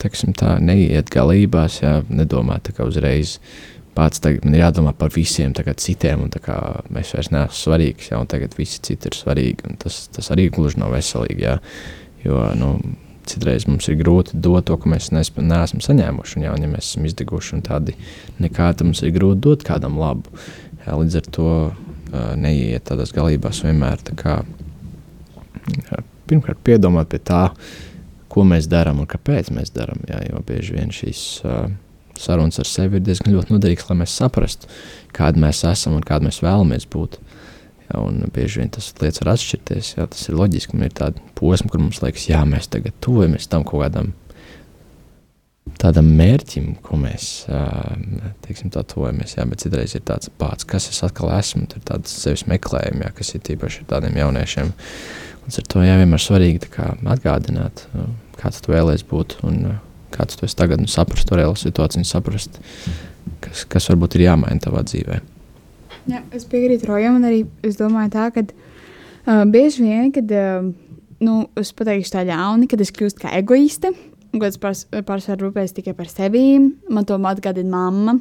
teiksim, 0.00 0.32
tā, 0.38 0.56
neiet 0.62 1.10
galībās, 1.12 1.80
jā, 1.82 1.98
nedomāt 2.12 2.68
tā 2.68 2.76
kā 2.76 2.86
uzreiz. 2.88 3.38
Pats 3.92 4.22
tagad 4.24 4.46
man 4.46 4.56
ir 4.56 4.62
jādomā 4.62 4.94
par 4.96 5.12
visiem 5.12 5.52
citiem, 5.52 6.22
un 6.24 6.30
mēs 6.88 7.12
vairs 7.12 7.28
neesam 7.28 7.56
svarīgs, 7.58 8.08
un 8.16 8.26
tagad 8.26 8.56
visi 8.56 8.80
citi 8.80 9.10
ir 9.10 9.16
svarīgi, 9.18 9.76
tas, 9.82 10.06
tas 10.08 10.30
arī 10.32 10.48
gluži 10.48 10.80
nav 10.80 10.94
veselīgi, 10.94 11.44
jā, 11.44 11.58
jo, 12.24 12.38
nu, 12.56 12.70
citreiz 13.28 13.66
mums 13.68 13.88
ir 13.92 13.98
grūti 14.00 14.40
dot 14.40 14.66
to, 14.66 14.78
ko 14.80 14.90
mēs 14.90 15.10
neesam 15.12 15.84
saņēmuši, 15.84 16.38
un, 16.38 16.46
jā, 16.46 16.54
un 16.56 16.64
ja 16.64 16.72
mēs 16.72 16.88
esam 16.88 17.06
izdeguši 17.06 17.56
un 17.58 17.64
tādi 17.68 17.94
nekādi, 18.42 18.88
mums 18.88 19.04
ir 19.04 19.12
grūti 19.14 19.44
dot 19.44 19.66
kādam 19.68 20.00
labu, 20.00 20.32
jā, 20.86 20.96
līdz 20.96 21.20
ar 21.20 21.30
to 21.36 21.52
uh, 21.68 22.32
neiet 22.38 22.88
tādās 22.88 23.14
galībās 23.14 23.62
vienmēr. 23.66 24.02
Tā 24.08 24.16
kā, 24.18 24.40
jā, 25.76 26.02
pirmkārt, 26.30 26.64
piedomāt 26.64 27.12
pie 27.12 27.20
tā, 27.22 27.44
ko 28.32 28.44
mēs 28.48 28.68
darām 28.72 29.02
un 29.04 29.08
kāpēc 29.10 29.52
mēs 29.54 29.74
darām. 29.76 30.00
Jo 30.08 30.40
bieži 30.48 30.78
vien 30.78 30.92
šīs 30.94 31.24
uh, 31.44 31.66
sarunas 32.20 32.60
ar 32.62 32.68
sevi 32.68 32.98
ir 32.98 33.04
diezgan 33.06 33.34
ļoti 33.34 33.54
noderīgas, 33.54 33.88
lai 33.90 33.98
mēs 34.02 34.16
saprastu, 34.20 34.70
kādi 35.16 35.42
mēs 35.42 35.62
esam 35.68 35.96
un 35.98 36.06
kādi 36.06 36.28
mēs 36.28 36.42
vēlamies 36.44 36.88
būt. 36.92 37.18
Jā, 37.88 38.00
un 38.00 38.22
bieži 38.32 38.62
vien 38.62 38.72
tas 38.72 38.92
lietas 39.00 39.22
var 39.22 39.34
atšķirties. 39.34 39.94
Jā, 39.98 40.08
tas 40.12 40.26
ir 40.28 40.38
loģiski. 40.38 40.78
Man 40.78 40.88
ir 40.88 40.96
tāda 40.96 41.22
posma, 41.38 41.70
kur 41.72 41.82
mums 41.82 42.02
liekas, 42.04 42.28
jā, 42.30 42.42
mēs 42.48 42.70
tagad 42.72 42.96
tuvojamies 43.04 43.50
tam 43.52 43.66
kaut 43.68 43.84
kādam 43.86 44.12
tādam 45.78 46.08
mērķim, 46.18 46.72
ko 46.82 46.98
mēs 47.00 47.28
teiksim, 48.46 48.72
tā 48.74 48.82
tuvojamies. 48.88 49.36
Jā, 49.38 49.46
bet 49.50 49.62
citreiz 49.62 49.94
ir 49.96 50.04
tāds 50.08 50.30
pats, 50.38 50.66
kas 50.68 50.88
es 50.90 51.02
atkal 51.06 51.32
esmu. 51.36 51.66
Tur 51.70 51.82
ir 51.82 51.86
tāds 51.90 52.14
sevis 52.24 52.46
meklējums, 52.50 53.04
jā, 53.06 53.12
kas 53.18 53.34
ir 53.36 53.44
tīpaši 53.48 53.86
tādiem 53.90 54.18
jauniešiem. 54.22 54.72
Līdz 55.42 55.58
ar 55.58 55.70
to 55.74 55.86
jā, 55.86 55.94
vienmēr 55.98 56.22
svarīgi 56.22 56.70
atgādināt, 57.14 57.86
kāds 58.38 58.62
tu 58.62 58.74
vēlēsies 58.74 59.08
būt 59.10 59.40
un 59.46 59.64
kāds 60.14 60.38
tu 60.38 60.46
esi 60.46 60.58
tagad, 60.58 60.82
un 60.82 60.90
saprast 60.90 61.28
to 61.28 61.38
reālo 61.38 61.56
situāciju, 61.58 62.02
un 62.02 62.08
saprast, 62.08 62.58
kas, 63.44 63.64
kas 63.70 63.90
varbūt 63.90 64.18
ir 64.18 64.28
jāmaina 64.28 64.62
tavā 64.62 64.84
dzīvē. 64.88 65.20
Jā, 66.10 66.22
es 66.34 66.46
piekrītu 66.50 66.88
Rojam, 66.90 67.20
un 67.20 67.28
arī 67.28 67.44
es 67.66 67.78
domāju, 67.78 68.10
tā, 68.14 68.28
ka 68.34 68.42
uh, 68.46 69.44
bieži 69.50 69.84
vien, 69.84 70.10
kad 70.14 70.32
uh, 70.34 70.72
nu, 71.22 71.36
es 71.58 71.70
pateikšu 71.78 72.16
tā 72.16 72.24
ļauni, 72.26 72.68
kad 72.70 72.82
es 72.82 72.90
kļūstu 72.94 73.22
kā 73.22 73.32
egoiste, 73.38 73.92
un 74.32 74.42
kad 74.42 74.50
es 74.50 74.60
pārs- 74.60 74.86
pārsvarā 74.90 75.38
rūpējos 75.44 75.76
tikai 75.78 75.94
par 75.98 76.10
sevi, 76.10 76.44
man 76.90 77.06
to 77.08 77.18
atgādina 77.18 77.70
mamma. 77.70 78.18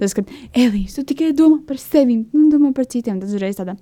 Tas, 0.00 0.14
kad 0.16 0.30
Elīze, 0.56 0.94
tu 0.96 1.10
tikai 1.10 1.34
domā 1.36 1.58
par 1.68 1.76
sevi, 1.80 2.22
nu, 2.32 2.46
domā 2.52 2.70
par 2.76 2.86
citiem, 2.88 3.18
tas 3.20 3.34
uzreiz 3.34 3.58
tādā 3.58 3.74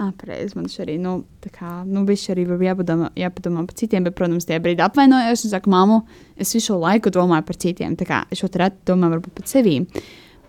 apreiz. 0.00 0.54
Man 0.56 0.68
arī, 0.82 0.96
nu, 1.02 1.16
tā 1.44 1.52
kā, 1.54 1.72
nu, 1.88 2.04
viņš 2.08 2.24
arī 2.34 2.46
jāpadomā, 2.66 3.10
jāpadomā 3.18 3.64
par 3.68 3.78
citiem, 3.78 4.06
bet, 4.06 4.16
protams, 4.18 4.48
tie 4.48 4.60
brīdi 4.62 4.84
apvainojos 4.84 5.44
un 5.46 5.54
saku, 5.54 5.72
māmu, 5.72 6.00
es 6.40 6.54
visu 6.56 6.78
laiku 6.80 7.12
domāju 7.14 7.46
par 7.50 7.60
citiem, 7.60 7.96
tā 8.00 8.08
kā 8.08 8.22
es 8.32 8.42
ļoti 8.44 8.62
reti 8.62 8.90
domāju 8.90 9.16
varbūt 9.16 9.36
par 9.38 9.50
sevi. 9.50 9.76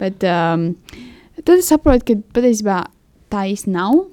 Bet, 0.02 0.26
um, 0.26 0.72
tad 1.42 1.56
es 1.58 1.70
saprotu, 1.72 2.08
ka 2.08 2.40
patiesībā 2.40 2.80
tā 3.32 3.46
īsti 3.52 3.76
nav. 3.76 4.06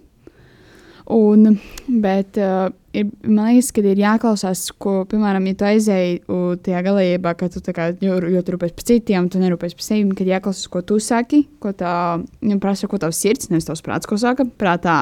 Un, 1.09 1.55
bet 2.03 2.37
uh, 2.37 2.69
ir, 2.99 3.09
man 3.25 3.51
liekas, 3.53 3.71
ka 3.75 3.83
ir 3.85 4.01
jāklausās, 4.03 4.65
ko, 4.83 5.03
piemēram, 5.11 5.47
ja 5.51 5.59
tu 5.59 5.67
aizēji 5.69 6.15
uh, 6.25 6.55
tajā 6.65 6.83
galējībā, 6.87 7.35
ka 7.39 7.49
tu 7.55 7.63
kā 7.75 7.91
ļoti 7.95 8.33
ļoti 8.35 8.55
rūpējies 8.55 8.77
par 8.79 8.89
citiem, 8.91 9.29
tu 9.33 9.43
nerūpējies 9.43 9.77
par 9.79 9.87
sevi, 9.87 10.17
kad 10.19 10.33
jāklausās, 10.33 10.71
ko 10.73 10.83
tu 10.87 10.99
saki, 11.03 11.45
ko 11.63 11.75
tā 11.77 11.93
nu, 12.21 12.59
prasa, 12.63 12.91
ko 12.91 13.01
tavs 13.03 13.21
sirds, 13.23 13.51
nevis 13.53 13.69
tavs 13.69 13.85
prāts, 13.87 14.09
ko 14.09 14.19
saka. 14.21 14.47
Prātā 14.61 15.01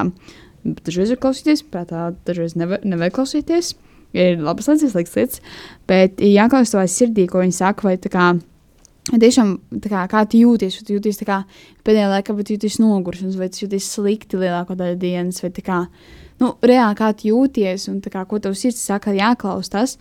dažreiz 0.63 1.13
ir 1.13 1.21
klausīties, 1.23 1.65
prātā 1.71 2.11
dažreiz 2.27 2.57
nevajag, 2.59 2.85
nevajag 2.87 3.17
klausīties. 3.17 3.73
Ir 4.17 4.37
labas 4.39 4.69
lietas, 4.69 4.93
sliktas 4.93 5.17
lietas, 5.17 5.41
bet 5.89 6.21
ir 6.23 6.31
jāklausās 6.31 6.77
tavā 6.77 6.85
sirdī, 6.89 7.25
ko 7.29 7.41
viņi 7.43 7.57
saka, 7.59 7.89
vai 7.89 7.97
tā 8.01 8.11
kā 8.13 8.29
Tiešām, 9.07 9.53
kā, 9.87 10.01
kā 10.11 10.21
tu 10.27 10.41
jūties, 10.41 10.81
tu 10.83 10.97
jūties 10.97 11.21
kā 11.23 11.37
pēdējā 11.87 12.09
laikā, 12.11 12.33
tu 12.43 12.57
jūties 12.57 12.75
noguris, 12.83 13.37
vai 13.39 13.47
tu 13.47 13.61
jūties 13.63 13.87
slikti 13.93 14.39
lielāko 14.41 14.75
daļu 14.75 14.97
dienas, 14.99 15.39
vai 15.45 15.51
tā 15.55 15.63
kā, 15.63 15.77
nu, 16.41 16.53
reāli 16.61 16.99
kā 16.99 17.11
tu 17.17 17.31
jūties, 17.31 17.89
un 17.91 17.99
kā, 18.01 18.23
ko 18.29 18.39
tev 18.43 18.55
sirds 18.57 18.83
saka, 18.85 19.15
jāklaus 19.17 19.71
tas, 19.73 19.97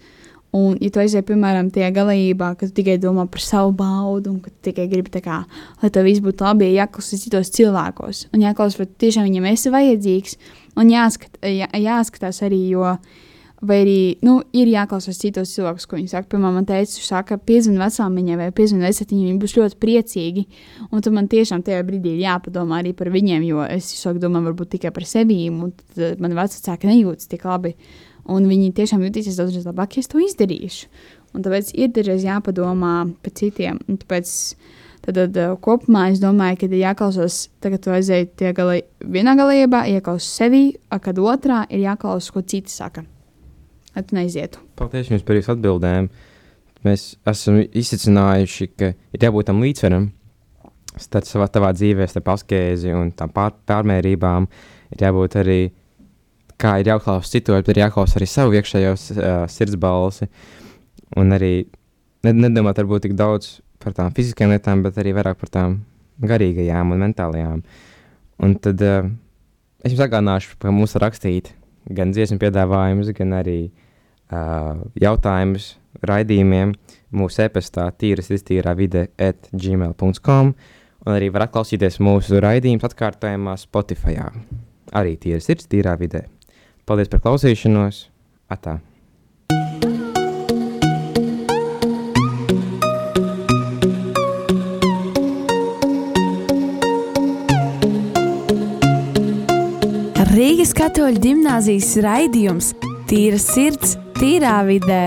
Un, 0.57 0.77
ja 0.81 0.89
tu 0.89 1.01
aizej, 1.03 1.21
piemēram, 1.27 1.69
tajā 1.75 1.91
galībā, 1.93 2.53
ka 2.57 2.69
tu 2.69 2.77
tikai 2.79 2.95
domā 3.03 3.27
par 3.29 3.43
savu 3.45 3.75
baudu, 3.77 4.31
un 4.31 4.39
ka 4.41 4.53
tu 4.53 4.71
tikai 4.71 4.87
gribi, 4.89 5.21
kā, 5.21 5.43
lai 5.83 5.91
tev 5.93 6.07
viss 6.07 6.23
būtu 6.25 6.47
labi, 6.47 6.71
jāklausās 6.77 7.25
citos 7.27 7.51
cilvēkos, 7.57 8.23
un 8.33 8.45
jāklausās, 8.47 8.79
vai 8.81 8.87
tiešām 9.05 9.27
viņam 9.27 9.49
esi 9.51 9.73
vajadzīgs, 9.75 10.39
un 10.81 10.93
jāskat, 10.95 11.37
jā, 11.51 11.69
jāskatās 11.83 12.41
arī, 12.47 12.63
jo, 12.73 12.95
vai 13.67 13.79
arī, 13.83 13.99
nu, 14.27 14.39
ir 14.57 14.71
jāklausās 14.71 15.19
citos 15.21 15.53
cilvēkus, 15.57 15.87
ko 15.89 15.99
viņi 15.99 16.13
saka. 16.13 16.31
Piemēram, 16.33 16.61
man 16.61 16.69
teica, 16.69 16.95
viņš 16.97 17.09
saka, 17.11 17.39
piezvan 17.49 17.81
vecāmiņai 17.83 18.39
vai 18.41 18.49
piezvan 18.57 18.85
vecātiņai, 18.87 19.29
viņi 19.31 19.43
būs 19.43 19.57
ļoti 19.59 19.79
priecīgi, 19.83 20.47
un 20.91 21.05
tad 21.05 21.17
man 21.17 21.31
tiešām 21.33 21.65
tajā 21.67 21.83
brīdī 21.87 22.15
ir 22.17 22.25
jāpadomā 22.27 22.81
arī 22.83 22.95
par 22.97 23.11
viņiem, 23.15 23.47
jo 23.49 23.65
es 23.67 23.91
sāku 23.99 24.23
domāt 24.23 24.49
varbūt 24.51 24.77
tikai 24.77 24.95
par 24.95 25.07
sevi, 25.09 25.43
un 25.51 25.75
tad 25.95 26.23
man 26.23 26.37
vecāki 26.39 26.93
nejūtas 26.93 27.31
tik 27.33 27.47
labi. 27.49 27.77
Un 28.27 28.49
viņi 28.51 28.73
tiešām 28.75 29.05
jutīsies 29.07 29.39
daudz 29.39 29.69
labāk, 29.69 29.95
ja 29.95 30.03
es 30.03 30.11
to 30.11 30.19
izdarīšu. 30.19 30.89
Un 31.37 31.45
tāpēc 31.45 31.71
ir 31.79 31.93
dažreiz 31.95 32.25
jāpadomā 32.27 32.95
par 33.23 33.35
citiem. 33.39 33.79
Un 33.87 34.01
tāpēc 34.01 34.33
tad, 35.05 35.19
tad 35.21 35.39
uh, 35.39 35.55
kopumā 35.63 36.09
es 36.11 36.23
domāju, 36.23 36.59
ka 36.63 36.69
ir 36.71 36.79
jāklausās, 36.81 37.45
tagad 37.63 37.85
tu 37.85 37.95
aizēji 37.95 38.33
tie 38.41 38.55
galī, 38.57 38.81
vienā 39.05 39.37
galībā, 39.39 39.85
ieklausās 39.95 40.41
sevi, 40.43 40.65
a, 40.91 40.99
kad 41.03 41.21
otrā 41.23 41.65
ir 41.71 41.87
jāklausās, 41.87 42.33
ko 42.35 42.43
citi 42.43 42.75
saka. 42.75 43.07
Lai 43.97 44.05
tu 44.05 44.13
neizietu. 44.13 44.61
Paldies 44.77 45.09
jums 45.09 45.23
par 45.25 45.39
jūsu 45.39 45.55
atbildēm. 45.55 46.11
Mēs 46.85 47.15
esam 47.27 47.63
izsicinājuši, 47.65 48.67
ka 48.77 48.91
ir 48.93 49.23
jābūt 49.25 49.49
tam 49.49 49.63
līdzsvaram 49.65 50.11
starp 51.01 51.25
savā 51.29 51.47
tavā 51.53 51.71
dzīvē, 51.77 52.05
starp 52.09 52.29
askēzi 52.35 52.93
un 52.93 53.09
tām 53.17 53.33
pār, 53.33 53.55
pārmērībām. 53.69 54.47
Ir 54.93 55.05
jābūt 55.07 55.39
arī 55.41 55.61
kā 56.61 56.75
ir 56.81 56.91
jāklausās 56.93 57.33
citu, 57.33 57.55
bet 57.57 57.71
ir 57.73 57.81
jāklausās 57.87 58.19
arī 58.21 58.29
savu 58.29 58.59
iekšējo 58.59 58.93
uh, 58.93 59.39
sirdsbalsi. 59.53 60.29
Un 61.17 61.33
arī 61.33 61.55
nedomāt 62.27 62.83
varbūt 62.83 63.07
tik 63.07 63.17
daudz 63.17 63.63
par 63.81 63.97
tām 63.97 64.13
fiziskajām 64.13 64.53
lietām, 64.53 64.85
bet 64.85 65.01
arī 65.01 65.17
vairāk 65.17 65.41
par 65.41 65.53
tām 65.57 65.79
garīgajām 66.21 66.93
un 66.93 67.01
mentālajām. 67.07 67.65
Un 68.45 68.55
tad 68.61 68.85
uh, 68.85 69.09
es 69.81 69.97
jums 69.97 70.05
atgādināšu, 70.05 70.61
ka 70.61 70.69
mums 70.69 70.97
var 70.99 71.09
rakstīt 71.09 71.55
gan 71.97 72.13
dziesmu 72.13 72.41
piedāvājumus, 72.43 73.13
gan 73.17 73.37
arī 73.41 73.59
uh, 73.69 73.83
jautājumus 74.31 75.77
raidījumiem 76.07 76.75
mūsu 77.17 77.45
e-pastā 77.47 77.87
tīras 77.99 78.31
iztīrā 78.35 78.75
vide 78.77 79.09
at 79.19 79.49
gmail.com 79.53 80.53
un 81.07 81.15
arī 81.15 81.31
var 81.31 81.47
atklausīties 81.47 82.01
mūsu 82.03 82.41
raidījumus 82.43 82.89
atkārtojumā 82.89 83.57
Spotify. 83.61 84.19
Arī 84.97 85.17
tīras 85.21 85.47
sirds 85.47 85.71
tīrā 85.71 85.97
vidē. 85.99 86.27
Paldies 86.87 87.11
par 87.11 87.23
klausīšanos! 87.25 88.07
Atā! 88.51 88.79
Rīgas 100.37 100.75
katoļu 100.77 101.23
gimnāzijas 101.25 101.95
raidījums 102.05 102.75
Tīra 103.09 103.39
sirds, 103.39 103.95
tīrā 104.21 104.57
vidē. 104.65 105.03